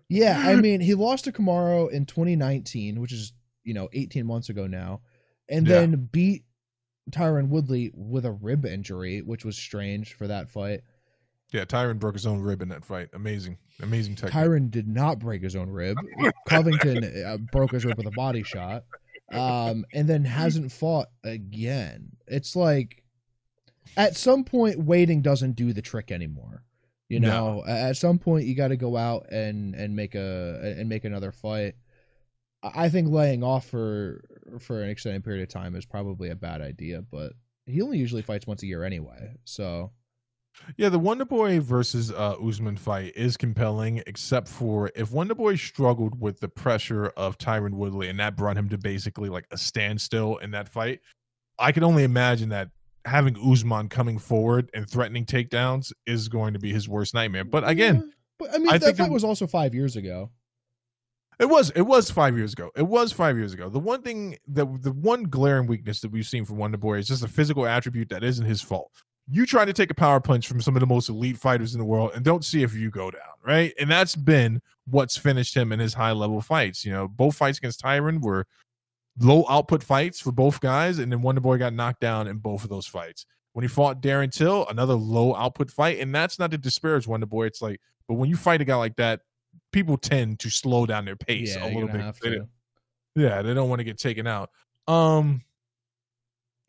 yeah, 0.09 0.41
I 0.43 0.55
mean, 0.55 0.79
he 0.79 0.95
lost 0.95 1.25
to 1.25 1.32
Kamaru 1.32 1.91
in 1.91 2.05
2019, 2.05 2.99
which 2.99 3.11
is 3.11 3.34
you 3.64 3.74
know 3.74 3.89
18 3.93 4.26
months 4.26 4.49
ago 4.49 4.68
now, 4.68 5.01
and 5.49 5.68
Yeah. 5.68 5.80
then 5.82 6.09
beat 6.12 6.45
Tyron 7.12 7.49
Woodley 7.49 7.91
with 7.93 8.26
a 8.26 8.32
rib 8.32 8.66
injury, 8.66 9.22
which 9.22 9.43
was 9.45 9.57
strange 9.57 10.14
for 10.14 10.28
that 10.28 10.49
fight. 10.49 10.82
yeah, 11.51 11.66
Tyron 11.66 11.99
broke 11.99 12.16
his 12.16 12.26
own 12.26 12.39
rib 12.39 12.62
in 12.62 12.70
that 12.70 12.86
fight. 12.86 13.09
Amazing, 13.14 13.57
amazing 13.82 14.16
technique. 14.16 14.34
Tyron 14.34 14.72
did 14.72 14.88
not 14.88 15.20
break 15.20 15.41
his 15.41 15.55
own 15.55 15.70
rib. 15.70 15.97
Covington 16.47 17.03
uh, 17.26 17.38
broke 17.51 17.72
his 17.72 17.84
rib 17.84 17.97
with 17.97 18.07
a 18.07 18.12
body 18.12 18.43
shot, 18.43 18.84
um, 19.34 19.84
and 19.93 20.07
then 20.07 20.24
hasn't 20.24 20.72
fought 20.72 21.07
again. 21.24 22.12
It's 22.28 22.55
like 22.55 23.03
at 23.97 24.16
some 24.16 24.43
point, 24.45 24.80
waiting 24.80 25.22
doesn't 25.22 25.57
do 25.57 25.74
the 25.74 25.82
trick 25.82 26.12
anymore. 26.12 26.64
You 27.09 27.20
know, 27.20 27.62
A- 27.68 27.72
at 27.89 27.97
some 27.97 28.20
point, 28.20 28.45
you 28.45 28.55
got 28.55 28.70
to 28.70 28.78
go 28.78 28.95
out 28.95 29.26
and 29.32 29.76
and 29.76 29.93
make 29.95 30.16
a 30.16 30.76
and 30.78 30.88
make 30.88 31.03
another 31.03 31.34
fight. 31.34 31.76
I 32.64 32.89
think 32.89 33.09
laying 33.09 33.43
off 33.43 33.66
for 33.68 34.24
for 34.59 34.82
an 34.84 34.89
extended 34.89 35.24
period 35.24 35.41
of 35.43 35.49
time 35.49 35.76
is 35.76 35.86
probably 35.86 36.30
a 36.30 36.36
bad 36.36 36.62
idea, 36.62 37.01
but 37.01 37.34
he 37.66 37.82
only 37.82 37.97
usually 37.97 38.22
fights 38.22 38.45
once 38.47 38.64
a 38.64 38.68
year 38.68 38.84
anyway. 38.84 39.36
So 39.45 39.91
Yeah, 40.78 40.89
the 40.89 40.99
Wonder 40.99 41.26
Boy 41.26 41.59
versus 41.59 42.12
uh, 42.12 42.36
Usman 42.45 42.76
fight 42.78 43.14
is 43.16 43.38
compelling, 43.38 44.03
except 44.05 44.47
for 44.47 44.91
if 44.95 45.12
Wonder 45.12 45.34
Boy 45.36 45.55
struggled 45.55 46.20
with 46.20 46.39
the 46.39 46.49
pressure 46.49 47.07
of 47.18 47.38
Tyron 47.38 47.72
Woodley, 47.76 48.09
and 48.09 48.20
that 48.20 48.36
brought 48.36 48.57
him 48.57 48.70
to 48.70 48.78
basically 48.78 49.30
like 49.30 49.45
a 49.51 49.57
standstill 49.57 50.38
in 50.38 50.51
that 50.51 50.68
fight. 50.70 50.99
I 51.57 51.72
can 51.72 51.84
only 51.84 52.03
imagine 52.03 52.49
that 52.49 52.70
having 53.05 53.36
Usman 53.43 53.88
coming 53.89 54.20
forward 54.20 54.70
and 54.76 54.88
threatening 54.89 55.26
takedowns 55.26 55.91
is 56.05 56.28
going 56.30 56.53
to 56.53 56.59
be 56.59 56.72
his 56.74 56.88
worst 56.89 57.14
nightmare. 57.16 57.43
But 57.45 57.68
again, 57.68 57.95
Yeah. 57.95 58.01
but 58.38 58.53
I 58.53 58.57
mean 58.59 58.70
I 58.70 58.78
that 58.78 58.86
think 58.86 58.97
fight 58.97 59.07
it- 59.09 59.14
was 59.14 59.24
also 59.24 59.47
five 59.47 59.74
years 59.74 59.95
ago. 59.95 60.30
It 61.39 61.49
was 61.49 61.71
it 61.71 61.82
was 61.82 62.11
five 62.11 62.38
years 62.38 62.53
ago. 62.53 62.69
It 62.75 62.84
was 62.84 63.11
five 63.11 63.38
years 63.38 63.53
ago. 63.53 63.69
The 63.69 63.79
one 63.79 64.01
thing 64.01 64.38
that 64.49 64.65
the 64.84 64.91
one 64.91 65.23
glaring 65.23 65.67
weakness 65.67 65.99
that 66.01 66.11
we've 66.11 66.27
seen 66.27 66.45
from 66.45 66.57
Wonder 66.57 66.77
Boy 66.77 66.97
is 66.97 67.07
just 67.07 67.23
a 67.23 67.27
physical 67.27 67.65
attribute 67.65 68.09
that 68.09 68.23
isn't 68.23 68.45
his 68.45 68.61
fault. 68.61 68.91
You 69.27 69.45
try 69.45 69.65
to 69.65 69.73
take 69.73 69.89
a 69.89 69.95
power 69.95 70.19
punch 70.19 70.47
from 70.47 70.61
some 70.61 70.75
of 70.75 70.82
the 70.82 70.88
most 70.88 71.09
elite 71.09 71.38
fighters 71.38 71.73
in 71.73 71.79
the 71.79 71.86
world 71.86 72.11
and 72.13 72.23
don't 72.23 72.43
see 72.43 72.63
if 72.63 72.75
you 72.75 72.91
go 72.91 73.09
down, 73.09 73.21
right? 73.45 73.73
And 73.79 73.89
that's 73.89 74.15
been 74.15 74.61
what's 74.86 75.17
finished 75.17 75.55
him 75.55 75.71
in 75.71 75.79
his 75.79 75.93
high 75.93 76.11
level 76.11 76.41
fights. 76.41 76.86
You 76.86 76.91
know, 76.91 77.07
both 77.07 77.36
fights 77.36 77.57
against 77.57 77.82
Tyron 77.82 78.21
were 78.21 78.45
low 79.19 79.45
output 79.49 79.84
fights 79.84 80.19
for 80.19 80.32
both 80.32 80.59
guys, 80.59 80.99
and 80.99 81.11
then 81.11 81.21
Wonder 81.21 81.41
Boy 81.41 81.57
got 81.57 81.73
knocked 81.73 82.01
down 82.01 82.27
in 82.27 82.38
both 82.38 82.63
of 82.63 82.69
those 82.69 82.88
fights. 82.88 83.25
When 83.53 83.63
he 83.63 83.69
fought 83.69 84.01
Darren 84.01 84.32
Till, 84.32 84.65
another 84.67 84.93
low 84.93 85.36
output 85.36 85.71
fight, 85.71 85.99
and 85.99 86.13
that's 86.13 86.39
not 86.39 86.51
to 86.51 86.57
disparage 86.57 87.07
Wonder 87.07 87.25
Boy. 87.25 87.45
It's 87.47 87.61
like, 87.61 87.79
but 88.07 88.15
when 88.15 88.29
you 88.29 88.36
fight 88.36 88.61
a 88.61 88.65
guy 88.65 88.75
like 88.75 88.95
that, 88.97 89.21
people 89.72 89.97
tend 89.97 90.39
to 90.39 90.49
slow 90.49 90.86
down 90.86 91.05
their 91.05 91.15
pace 91.15 91.55
Yeah, 91.55 91.65
a 91.65 91.67
little 91.74 91.88
bit. 91.88 92.15
They- 92.22 92.30
yeah, 93.15 93.41
they 93.41 93.53
don't 93.53 93.69
want 93.69 93.80
to 93.80 93.84
get 93.84 93.97
taken 93.97 94.28
out. 94.28 94.49
Um 94.88 95.41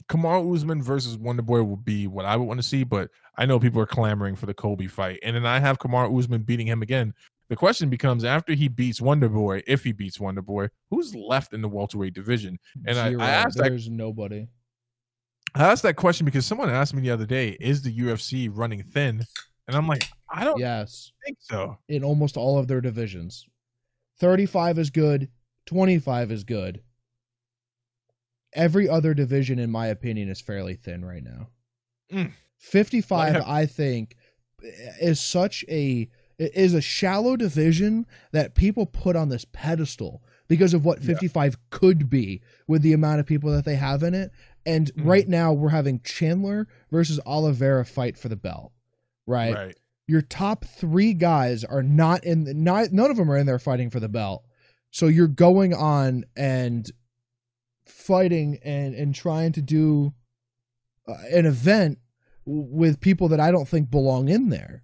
Kamaru 0.09 0.55
Usman 0.55 0.82
versus 0.82 1.16
Wonder 1.16 1.42
Boy 1.42 1.62
will 1.62 1.76
be 1.76 2.07
what 2.07 2.24
I 2.24 2.36
would 2.36 2.44
want 2.44 2.59
to 2.59 2.66
see, 2.66 2.84
but 2.84 3.09
I 3.38 3.46
know 3.46 3.59
people 3.61 3.80
are 3.80 3.86
clamoring 3.86 4.34
for 4.36 4.46
the 4.46 4.53
Colby 4.55 4.86
fight. 4.88 5.20
And 5.22 5.34
then 5.36 5.46
I 5.46 5.59
have 5.61 5.78
Kamaru 5.78 6.18
Usman 6.18 6.42
beating 6.42 6.66
him 6.66 6.82
again. 6.82 7.14
The 7.48 7.57
question 7.57 7.88
becomes 7.88 8.24
after 8.24 8.53
he 8.55 8.68
beats 8.68 9.00
Wonder 9.00 9.28
Boy, 9.28 9.62
if 9.66 9.84
he 9.84 9.92
beats 9.92 10.18
Wonder 10.18 10.42
Boy, 10.42 10.68
who's 10.90 11.14
left 11.14 11.53
in 11.55 11.62
the 11.62 11.68
welterweight 11.68 12.14
division? 12.14 12.59
And 12.86 12.98
I- 12.98 13.11
I 13.24 13.30
asked 13.30 13.57
that- 13.59 13.68
There's 13.70 13.88
nobody. 13.88 14.48
I 15.55 15.64
asked 15.70 15.82
that 15.84 15.96
question 15.96 16.24
because 16.24 16.46
someone 16.46 16.68
asked 16.70 16.94
me 16.94 17.03
the 17.03 17.11
other 17.11 17.26
day, 17.26 17.57
is 17.61 17.82
the 17.82 17.92
UFC 17.92 18.48
running 18.48 18.82
thin? 18.82 19.24
And 19.73 19.79
I'm 19.79 19.89
like, 19.89 20.05
I 20.29 20.45
don't 20.45 20.61
Yes, 20.61 21.12
think 21.25 21.39
so. 21.41 21.79
in 21.89 22.05
almost 22.05 22.37
all 22.37 22.59
of 22.59 22.68
their 22.68 22.83
divisions. 22.83 23.47
35 24.18 24.79
is 24.79 24.91
good, 24.91 25.31
25 25.66 26.31
is 26.31 26.45
good. 26.45 26.83
Every 28.53 28.87
other 28.89 29.14
division, 29.14 29.59
in 29.59 29.70
my 29.70 29.87
opinion, 29.87 30.29
is 30.29 30.41
fairly 30.43 30.75
thin 30.75 31.05
right 31.05 31.23
now. 31.25 31.49
Mm. 32.12 32.33
55, 32.59 33.35
Well, 33.35 33.45
I 33.47 33.64
think, 33.66 34.16
is 35.01 35.20
such 35.20 35.64
a 35.68 36.09
is 36.39 36.75
a 36.75 36.81
shallow 36.81 37.37
division 37.37 38.05
that 38.33 38.55
people 38.55 38.85
put 38.85 39.14
on 39.16 39.29
this 39.29 39.47
pedestal 39.53 40.23
because 40.49 40.75
of 40.75 40.85
what 40.85 41.01
Yeah. 41.01 41.07
55 41.07 41.57
could 41.70 42.11
be 42.11 42.43
with 42.66 42.83
the 42.83 42.93
amount 42.93 43.20
of 43.20 43.27
people 43.27 43.51
that 43.53 43.64
they 43.64 43.77
have 43.77 44.03
in 44.03 44.12
it. 44.12 44.33
And 44.66 44.93
Mhm. 44.95 45.07
right 45.07 45.29
now, 45.29 45.53
we're 45.53 45.68
having 45.70 46.01
Chandler 46.01 46.66
versus 46.91 47.20
Oliveira 47.25 47.85
fight 47.87 48.18
for 48.18 48.29
the 48.29 48.37
belt. 48.37 48.73
Right? 49.27 49.55
Right. 49.55 49.77
Your 50.09 50.23
top 50.23 50.64
three 50.64 51.14
guys 51.14 51.64
are 51.64 51.83
not 51.83 52.25
in. 52.25 52.64
Not 52.64 52.93
none 52.93 53.11
of 53.11 53.16
them 53.16 53.31
are 53.31 53.37
in 53.37 53.47
there 53.47 53.59
fighting 53.59 53.91
for 53.91 54.01
the 54.01 54.09
belt. 54.09 54.45
So 54.91 55.07
you're 55.07 55.29
going 55.29 55.73
on 55.73 56.25
and 56.37 56.91
fighting 57.87 58.59
and 58.64 58.95
and 58.95 59.14
trying 59.14 59.53
to 59.53 59.62
do 59.62 60.12
uh, 61.09 61.14
an 61.33 61.47
event 61.47 61.99
w- 62.47 62.66
with 62.68 63.01
people 63.01 63.29
that 63.29 63.41
I 63.41 63.51
don't 63.51 63.68
think 63.68 63.91
belong 63.91 64.29
in 64.29 64.49
there. 64.51 64.83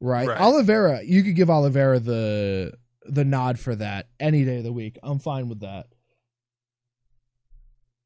Right? 0.00 0.28
Right. 0.28 0.40
Oliveira, 0.40 1.02
you 1.04 1.22
could 1.22 1.36
give 1.36 1.50
Oliveira 1.50 1.98
the 1.98 2.72
the 3.04 3.24
nod 3.24 3.58
for 3.58 3.74
that 3.74 4.08
any 4.18 4.44
day 4.44 4.58
of 4.58 4.64
the 4.64 4.72
week. 4.72 4.98
I'm 5.02 5.18
fine 5.18 5.48
with 5.48 5.60
that. 5.60 5.86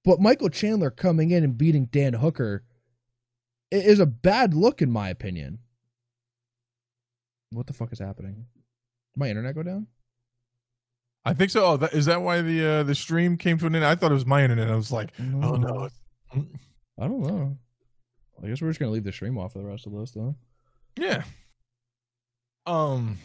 But 0.05 0.21
Michael 0.21 0.51
Chandler 0.51 0.91
coming 0.91 1.31
in 1.31 1.45
and 1.45 1.57
beating 1.57 1.87
Dan 1.87 2.15
Hooker 2.15 2.65
is 3.71 4.01
a 4.01 4.07
bad 4.07 4.55
look 4.55 4.83
in 4.83 4.91
my 4.91 5.09
opinion. 5.09 5.61
What 7.55 7.67
the 7.67 7.73
fuck 7.73 7.93
is 7.93 7.99
happening? 7.99 8.47
Did 9.15 9.21
my 9.21 9.29
internet 9.29 9.55
go 9.55 9.63
down? 9.63 9.87
I 11.25 11.33
think 11.33 11.51
so. 11.51 11.65
Oh, 11.65 11.77
that, 11.79 11.95
is 11.95 12.07
that 12.07 12.21
why 12.21 12.43
the 12.43 12.67
uh, 12.67 12.83
the 12.83 12.95
stream 12.95 13.37
came 13.37 13.57
to 13.59 13.67
an 13.67 13.75
end? 13.75 13.85
I 13.85 13.95
thought 13.95 14.11
it 14.11 14.15
was 14.15 14.27
my 14.27 14.43
internet. 14.43 14.71
I 14.71 14.77
was 14.77 14.93
like, 14.93 15.11
oh 15.21 15.57
no. 15.57 15.89
I 16.35 17.07
don't 17.09 17.23
know. 17.23 17.57
I 18.43 18.49
guess 18.49 18.61
we're 18.61 18.69
just 18.69 18.81
gonna 18.81 18.93
leave 18.93 19.05
the 19.05 19.13
stream 19.13 19.39
off 19.39 19.53
for 19.53 19.61
the 19.61 19.65
rest 19.65 19.87
of 19.87 19.93
this, 19.93 20.11
though. 20.11 20.35
Yeah. 20.97 21.23
Um 22.67 23.19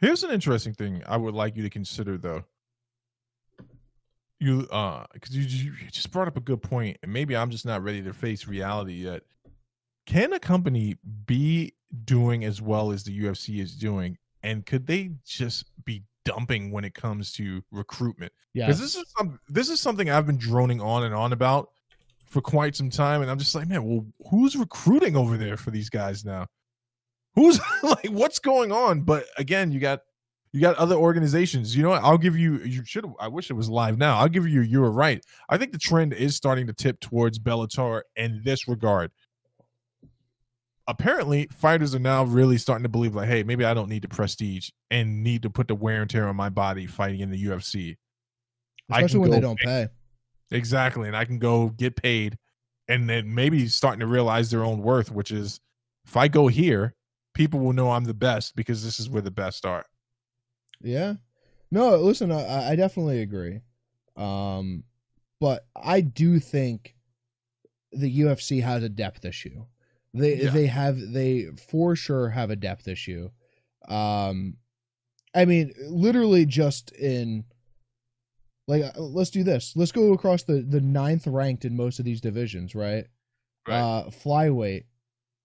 here's 0.00 0.22
an 0.24 0.30
interesting 0.30 0.72
thing 0.74 1.02
I 1.06 1.16
would 1.16 1.34
like 1.34 1.56
you 1.56 1.62
to 1.62 1.70
consider 1.70 2.16
though. 2.16 2.44
You 4.38 4.68
uh 4.70 5.04
cuz 5.20 5.36
you, 5.36 5.42
you 5.42 5.90
just 5.90 6.10
brought 6.10 6.28
up 6.28 6.36
a 6.36 6.40
good 6.40 6.62
point 6.62 6.98
and 7.02 7.12
maybe 7.12 7.36
I'm 7.36 7.50
just 7.50 7.66
not 7.66 7.82
ready 7.82 8.02
to 8.02 8.12
face 8.12 8.46
reality 8.46 8.94
yet. 8.94 9.22
Can 10.10 10.32
a 10.32 10.40
company 10.40 10.96
be 11.26 11.72
doing 12.04 12.44
as 12.44 12.60
well 12.60 12.90
as 12.90 13.04
the 13.04 13.16
UFC 13.16 13.60
is 13.60 13.76
doing 13.76 14.18
and 14.42 14.66
could 14.66 14.84
they 14.86 15.12
just 15.24 15.66
be 15.84 16.02
dumping 16.24 16.72
when 16.72 16.84
it 16.84 16.94
comes 16.94 17.32
to 17.34 17.62
recruitment? 17.70 18.32
Yeah, 18.52 18.66
because 18.66 18.80
this 18.80 18.96
is 18.96 19.04
some, 19.16 19.38
this 19.48 19.68
is 19.68 19.78
something 19.78 20.10
I've 20.10 20.26
been 20.26 20.36
droning 20.36 20.80
on 20.80 21.04
and 21.04 21.14
on 21.14 21.32
about 21.32 21.70
for 22.26 22.40
quite 22.40 22.74
some 22.74 22.90
time, 22.90 23.22
and 23.22 23.30
I'm 23.30 23.38
just 23.38 23.54
like, 23.54 23.68
man, 23.68 23.84
well, 23.84 24.04
who's 24.30 24.56
recruiting 24.56 25.16
over 25.16 25.36
there 25.36 25.56
for 25.56 25.70
these 25.70 25.88
guys 25.88 26.24
now? 26.24 26.46
Who's 27.36 27.60
like, 27.84 28.08
what's 28.08 28.40
going 28.40 28.72
on? 28.72 29.02
But 29.02 29.26
again, 29.36 29.70
you 29.70 29.78
got 29.78 30.00
you 30.52 30.60
got 30.60 30.74
other 30.76 30.96
organizations. 30.96 31.76
You 31.76 31.84
know 31.84 31.90
what? 31.90 32.02
I'll 32.02 32.18
give 32.18 32.36
you. 32.36 32.58
You 32.58 32.84
should. 32.84 33.06
I 33.20 33.28
wish 33.28 33.50
it 33.50 33.54
was 33.54 33.68
live 33.68 33.98
now. 33.98 34.18
I'll 34.18 34.28
give 34.28 34.48
you. 34.48 34.62
You 34.62 34.80
were 34.80 34.90
right. 34.90 35.24
I 35.48 35.56
think 35.56 35.70
the 35.70 35.78
trend 35.78 36.12
is 36.12 36.34
starting 36.34 36.66
to 36.66 36.72
tip 36.72 36.98
towards 36.98 37.38
Bellator 37.38 38.02
in 38.16 38.40
this 38.44 38.66
regard. 38.66 39.12
Apparently, 40.90 41.48
fighters 41.52 41.94
are 41.94 42.00
now 42.00 42.24
really 42.24 42.58
starting 42.58 42.82
to 42.82 42.88
believe 42.88 43.14
like, 43.14 43.28
hey, 43.28 43.42
maybe 43.42 43.64
I 43.64 43.74
don't 43.74 43.88
need 43.88 44.02
the 44.02 44.08
prestige 44.08 44.70
and 44.90 45.22
need 45.22 45.42
to 45.42 45.50
put 45.50 45.68
the 45.68 45.74
wear 45.74 46.02
and 46.02 46.10
tear 46.10 46.28
on 46.28 46.36
my 46.36 46.48
body 46.48 46.86
fighting 46.86 47.20
in 47.20 47.30
the 47.30 47.44
UFC. 47.44 47.96
Especially 48.90 49.20
when 49.20 49.30
they 49.30 49.40
don't 49.40 49.58
pay. 49.58 49.88
Exactly. 50.50 51.06
And 51.06 51.16
I 51.16 51.24
can 51.24 51.38
go 51.38 51.68
get 51.68 51.94
paid 51.96 52.36
and 52.88 53.08
then 53.08 53.32
maybe 53.32 53.68
starting 53.68 54.00
to 54.00 54.06
realize 54.06 54.50
their 54.50 54.64
own 54.64 54.82
worth, 54.82 55.12
which 55.12 55.30
is 55.30 55.60
if 56.06 56.16
I 56.16 56.26
go 56.26 56.48
here, 56.48 56.94
people 57.34 57.60
will 57.60 57.72
know 57.72 57.92
I'm 57.92 58.04
the 58.04 58.14
best 58.14 58.56
because 58.56 58.82
this 58.84 58.98
is 58.98 59.08
where 59.08 59.22
the 59.22 59.30
best 59.30 59.64
are. 59.64 59.86
Yeah. 60.82 61.14
No, 61.70 61.96
listen, 61.96 62.32
I, 62.32 62.70
I 62.70 62.76
definitely 62.76 63.22
agree. 63.22 63.60
Um, 64.16 64.82
but 65.40 65.66
I 65.76 66.00
do 66.00 66.40
think 66.40 66.96
the 67.92 68.20
UFC 68.20 68.62
has 68.62 68.82
a 68.82 68.88
depth 68.88 69.24
issue. 69.24 69.64
They 70.14 70.42
Yeah. 70.42 70.50
they 70.50 70.66
have 70.66 70.98
they 71.12 71.46
for 71.70 71.94
sure 71.96 72.30
have 72.30 72.50
a 72.50 72.56
depth 72.56 72.88
issue. 72.88 73.30
Um, 73.88 74.56
I 75.34 75.44
mean, 75.44 75.72
literally 75.88 76.44
just 76.46 76.90
in 76.92 77.44
like 78.66 78.82
uh, 78.82 79.00
let's 79.00 79.30
do 79.30 79.42
this. 79.44 79.72
Let's 79.76 79.92
go 79.92 80.12
across 80.12 80.42
the 80.42 80.62
the 80.62 80.80
ninth 80.80 81.26
ranked 81.26 81.64
in 81.64 81.76
most 81.76 81.98
of 81.98 82.04
these 82.04 82.20
divisions, 82.20 82.74
right? 82.74 83.06
Uh, 83.68 84.04
flyweight, 84.10 84.84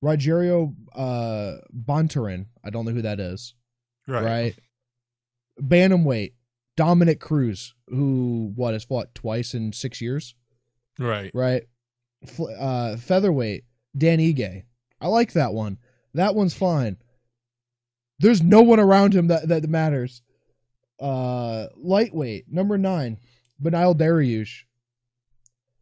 Rogerio 0.03 0.73
uh 0.95 1.57
Bontorin. 1.73 2.47
I 2.63 2.69
don't 2.71 2.85
know 2.85 2.91
who 2.91 3.03
that 3.03 3.19
is 3.19 3.53
Right. 4.07 4.23
right? 4.23 4.55
Bantamweight, 5.61 6.33
Dominick 6.75 7.19
Cruz, 7.19 7.73
who 7.87 8.51
what 8.55 8.73
has 8.73 8.83
fought 8.83 9.13
twice 9.15 9.53
in 9.53 9.73
six 9.73 10.01
years, 10.01 10.33
Right. 10.99 11.31
right? 11.33 11.63
F- 12.23 12.39
uh, 12.57 12.97
featherweight, 12.97 13.63
Dan 13.97 14.19
Ige. 14.19 14.63
I 15.01 15.07
like 15.07 15.33
that 15.33 15.53
one. 15.53 15.77
That 16.13 16.35
one's 16.35 16.53
fine. 16.53 16.97
There's 18.19 18.41
no 18.41 18.61
one 18.61 18.79
around 18.79 19.13
him 19.13 19.27
that 19.27 19.47
that 19.49 19.67
matters. 19.67 20.21
Uh, 20.99 21.67
lightweight, 21.75 22.45
number 22.49 22.77
nine, 22.77 23.17
Beneil 23.61 23.95
Dariush. 23.95 24.63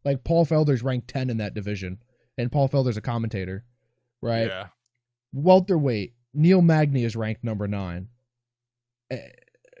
Like 0.04 0.24
Paul 0.24 0.44
Felder's 0.44 0.82
ranked 0.82 1.08
ten 1.08 1.30
in 1.30 1.38
that 1.38 1.54
division, 1.54 1.98
and 2.36 2.50
Paul 2.52 2.68
Felder's 2.68 2.96
a 2.96 3.00
commentator, 3.00 3.64
right? 4.20 4.48
Yeah. 4.48 4.66
welterweight 5.32 6.14
Neil 6.34 6.60
Magny 6.60 7.04
is 7.04 7.16
ranked 7.16 7.44
number 7.44 7.68
nine. 7.68 8.08
Eh, 9.10 9.20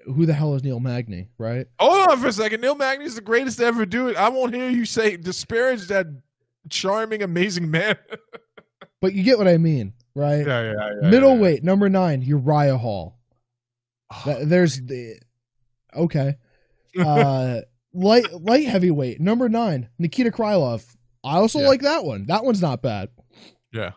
who 0.06 0.24
the 0.26 0.32
hell 0.32 0.54
is 0.54 0.62
Neil 0.62 0.80
Magny, 0.80 1.28
right? 1.38 1.66
Hold 1.80 2.10
on 2.10 2.20
for 2.20 2.28
a 2.28 2.32
second. 2.32 2.60
Neil 2.60 2.74
Magny 2.74 3.04
is 3.04 3.16
the 3.16 3.20
greatest 3.20 3.58
to 3.58 3.64
ever 3.64 3.84
do 3.84 4.08
it. 4.08 4.16
I 4.16 4.28
won't 4.28 4.54
hear 4.54 4.68
you 4.68 4.84
say 4.84 5.16
disparage 5.16 5.88
that 5.88 6.06
charming, 6.70 7.22
amazing 7.22 7.70
man. 7.70 7.96
But 9.00 9.12
you 9.12 9.22
get 9.22 9.36
what 9.36 9.46
I 9.48 9.58
mean, 9.58 9.92
right? 10.14 10.46
yeah, 10.46 10.62
yeah, 10.72 10.90
yeah. 11.02 11.10
Middleweight 11.10 11.62
number 11.62 11.90
nine 11.90 12.22
Uriah 12.22 12.78
Hall. 12.78 13.18
yeah. 14.24 14.36
Th- 14.36 14.48
There's 14.48 14.80
the 14.80 15.16
okay. 15.94 16.36
Uh, 16.98 17.60
light 17.92 18.32
light 18.32 18.66
heavyweight 18.66 19.20
number 19.20 19.50
nine 19.50 19.90
Nikita 19.98 20.30
Krylov. 20.30 20.86
I 21.22 21.36
also 21.36 21.60
Yeah. 21.60 21.68
like 21.68 21.82
that 21.82 22.02
one. 22.06 22.24
That 22.28 22.44
one's 22.46 22.62
not 22.62 22.80
bad. 22.80 23.10
yeah. 23.72 23.90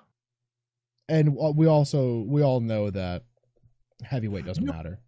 And 1.08 1.38
uh, 1.42 1.52
we 1.56 1.68
also 1.68 2.26
we 2.28 2.42
all 2.42 2.60
know 2.60 2.90
that 2.90 3.24
heavyweight 4.04 4.46
doesn't 4.46 4.66
You- 4.66 4.74
matter. 4.74 5.00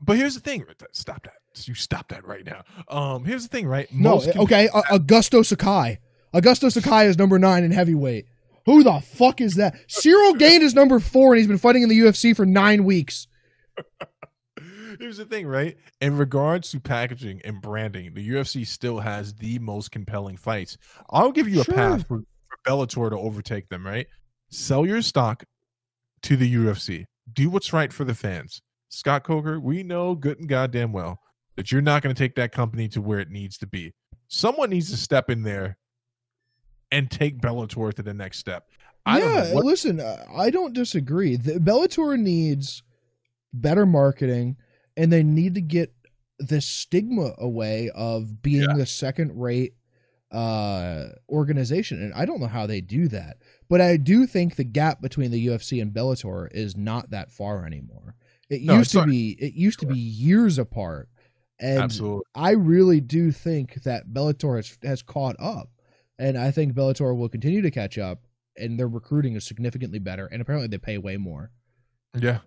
But 0.00 0.18
here's 0.18 0.34
the 0.34 0.40
thing. 0.40 0.64
Stop 0.92 1.24
that. 1.24 1.34
You 1.66 1.74
stop 1.74 2.08
that 2.10 2.24
right 2.24 2.46
now. 2.46 2.62
Um, 2.88 3.24
here's 3.24 3.42
the 3.42 3.48
thing, 3.48 3.66
right? 3.66 3.92
No, 3.92 4.10
Most 4.10 4.32
com- 4.32 4.42
okay. 4.42 4.68
Uh, 4.68 4.82
Augusto 4.82 5.44
Sakai. 5.44 5.98
Augusto 6.34 6.70
Sakai 6.72 7.06
is 7.06 7.18
number 7.18 7.38
nine 7.38 7.64
in 7.64 7.70
heavyweight. 7.70 8.26
Who 8.66 8.82
the 8.84 9.00
fuck 9.00 9.40
is 9.40 9.56
that? 9.56 9.74
Ciryl 9.88 10.38
Gane 10.38 10.62
is 10.62 10.74
number 10.74 11.00
four, 11.00 11.32
and 11.32 11.38
he's 11.38 11.48
been 11.48 11.58
fighting 11.58 11.82
in 11.82 11.88
the 11.88 11.98
UFC 11.98 12.34
for 12.34 12.46
nine 12.46 12.84
weeks. 12.84 13.26
Here's 15.00 15.16
the 15.16 15.24
thing, 15.24 15.46
right? 15.46 15.76
In 16.00 16.16
regards 16.16 16.70
to 16.70 16.80
packaging 16.80 17.40
and 17.44 17.60
branding, 17.60 18.14
the 18.14 18.28
UFC 18.28 18.66
still 18.66 19.00
has 19.00 19.34
the 19.34 19.58
most 19.58 19.90
compelling 19.90 20.36
fights. 20.36 20.76
I'll 21.10 21.32
give 21.32 21.48
you 21.48 21.60
a 21.60 21.64
Sure. 21.64 21.74
path 21.74 22.06
for, 22.06 22.18
for 22.20 22.58
Bellator 22.66 23.10
to 23.10 23.16
overtake 23.18 23.68
them, 23.68 23.84
right? 23.86 24.06
Sell 24.50 24.86
your 24.86 25.02
stock 25.02 25.44
to 26.22 26.36
the 26.36 26.54
UFC. 26.54 27.06
Do 27.32 27.50
what's 27.50 27.72
right 27.72 27.92
for 27.92 28.04
the 28.04 28.14
fans. 28.14 28.60
Scott 28.90 29.24
Coker, 29.24 29.58
we 29.58 29.82
know 29.82 30.14
good 30.14 30.38
and 30.38 30.48
goddamn 30.48 30.92
well 30.92 31.18
that 31.56 31.72
you're 31.72 31.80
not 31.82 32.02
going 32.02 32.14
to 32.14 32.18
take 32.18 32.34
that 32.36 32.52
company 32.52 32.88
to 32.88 33.00
where 33.00 33.18
it 33.18 33.30
needs 33.30 33.56
to 33.58 33.66
be. 33.66 33.92
Someone 34.28 34.70
needs 34.70 34.90
to 34.90 34.96
step 34.96 35.30
in 35.30 35.42
there 35.42 35.78
and 36.92 37.10
take 37.10 37.40
Bellator 37.40 37.92
to 37.94 38.02
the 38.02 38.14
next 38.14 38.38
step. 38.38 38.68
I 39.04 39.18
don't 39.18 39.32
yeah, 39.34 39.54
what 39.54 39.64
listen, 39.64 39.98
uh, 39.98 40.24
I 40.32 40.50
don't 40.50 40.72
disagree. 40.74 41.34
The 41.34 41.54
Bellator 41.54 42.16
needs 42.16 42.84
better 43.52 43.84
marketing, 43.84 44.56
and 44.96 45.12
they 45.12 45.24
need 45.24 45.56
to 45.56 45.60
get 45.60 45.92
this 46.38 46.64
stigma 46.66 47.34
away 47.38 47.90
of 47.94 48.42
being 48.42 48.62
Yeah. 48.62 48.76
the 48.76 48.86
second-rate 48.86 49.74
uh, 50.30 51.08
organization, 51.28 52.00
and 52.02 52.14
I 52.14 52.24
don't 52.24 52.40
know 52.40 52.46
how 52.46 52.66
they 52.66 52.80
do 52.80 53.08
that. 53.08 53.36
But 53.68 53.80
I 53.80 53.96
do 53.96 54.26
think 54.26 54.56
the 54.56 54.64
gap 54.64 55.00
between 55.02 55.30
the 55.30 55.46
UFC 55.46 55.82
and 55.82 55.92
Bellator 55.92 56.48
is 56.52 56.76
not 56.76 57.10
that 57.10 57.30
far 57.30 57.66
anymore. 57.66 58.14
It 58.48 58.62
No, 58.62 58.78
used 58.78 58.92
to 58.92 58.98
not- 58.98 59.08
be. 59.08 59.30
It 59.38 59.54
used 59.54 59.80
to 59.80 59.86
be 59.86 59.98
years 59.98 60.58
apart, 60.58 61.08
and 61.58 61.80
absolutely. 61.82 62.22
I 62.34 62.52
really 62.52 63.00
do 63.00 63.30
think 63.32 63.82
that 63.82 64.08
Bellator 64.08 64.56
has, 64.56 64.78
has 64.82 65.02
caught 65.02 65.36
up, 65.38 65.70
and 66.18 66.38
I 66.38 66.50
think 66.50 66.74
Bellator 66.74 67.16
will 67.16 67.28
continue 67.28 67.62
to 67.62 67.70
catch 67.70 67.98
up. 67.98 68.20
And 68.58 68.78
their 68.78 68.88
recruiting 68.88 69.34
is 69.34 69.46
significantly 69.46 69.98
better, 69.98 70.26
and 70.26 70.42
apparently 70.42 70.68
they 70.68 70.76
pay 70.76 70.98
way 70.98 71.16
more. 71.16 71.50
Yeah. 72.14 72.40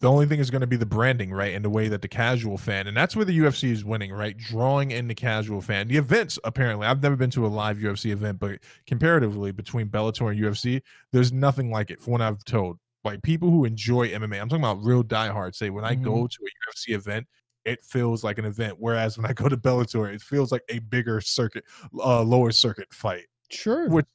The 0.00 0.08
only 0.08 0.26
thing 0.26 0.38
is 0.38 0.50
going 0.50 0.60
to 0.60 0.68
be 0.68 0.76
the 0.76 0.86
branding, 0.86 1.32
right? 1.32 1.52
And 1.52 1.64
the 1.64 1.70
way 1.70 1.88
that 1.88 2.02
the 2.02 2.08
casual 2.08 2.56
fan, 2.56 2.86
and 2.86 2.96
that's 2.96 3.16
where 3.16 3.24
the 3.24 3.36
UFC 3.36 3.72
is 3.72 3.84
winning, 3.84 4.12
right? 4.12 4.36
Drawing 4.36 4.92
in 4.92 5.08
the 5.08 5.14
casual 5.14 5.60
fan. 5.60 5.88
The 5.88 5.96
events, 5.96 6.38
apparently, 6.44 6.86
I've 6.86 7.02
never 7.02 7.16
been 7.16 7.30
to 7.30 7.44
a 7.44 7.48
live 7.48 7.78
UFC 7.78 8.12
event, 8.12 8.38
but 8.38 8.60
comparatively 8.86 9.50
between 9.50 9.88
Bellator 9.88 10.30
and 10.30 10.40
UFC, 10.40 10.82
there's 11.10 11.32
nothing 11.32 11.72
like 11.72 11.90
it, 11.90 12.00
from 12.00 12.12
what 12.12 12.22
I've 12.22 12.44
told. 12.44 12.78
Like 13.02 13.22
people 13.22 13.50
who 13.50 13.64
enjoy 13.64 14.10
MMA, 14.10 14.40
I'm 14.40 14.48
talking 14.48 14.64
about 14.64 14.84
real 14.84 15.02
diehards, 15.02 15.58
say 15.58 15.70
when 15.70 15.84
I 15.84 15.96
go 15.96 16.12
mm-hmm. 16.12 16.26
to 16.26 16.92
a 16.92 16.92
UFC 16.92 16.96
event, 16.96 17.26
it 17.68 17.84
feels 17.84 18.24
like 18.24 18.38
an 18.38 18.44
event. 18.44 18.76
Whereas 18.78 19.16
when 19.18 19.26
I 19.26 19.32
go 19.32 19.48
to 19.48 19.56
Bellator, 19.56 20.12
it 20.12 20.20
feels 20.22 20.50
like 20.52 20.62
a 20.68 20.78
bigger 20.80 21.20
circuit, 21.20 21.64
uh, 21.98 22.22
lower 22.22 22.50
circuit 22.52 22.92
fight. 22.92 23.26
Sure. 23.50 23.88
Which- 23.88 24.06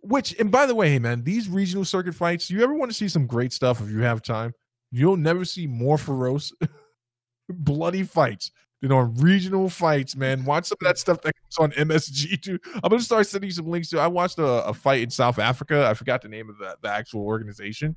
Which, 0.00 0.38
and 0.38 0.50
by 0.50 0.64
the 0.66 0.74
way, 0.74 0.90
hey 0.90 0.98
man, 1.00 1.24
these 1.24 1.48
regional 1.48 1.84
circuit 1.84 2.14
fights, 2.14 2.50
you 2.50 2.62
ever 2.62 2.72
want 2.74 2.90
to 2.90 2.96
see 2.96 3.08
some 3.08 3.26
great 3.26 3.52
stuff 3.52 3.80
if 3.80 3.90
you 3.90 4.00
have 4.00 4.22
time? 4.22 4.52
You'll 4.92 5.16
never 5.16 5.44
see 5.44 5.66
more 5.66 5.98
ferocious, 5.98 6.52
bloody 7.48 8.04
fights 8.04 8.50
than 8.80 8.92
on 8.92 9.16
regional 9.16 9.68
fights, 9.68 10.14
man. 10.14 10.44
Watch 10.44 10.66
some 10.66 10.78
of 10.80 10.86
that 10.86 10.98
stuff 10.98 11.20
that 11.22 11.34
comes 11.34 11.58
on 11.58 11.86
MSG 11.88 12.40
too. 12.40 12.58
I'm 12.76 12.90
gonna 12.90 13.00
start 13.02 13.26
sending 13.26 13.48
you 13.48 13.52
some 13.54 13.66
links 13.66 13.88
to. 13.90 13.98
I 13.98 14.06
watched 14.06 14.38
a, 14.38 14.46
a 14.66 14.72
fight 14.72 15.02
in 15.02 15.10
South 15.10 15.38
Africa. 15.38 15.86
I 15.86 15.94
forgot 15.94 16.22
the 16.22 16.28
name 16.28 16.48
of 16.48 16.58
the, 16.58 16.76
the 16.80 16.88
actual 16.88 17.22
organization. 17.22 17.96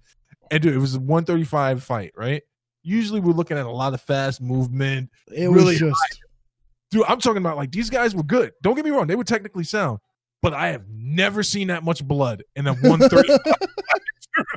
And 0.49 0.61
dude, 0.63 0.73
it 0.73 0.79
was 0.79 0.95
a 0.95 0.99
135 0.99 1.83
fight, 1.83 2.13
right? 2.15 2.41
Usually 2.83 3.19
we're 3.19 3.33
looking 3.33 3.57
at 3.57 3.65
a 3.65 3.71
lot 3.71 3.93
of 3.93 4.01
fast 4.01 4.41
movement. 4.41 5.09
it 5.31 5.49
really 5.49 5.71
was 5.73 5.79
just 5.79 6.19
Dude, 6.91 7.03
I'm 7.07 7.19
talking 7.19 7.37
about 7.37 7.55
like 7.57 7.71
these 7.71 7.89
guys 7.89 8.13
were 8.15 8.23
good. 8.23 8.51
Don't 8.61 8.75
get 8.75 8.83
me 8.83 8.91
wrong, 8.91 9.07
they 9.07 9.15
were 9.15 9.23
technically 9.23 9.63
sound, 9.63 9.99
but 10.41 10.53
I 10.53 10.69
have 10.69 10.83
never 10.89 11.41
seen 11.43 11.67
that 11.67 11.83
much 11.83 12.05
blood 12.05 12.43
in 12.55 12.67
a 12.67 12.73
135 12.73 13.39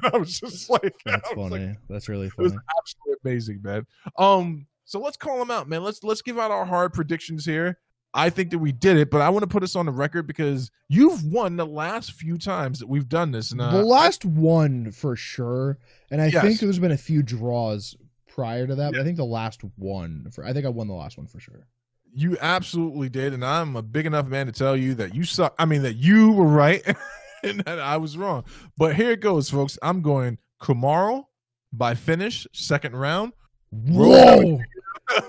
I 0.12 0.16
was 0.18 0.38
just 0.40 0.70
like, 0.70 0.94
that's 1.04 1.28
was 1.34 1.50
like, 1.50 1.60
funny. 1.60 1.76
that's 1.88 2.08
really 2.08 2.26
it 2.28 2.38
was 2.38 2.52
funny. 2.52 2.62
absolutely 2.78 3.16
amazing, 3.30 3.60
man. 3.62 3.86
Um, 4.18 4.66
so 4.84 5.00
let's 5.00 5.16
call 5.16 5.38
them 5.38 5.50
out, 5.50 5.68
man. 5.68 5.82
Let's 5.82 6.02
let's 6.04 6.22
give 6.22 6.38
out 6.38 6.50
our 6.50 6.64
hard 6.64 6.92
predictions 6.92 7.44
here. 7.44 7.78
I 8.16 8.30
think 8.30 8.50
that 8.50 8.58
we 8.58 8.70
did 8.70 8.96
it, 8.96 9.10
but 9.10 9.20
I 9.20 9.28
want 9.30 9.42
to 9.42 9.48
put 9.48 9.64
us 9.64 9.74
on 9.74 9.86
the 9.86 9.92
record 9.92 10.28
because 10.28 10.70
you've 10.88 11.24
won 11.24 11.56
the 11.56 11.66
last 11.66 12.12
few 12.12 12.38
times 12.38 12.78
that 12.78 12.86
we've 12.88 13.08
done 13.08 13.32
this. 13.32 13.50
And 13.50 13.60
uh, 13.60 13.72
the 13.72 13.82
last 13.84 14.24
one 14.24 14.92
for 14.92 15.16
sure, 15.16 15.78
and 16.12 16.22
I 16.22 16.26
Yes. 16.26 16.44
think 16.44 16.60
there's 16.60 16.78
been 16.78 16.92
a 16.92 16.96
few 16.96 17.24
draws 17.24 17.96
prior 18.34 18.66
to 18.66 18.74
that. 18.74 18.92
But 18.92 19.00
I 19.00 19.04
think 19.04 19.16
the 19.16 19.24
last 19.24 19.62
one 19.76 20.26
for 20.32 20.44
I 20.44 20.52
think 20.52 20.66
I 20.66 20.68
won 20.68 20.88
the 20.88 20.94
last 20.94 21.16
one 21.16 21.26
for 21.26 21.40
sure. 21.40 21.66
you 22.12 22.36
absolutely 22.40 23.08
did, 23.08 23.32
and 23.32 23.44
I'm 23.44 23.76
a 23.76 23.82
big 23.82 24.06
enough 24.06 24.28
man 24.28 24.46
to 24.46 24.52
tell 24.52 24.76
you 24.76 24.94
that 24.94 25.14
you 25.14 25.24
suck. 25.24 25.54
I 25.58 25.64
mean 25.64 25.82
that 25.82 25.94
you 25.94 26.32
were 26.32 26.46
right 26.46 26.82
and 27.42 27.60
that 27.60 27.78
I 27.78 27.96
was 27.96 28.16
wrong. 28.16 28.44
But 28.76 28.96
here 28.96 29.12
it 29.12 29.20
goes, 29.20 29.50
folks. 29.50 29.78
I'm 29.82 30.02
going 30.02 30.38
Kamaru 30.60 31.24
by 31.72 31.94
finish, 31.94 32.46
second 32.52 32.96
round. 32.96 33.32
Whoa! 33.70 34.60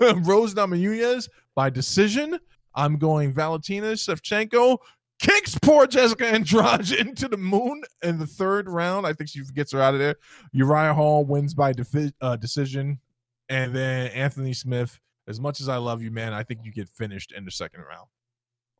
Rose 0.00 0.54
Namajunas 0.54 1.28
by 1.54 1.70
decision. 1.70 2.38
I'm 2.74 2.98
going 2.98 3.32
Valentina 3.32 3.92
Shevchenko 3.92 4.78
kicks 5.18 5.58
poor 5.60 5.86
Jessica 5.86 6.26
Andrade 6.26 6.92
into 6.98 7.28
the 7.28 7.36
moon 7.36 7.82
in 8.02 8.18
the 8.18 8.26
third 8.26 8.68
round. 8.68 9.06
I 9.06 9.12
think 9.12 9.30
she 9.30 9.42
gets 9.54 9.72
her 9.72 9.80
out 9.80 9.94
of 9.94 10.00
there. 10.00 10.16
Uriah 10.52 10.94
Hall 10.94 11.24
wins 11.24 11.54
by 11.54 11.72
defi- 11.72 12.12
uh, 12.20 12.36
decision, 12.36 12.98
and 13.48 13.74
then 13.74 14.08
Anthony 14.12 14.52
Smith. 14.52 15.00
As 15.28 15.40
much 15.40 15.60
as 15.60 15.68
I 15.68 15.78
love 15.78 16.02
you, 16.02 16.10
man, 16.12 16.32
I 16.32 16.44
think 16.44 16.60
you 16.62 16.70
get 16.72 16.88
finished 16.88 17.32
in 17.32 17.44
the 17.44 17.50
second 17.50 17.80
round. 17.80 18.06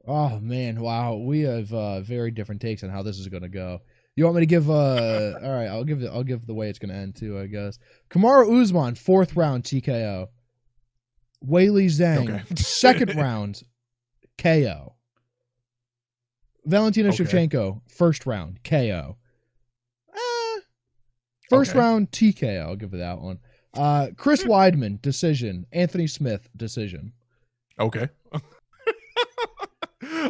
Oh 0.06 0.38
man, 0.38 0.80
wow. 0.80 1.16
We 1.16 1.40
have 1.40 1.72
uh 1.72 2.00
very 2.02 2.30
different 2.30 2.60
takes 2.60 2.84
on 2.84 2.90
how 2.90 3.02
this 3.02 3.18
is 3.18 3.26
gonna 3.26 3.48
go. 3.48 3.80
You 4.14 4.24
want 4.24 4.36
me 4.36 4.42
to 4.42 4.46
give 4.46 4.70
uh 4.70 5.32
all 5.42 5.50
right, 5.52 5.66
I'll 5.66 5.82
give 5.84 5.98
the 6.00 6.08
I'll 6.12 6.22
give 6.22 6.46
the 6.46 6.54
way 6.54 6.68
it's 6.68 6.78
gonna 6.78 6.94
end 6.94 7.16
too, 7.16 7.36
I 7.40 7.46
guess. 7.46 7.78
Kamaru 8.10 8.62
Usman, 8.62 8.94
fourth 8.94 9.34
round 9.34 9.64
TKO. 9.64 10.28
Weili 11.44 11.86
Zhang, 11.86 12.28
Okay. 12.30 12.42
second 12.56 13.16
round 13.16 13.62
KO. 14.38 14.94
Valentina 16.66 17.08
Okay. 17.08 17.24
Shevchenko, 17.24 17.80
first 17.88 18.26
round 18.26 18.62
KO. 18.64 19.16
Eh, 20.14 20.60
first 21.48 21.70
Okay. 21.70 21.78
round 21.78 22.10
TKO, 22.10 22.60
I'll 22.66 22.76
give 22.76 22.92
it 22.92 22.98
that 22.98 23.20
one. 23.20 23.38
Uh 23.74 24.08
Chris 24.16 24.42
Weidman, 24.44 25.00
decision. 25.00 25.66
Anthony 25.72 26.06
Smith, 26.06 26.48
decision. 26.56 27.12
Okay. 27.78 28.08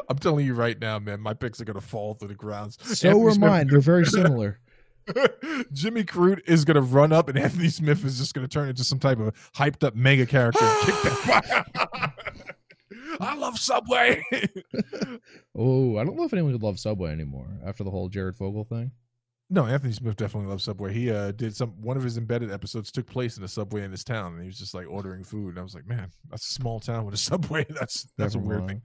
I'm 0.08 0.18
telling 0.18 0.46
you 0.46 0.54
right 0.54 0.78
now, 0.78 0.98
man, 0.98 1.20
my 1.20 1.34
picks 1.34 1.60
are 1.60 1.64
gonna 1.64 1.80
fall 1.80 2.14
through 2.14 2.28
the 2.28 2.34
grounds. 2.34 2.78
So 2.96 3.08
Anthony 3.08 3.26
are 3.26 3.30
Smith- 3.32 3.50
mine. 3.50 3.66
They're 3.68 3.80
very 3.80 4.06
similar. 4.06 4.60
Jimmy 5.72 6.02
Crute 6.04 6.40
is 6.48 6.64
gonna 6.64 6.80
run 6.80 7.12
up, 7.12 7.28
and 7.28 7.38
Anthony 7.38 7.68
Smith 7.68 8.04
is 8.04 8.18
just 8.18 8.34
gonna 8.34 8.48
turn 8.48 8.68
into 8.68 8.82
some 8.84 8.98
type 8.98 9.18
of 9.20 9.34
hyped 9.54 9.84
up 9.84 9.94
mega 9.94 10.26
character. 10.26 10.64
and 13.20 13.20
kick 13.20 13.28
that- 13.28 13.36
I 13.36 13.40
love 13.40 13.58
Subway. 13.58 14.22
Oh, 15.54 15.96
I 15.96 16.04
don't 16.04 16.16
know 16.16 16.24
if 16.24 16.32
anyone 16.32 16.52
could 16.52 16.62
love 16.62 16.78
Subway 16.78 17.10
anymore 17.10 17.48
after 17.64 17.84
the 17.84 17.90
whole 17.90 18.08
Jared 18.08 18.36
Fogle 18.36 18.64
thing. 18.64 18.90
no, 19.48 19.64
Anthony 19.66 19.92
Smith 19.92 20.16
definitely 20.16 20.50
loves 20.50 20.64
Subway. 20.64 20.92
He 20.92 21.10
uh, 21.10 21.32
did 21.32 21.54
some 21.56 21.70
one 21.80 21.96
of 21.96 22.02
his 22.02 22.18
embedded 22.18 22.50
episodes 22.52 22.90
took 22.90 23.06
place 23.06 23.38
in 23.38 23.44
a 23.44 23.48
Subway 23.48 23.82
in 23.82 23.90
this 23.90 24.04
town, 24.04 24.32
and 24.34 24.42
he 24.42 24.46
was 24.48 24.58
just 24.58 24.74
like 24.74 24.86
ordering 24.88 25.24
food. 25.24 25.50
And 25.50 25.58
I 25.58 25.62
was 25.62 25.74
like, 25.74 25.86
man, 25.86 26.10
that's 26.30 26.48
a 26.50 26.52
small 26.52 26.80
town 26.80 27.04
with 27.04 27.14
a 27.14 27.18
Subway. 27.18 27.64
That's 27.70 28.06
that's 28.18 28.34
Never 28.34 28.44
a 28.44 28.48
weird 28.48 28.66
mind. 28.66 28.80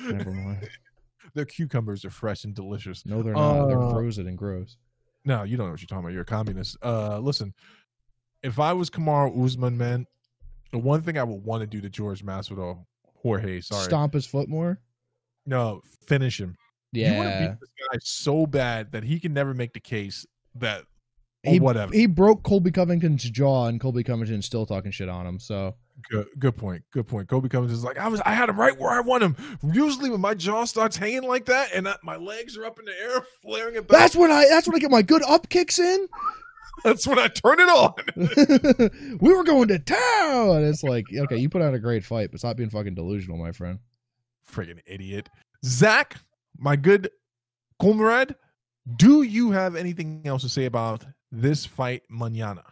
thing. 0.00 0.16
Never 0.18 0.32
mind. 0.32 0.68
Their 1.34 1.44
cucumbers 1.44 2.04
are 2.04 2.10
fresh 2.10 2.44
and 2.44 2.54
delicious. 2.54 3.04
No, 3.04 3.22
they're 3.22 3.34
not. 3.34 3.66
they're 3.68 3.80
Uh, 3.82 3.90
frozen 3.92 4.26
and 4.26 4.36
gross. 4.38 4.76
No, 5.24 5.42
you 5.42 5.56
don't 5.58 5.66
know 5.66 5.72
what 5.72 5.80
you're 5.82 5.86
talking 5.86 6.04
about. 6.04 6.12
You're 6.14 6.22
a 6.22 6.24
communist. 6.24 6.78
Uh, 6.82 7.18
listen, 7.18 7.52
if 8.42 8.58
I 8.58 8.72
was 8.72 8.88
Kamaru 8.88 9.44
Usman, 9.44 9.76
man, 9.76 10.06
the 10.72 10.78
one 10.78 11.02
thing 11.02 11.18
I 11.18 11.22
would 11.24 11.44
want 11.44 11.60
to 11.60 11.66
do 11.66 11.80
to 11.82 11.90
George 11.90 12.24
Masvidal, 12.24 12.86
Jorge, 13.22 13.60
sorry, 13.60 13.84
Stomp 13.84 14.14
his 14.14 14.26
foot 14.26 14.48
more. 14.48 14.80
no, 15.46 15.82
finish 16.06 16.40
him. 16.40 16.56
Yeah, 16.92 17.12
you 17.12 17.18
want 17.18 17.30
to 17.30 17.38
beat 17.40 17.60
this 17.60 17.70
guy 17.90 17.98
so 18.02 18.46
bad 18.46 18.92
that 18.92 19.04
he 19.04 19.20
can 19.20 19.34
never 19.34 19.52
make 19.52 19.72
the 19.74 19.80
case 19.80 20.24
that 20.54 20.84
or 21.46 21.52
he 21.52 21.60
whatever. 21.60 21.92
he 21.92 22.06
broke 22.06 22.42
Colby 22.42 22.70
Covington's 22.70 23.28
jaw, 23.28 23.66
and 23.66 23.80
Colby 23.80 24.02
Covington's 24.02 24.46
still 24.46 24.66
talking 24.66 24.90
shit 24.90 25.08
on 25.08 25.26
him. 25.26 25.38
So 25.38 25.74
Good, 26.10 26.26
good 26.38 26.56
point. 26.56 26.84
Good 26.92 27.08
point. 27.08 27.28
Kobe 27.28 27.48
Cummins 27.48 27.72
is 27.72 27.82
like, 27.82 27.98
I 27.98 28.08
was, 28.08 28.20
I 28.20 28.32
had 28.32 28.48
him 28.48 28.58
right 28.58 28.78
where 28.78 28.90
I 28.90 29.00
want 29.00 29.22
him. 29.22 29.36
Usually, 29.72 30.10
when 30.10 30.20
my 30.20 30.34
jaw 30.34 30.64
starts 30.64 30.96
hanging 30.96 31.24
like 31.24 31.46
that 31.46 31.70
and 31.74 31.88
I, 31.88 31.96
my 32.02 32.16
legs 32.16 32.56
are 32.56 32.64
up 32.64 32.78
in 32.78 32.84
the 32.84 33.00
air, 33.00 33.20
flaring 33.42 33.74
it 33.74 33.88
back, 33.88 33.98
that's 33.98 34.16
when 34.16 34.30
I 34.30 34.46
that's 34.48 34.66
when 34.66 34.76
I 34.76 34.78
get 34.78 34.90
my 34.90 35.02
good 35.02 35.22
up 35.24 35.48
kicks 35.48 35.78
in. 35.78 36.08
That's 36.84 37.06
when 37.06 37.18
I 37.18 37.28
turn 37.28 37.60
it 37.60 37.68
on. 37.68 39.18
we 39.20 39.32
were 39.32 39.44
going 39.44 39.68
to 39.68 39.78
town. 39.78 40.64
It's 40.64 40.82
like 40.82 41.06
okay, 41.14 41.36
you 41.36 41.48
put 41.48 41.62
on 41.62 41.74
a 41.74 41.78
great 41.78 42.04
fight, 42.04 42.30
but 42.30 42.40
stop 42.40 42.56
being 42.56 42.70
fucking 42.70 42.94
delusional, 42.94 43.38
my 43.38 43.52
friend. 43.52 43.78
Friggin' 44.50 44.80
idiot. 44.86 45.28
Zach, 45.64 46.20
my 46.56 46.76
good 46.76 47.10
comrade, 47.80 48.34
do 48.96 49.22
you 49.22 49.50
have 49.50 49.76
anything 49.76 50.22
else 50.24 50.42
to 50.42 50.48
say 50.48 50.64
about 50.64 51.04
this 51.30 51.66
fight, 51.66 52.02
manana? 52.08 52.64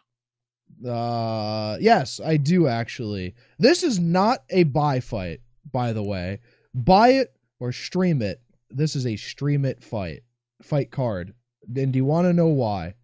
Uh, 0.86 1.76
yes, 1.80 2.20
I 2.24 2.36
do 2.36 2.66
actually. 2.66 3.34
This 3.58 3.82
is 3.82 3.98
not 3.98 4.40
a 4.50 4.64
buy 4.64 5.00
fight, 5.00 5.40
by 5.72 5.92
the 5.92 6.02
way. 6.02 6.40
Buy 6.74 7.10
it 7.10 7.34
or 7.60 7.72
stream 7.72 8.22
it. 8.22 8.40
This 8.70 8.96
is 8.96 9.06
a 9.06 9.16
stream 9.16 9.64
it 9.64 9.82
fight, 9.82 10.22
fight 10.62 10.90
card. 10.90 11.34
And 11.74 11.92
do 11.92 11.96
you 11.96 12.04
want 12.04 12.26
to 12.26 12.32
know 12.32 12.48
why? 12.48 12.94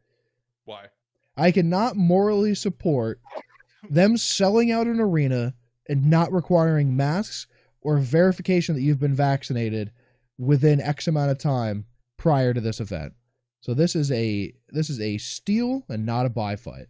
Why? 1.35 1.47
I 1.47 1.51
cannot 1.53 1.97
morally 1.97 2.55
support 2.55 3.21
them 3.91 4.17
selling 4.17 4.71
out 4.71 4.87
an 4.87 5.01
arena 5.01 5.55
and 5.89 6.09
not 6.09 6.33
requiring 6.33 6.97
masks 6.97 7.47
or 7.81 7.99
verification 7.99 8.75
that 8.75 8.83
you've 8.83 9.01
been 9.01 9.15
vaccinated 9.15 9.91
within 10.39 10.81
X 10.81 11.09
amount 11.09 11.31
of 11.31 11.39
time 11.39 11.85
prior 12.17 12.55
to 12.55 12.61
this 12.61 12.81
event. 12.81 13.13
So 13.61 13.75
this 13.75 13.95
is 13.95 14.11
a 14.13 14.53
this 14.71 14.91
is 14.91 15.01
a 15.01 15.19
steal 15.19 15.85
and 15.89 16.05
not 16.05 16.27
a 16.27 16.31
buy 16.31 16.57
fight. 16.57 16.87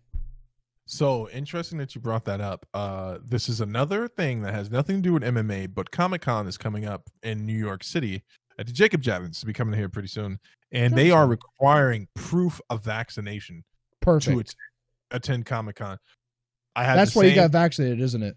So 0.87 1.29
interesting 1.31 1.79
that 1.79 1.95
you 1.95 2.01
brought 2.01 2.25
that 2.25 2.41
up. 2.41 2.67
Uh, 2.75 3.19
this 3.25 3.49
is 3.49 3.61
another 3.61 4.09
thing 4.09 4.43
that 4.43 4.53
has 4.53 4.71
nothing 4.71 4.97
to 4.97 5.03
do 5.03 5.13
with 5.13 5.23
MMA, 5.23 5.75
but 5.75 5.91
Comic 5.91 6.23
Con 6.23 6.47
is 6.47 6.59
coming 6.59 6.85
up 6.85 7.09
in 7.23 7.47
New 7.47 7.57
York 7.57 7.85
City 7.85 8.23
at 8.59 8.67
the 8.67 8.73
Jacob 8.73 9.03
Javits 9.03 9.41
to 9.41 9.47
be 9.47 9.53
coming 9.53 9.79
here 9.79 9.89
pretty 9.89 10.09
soon, 10.09 10.39
and 10.73 10.95
they 10.95 11.11
are 11.11 11.27
requiring 11.27 12.09
proof 12.15 12.61
of 12.69 12.85
vaccination 12.85 13.65
Perfect. 14.03 14.51
to 14.51 14.57
at- 15.11 15.17
attend 15.17 15.47
Comic 15.47 15.77
Con. 15.77 15.99
I 16.77 16.85
had 16.85 16.99
That's 16.99 17.15
why 17.15 17.25
you 17.25 17.31
same- 17.31 17.37
got 17.37 17.51
vaccinated, 17.53 18.01
isn't 18.01 18.23
it? 18.23 18.37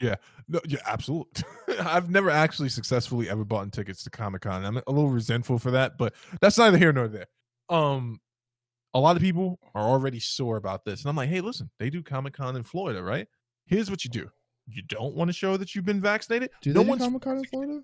Yeah, 0.00 0.14
no, 0.48 0.60
yeah, 0.66 0.78
absolutely. 0.86 1.42
I've 1.80 2.08
never 2.08 2.30
actually 2.30 2.70
successfully 2.70 3.28
ever 3.28 3.44
bought 3.44 3.70
tickets 3.70 4.02
to 4.04 4.10
Comic 4.10 4.40
Con. 4.42 4.64
I'm 4.64 4.76
a 4.78 4.82
little 4.90 5.10
resentful 5.10 5.58
for 5.58 5.70
that, 5.72 5.98
but 5.98 6.14
that's 6.40 6.56
neither 6.56 6.78
here 6.78 6.92
nor 6.92 7.06
there. 7.06 7.26
Um, 7.68 8.18
a 8.94 8.98
lot 8.98 9.16
of 9.16 9.22
people 9.22 9.58
are 9.74 9.82
already 9.86 10.18
sore 10.18 10.56
about 10.56 10.84
this, 10.86 11.02
and 11.02 11.10
I'm 11.10 11.16
like, 11.16 11.28
hey, 11.28 11.42
listen, 11.42 11.70
they 11.78 11.90
do 11.90 12.02
Comic 12.02 12.32
Con 12.32 12.56
in 12.56 12.62
Florida, 12.62 13.02
right? 13.02 13.28
Here's 13.66 13.90
what 13.90 14.02
you 14.04 14.10
do: 14.10 14.30
you 14.66 14.82
don't 14.82 15.14
want 15.14 15.28
to 15.28 15.34
show 15.34 15.58
that 15.58 15.74
you've 15.74 15.84
been 15.84 16.00
vaccinated. 16.00 16.48
Do 16.62 16.72
no 16.72 16.80
they 16.80 16.84
do 16.84 16.90
one's 16.90 17.02
Comic 17.02 17.22
Con 17.22 17.36
in 17.38 17.44
Florida? 17.44 17.80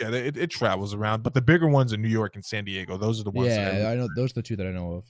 yeah, 0.00 0.08
they- 0.10 0.26
it, 0.28 0.36
it 0.38 0.50
travels 0.50 0.94
around, 0.94 1.22
but 1.22 1.34
the 1.34 1.42
bigger 1.42 1.68
ones 1.68 1.92
in 1.92 2.00
New 2.00 2.08
York 2.08 2.36
and 2.36 2.44
San 2.44 2.64
Diego, 2.64 2.96
those 2.96 3.20
are 3.20 3.24
the 3.24 3.30
ones. 3.30 3.50
that 3.50 3.74
Yeah, 3.74 3.90
I 3.90 3.94
know 3.96 4.08
those 4.16 4.30
are 4.30 4.34
the 4.34 4.42
two 4.42 4.56
that 4.56 4.66
I 4.66 4.70
know 4.70 4.92
of. 4.94 5.04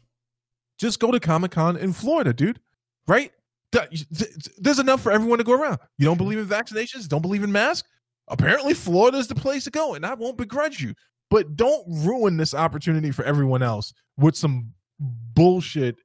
Just 0.80 0.98
go 0.98 1.10
to 1.10 1.20
Comic 1.20 1.52
Con 1.52 1.76
in 1.76 1.92
Florida, 1.92 2.32
dude. 2.32 2.58
Right? 3.06 3.32
Th- 3.72 3.88
th- 3.90 4.48
There's 4.58 4.78
enough 4.78 5.02
for 5.02 5.12
everyone 5.12 5.38
to 5.38 5.44
go 5.44 5.52
around. 5.52 5.78
You 5.98 6.06
don't 6.06 6.16
believe 6.16 6.38
in 6.38 6.46
vaccinations? 6.46 7.06
Don't 7.06 7.22
believe 7.22 7.44
in 7.44 7.52
masks? 7.52 7.88
Apparently, 8.28 8.74
Florida 8.74 9.18
is 9.18 9.28
the 9.28 9.34
place 9.34 9.64
to 9.64 9.70
go, 9.70 9.94
and 9.94 10.06
I 10.06 10.14
won't 10.14 10.38
begrudge 10.38 10.80
you. 10.80 10.94
But 11.28 11.56
don't 11.56 11.84
ruin 11.86 12.36
this 12.36 12.54
opportunity 12.54 13.10
for 13.10 13.24
everyone 13.24 13.62
else 13.62 13.92
with 14.16 14.36
some 14.36 14.72
bullshit. 14.98 15.96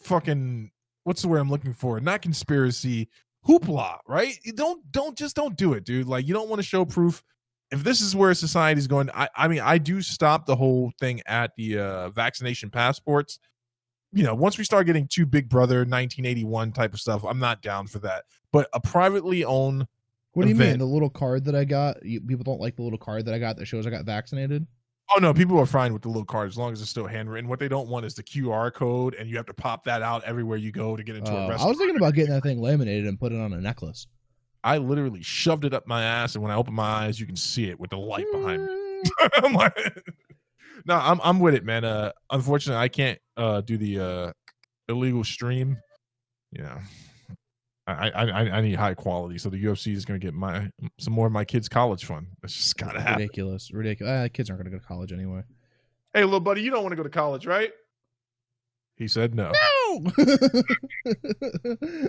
Fucking 0.00 0.70
what's 1.04 1.22
the 1.22 1.28
word 1.28 1.38
I'm 1.38 1.50
looking 1.50 1.72
for? 1.72 2.00
Not 2.00 2.22
conspiracy, 2.22 3.08
hoopla. 3.46 3.98
Right? 4.08 4.38
You 4.44 4.52
don't 4.52 4.90
don't 4.92 5.16
just 5.16 5.36
don't 5.36 5.56
do 5.56 5.74
it, 5.74 5.84
dude. 5.84 6.06
Like 6.08 6.26
you 6.26 6.34
don't 6.34 6.48
want 6.48 6.58
to 6.58 6.66
show 6.66 6.84
proof. 6.84 7.22
If 7.70 7.82
this 7.82 8.00
is 8.00 8.14
where 8.14 8.32
society's 8.34 8.86
going, 8.86 9.10
I 9.14 9.28
I 9.36 9.48
mean 9.48 9.60
I 9.60 9.78
do 9.78 10.00
stop 10.02 10.46
the 10.46 10.56
whole 10.56 10.92
thing 11.00 11.20
at 11.26 11.52
the 11.56 11.78
uh, 11.78 12.08
vaccination 12.10 12.70
passports 12.70 13.38
you 14.16 14.24
know, 14.24 14.34
once 14.34 14.56
we 14.58 14.64
start 14.64 14.86
getting 14.86 15.06
too 15.06 15.26
Big 15.26 15.48
Brother 15.48 15.78
1981 15.80 16.72
type 16.72 16.94
of 16.94 17.00
stuff, 17.00 17.24
I'm 17.24 17.38
not 17.38 17.60
down 17.62 17.86
for 17.86 17.98
that. 18.00 18.24
But 18.52 18.68
a 18.72 18.80
privately 18.80 19.44
owned, 19.44 19.86
What 20.32 20.44
do 20.44 20.48
you 20.48 20.54
mean? 20.54 20.78
The 20.78 20.84
little 20.86 21.10
card 21.10 21.44
that 21.44 21.54
I 21.54 21.64
got? 21.64 22.04
You, 22.04 22.20
people 22.20 22.44
don't 22.44 22.60
like 22.60 22.76
the 22.76 22.82
little 22.82 22.98
card 22.98 23.26
that 23.26 23.34
I 23.34 23.38
got 23.38 23.56
that 23.58 23.66
shows 23.66 23.86
I 23.86 23.90
got 23.90 24.04
vaccinated. 24.04 24.66
oh 25.14 25.18
no, 25.20 25.34
people 25.34 25.58
are 25.58 25.66
fine 25.66 25.92
with 25.92 26.02
the 26.02 26.08
little 26.08 26.24
card 26.24 26.48
as 26.48 26.56
long 26.56 26.72
as 26.72 26.80
it's 26.80 26.90
still 26.90 27.06
handwritten. 27.06 27.48
What 27.48 27.58
they 27.60 27.68
don't 27.68 27.88
want 27.88 28.06
is 28.06 28.14
the 28.14 28.22
QR 28.22 28.72
code, 28.72 29.14
and 29.14 29.28
you 29.28 29.36
have 29.36 29.46
to 29.46 29.54
pop 29.54 29.84
that 29.84 30.02
out 30.02 30.24
everywhere 30.24 30.56
you 30.56 30.72
go 30.72 30.96
to 30.96 31.02
get 31.02 31.16
into 31.16 31.30
Uh, 31.30 31.34
a 31.34 31.38
I 31.38 31.48
restaurant. 31.50 31.62
I 31.62 31.66
was 31.68 31.76
thinking 31.78 31.96
about 31.96 32.14
getting 32.14 32.32
that 32.32 32.42
thing 32.42 32.60
laminated 32.60 33.06
and 33.06 33.20
put 33.20 33.32
it 33.32 33.38
on 33.38 33.52
a 33.52 33.60
necklace. 33.60 34.06
I 34.64 34.78
literally 34.78 35.22
shoved 35.22 35.64
it 35.64 35.74
up 35.74 35.86
my 35.86 36.02
ass, 36.02 36.34
and 36.34 36.42
when 36.42 36.50
I 36.50 36.56
open 36.56 36.74
my 36.74 36.82
eyes, 37.04 37.20
you 37.20 37.26
can 37.26 37.36
see 37.36 37.68
it 37.68 37.78
with 37.78 37.90
the 37.90 37.98
light 37.98 38.26
behind 38.32 38.64
me. 38.64 38.72
Mm, 38.72 39.28
I'm 39.44 39.52
like, 39.52 39.76
no, 40.86 40.94
I'm 40.96 41.20
I'm 41.22 41.38
with 41.38 41.54
it, 41.54 41.64
man. 41.64 41.84
Uh, 41.84 42.12
unfortunately, 42.30 42.82
I 42.82 42.88
can't 42.88 43.18
uh 43.36 43.60
do 43.60 43.76
the 43.76 44.00
uh 44.00 44.32
illegal 44.88 45.24
stream. 45.24 45.78
You 46.52 46.62
know, 46.62 46.78
I 47.86 48.10
I 48.10 48.24
I, 48.24 48.40
I 48.58 48.60
need 48.60 48.76
high 48.76 48.94
quality, 48.94 49.38
so 49.38 49.50
the 49.50 49.62
UFC 49.62 49.92
is 49.94 50.04
going 50.04 50.18
to 50.20 50.24
get 50.24 50.34
my 50.34 50.70
some 50.98 51.12
more 51.12 51.26
of 51.26 51.32
my 51.32 51.44
kids' 51.44 51.68
college 51.68 52.04
fund. 52.04 52.28
That's 52.42 52.54
just 52.54 52.76
gotta 52.76 53.00
happen. 53.00 53.22
Ridiculous, 53.22 53.72
ridiculous. 53.72 54.10
Uh, 54.10 54.28
kids 54.32 54.50
aren't 54.50 54.62
going 54.62 54.70
to 54.70 54.76
go 54.76 54.80
to 54.80 54.86
college 54.86 55.12
anyway. 55.12 55.42
Hey, 56.14 56.24
little 56.24 56.40
buddy, 56.40 56.62
you 56.62 56.70
don't 56.70 56.82
want 56.82 56.92
to 56.92 56.96
go 56.96 57.02
to 57.02 57.10
college, 57.10 57.46
right? 57.46 57.70
He 58.96 59.08
said 59.08 59.34
no. 59.34 59.52
No. 59.52 60.12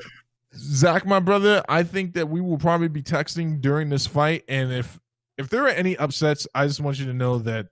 Zach, 0.55 1.05
my 1.05 1.19
brother, 1.19 1.61
I 1.67 1.83
think 1.83 2.13
that 2.13 2.29
we 2.29 2.39
will 2.39 2.57
probably 2.57 2.87
be 2.87 3.03
texting 3.03 3.59
during 3.59 3.89
this 3.89 4.07
fight, 4.07 4.43
and 4.47 4.71
if 4.71 4.99
if 5.37 5.49
there 5.49 5.65
are 5.65 5.69
any 5.69 5.97
upsets, 5.97 6.47
I 6.55 6.65
just 6.65 6.79
want 6.79 6.99
you 6.99 7.05
to 7.05 7.13
know 7.13 7.39
that 7.39 7.67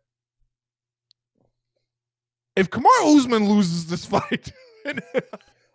if 2.56 2.70
Kamaru 2.70 3.18
Usman 3.18 3.48
loses 3.48 3.88
this 3.88 4.06
fight, 4.06 4.52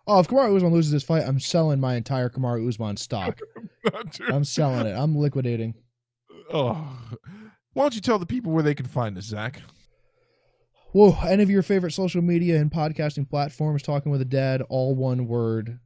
oh, 0.07 0.19
if 0.19 0.27
Kamaru 0.27 0.55
Usman 0.55 0.73
loses 0.73 0.91
this 0.91 1.03
fight, 1.03 1.23
I'm 1.25 1.39
selling 1.39 1.79
my 1.79 1.95
entire 1.95 2.29
Kamaru 2.29 2.67
Usman 2.67 2.97
stock. 2.97 3.39
I'm 4.27 4.43
selling 4.43 4.85
it. 4.87 4.93
I'm 4.95 5.15
liquidating. 5.15 5.75
oh, 6.53 6.97
why 7.73 7.83
don't 7.83 7.95
you 7.95 8.01
tell 8.01 8.19
the 8.19 8.25
people 8.25 8.51
where 8.51 8.63
they 8.63 8.75
can 8.75 8.85
find 8.85 9.17
us, 9.17 9.25
Zach? 9.25 9.61
Whoa, 10.93 11.15
any 11.25 11.41
of 11.41 11.49
your 11.49 11.63
favorite 11.63 11.91
social 11.91 12.21
media 12.21 12.59
and 12.59 12.69
podcasting 12.69 13.29
platforms, 13.29 13.81
talking 13.81 14.11
with 14.11 14.19
a 14.21 14.25
dad, 14.25 14.61
all 14.69 14.93
one 14.93 15.25
word. 15.27 15.79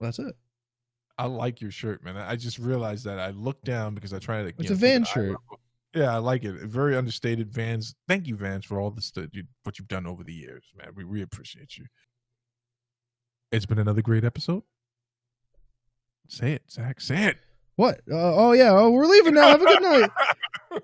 That's 0.00 0.18
it. 0.18 0.34
I 1.18 1.26
like 1.26 1.60
your 1.60 1.70
shirt, 1.72 2.02
man. 2.04 2.16
I 2.16 2.36
just 2.36 2.58
realized 2.58 3.04
that 3.04 3.18
I 3.18 3.30
looked 3.30 3.64
down 3.64 3.94
because 3.94 4.14
I 4.14 4.18
tried 4.18 4.42
to. 4.44 4.48
It's 4.48 4.58
you 4.60 4.66
a 4.66 4.70
know, 4.70 4.76
Van 4.76 5.04
shirt. 5.04 5.26
level. 5.30 5.60
Yeah, 5.98 6.14
I 6.14 6.18
like 6.18 6.44
it. 6.44 6.54
Very 6.54 6.96
understated 6.96 7.50
Vans. 7.50 7.96
Thank 8.06 8.28
you, 8.28 8.36
Vans, 8.36 8.64
for 8.64 8.78
all 8.78 8.92
the 8.92 9.02
that 9.16 9.34
you 9.34 9.42
what 9.64 9.80
you've 9.80 9.88
done 9.88 10.06
over 10.06 10.22
the 10.22 10.32
years, 10.32 10.64
man. 10.76 10.92
We 10.94 11.04
we 11.04 11.22
appreciate 11.22 11.76
you. 11.76 11.86
It's 13.50 13.66
been 13.66 13.80
another 13.80 14.00
great 14.00 14.24
episode. 14.24 14.62
Say 16.28 16.52
it, 16.52 16.62
Zach. 16.70 17.00
Say 17.00 17.24
it. 17.24 17.38
What? 17.74 17.96
Uh, 18.08 18.36
oh 18.36 18.52
yeah. 18.52 18.70
Oh, 18.70 18.90
we're 18.90 19.06
leaving 19.06 19.34
now. 19.34 19.48
Have 19.48 19.62
a 19.62 19.64
good 19.64 19.82
night. 19.82 20.10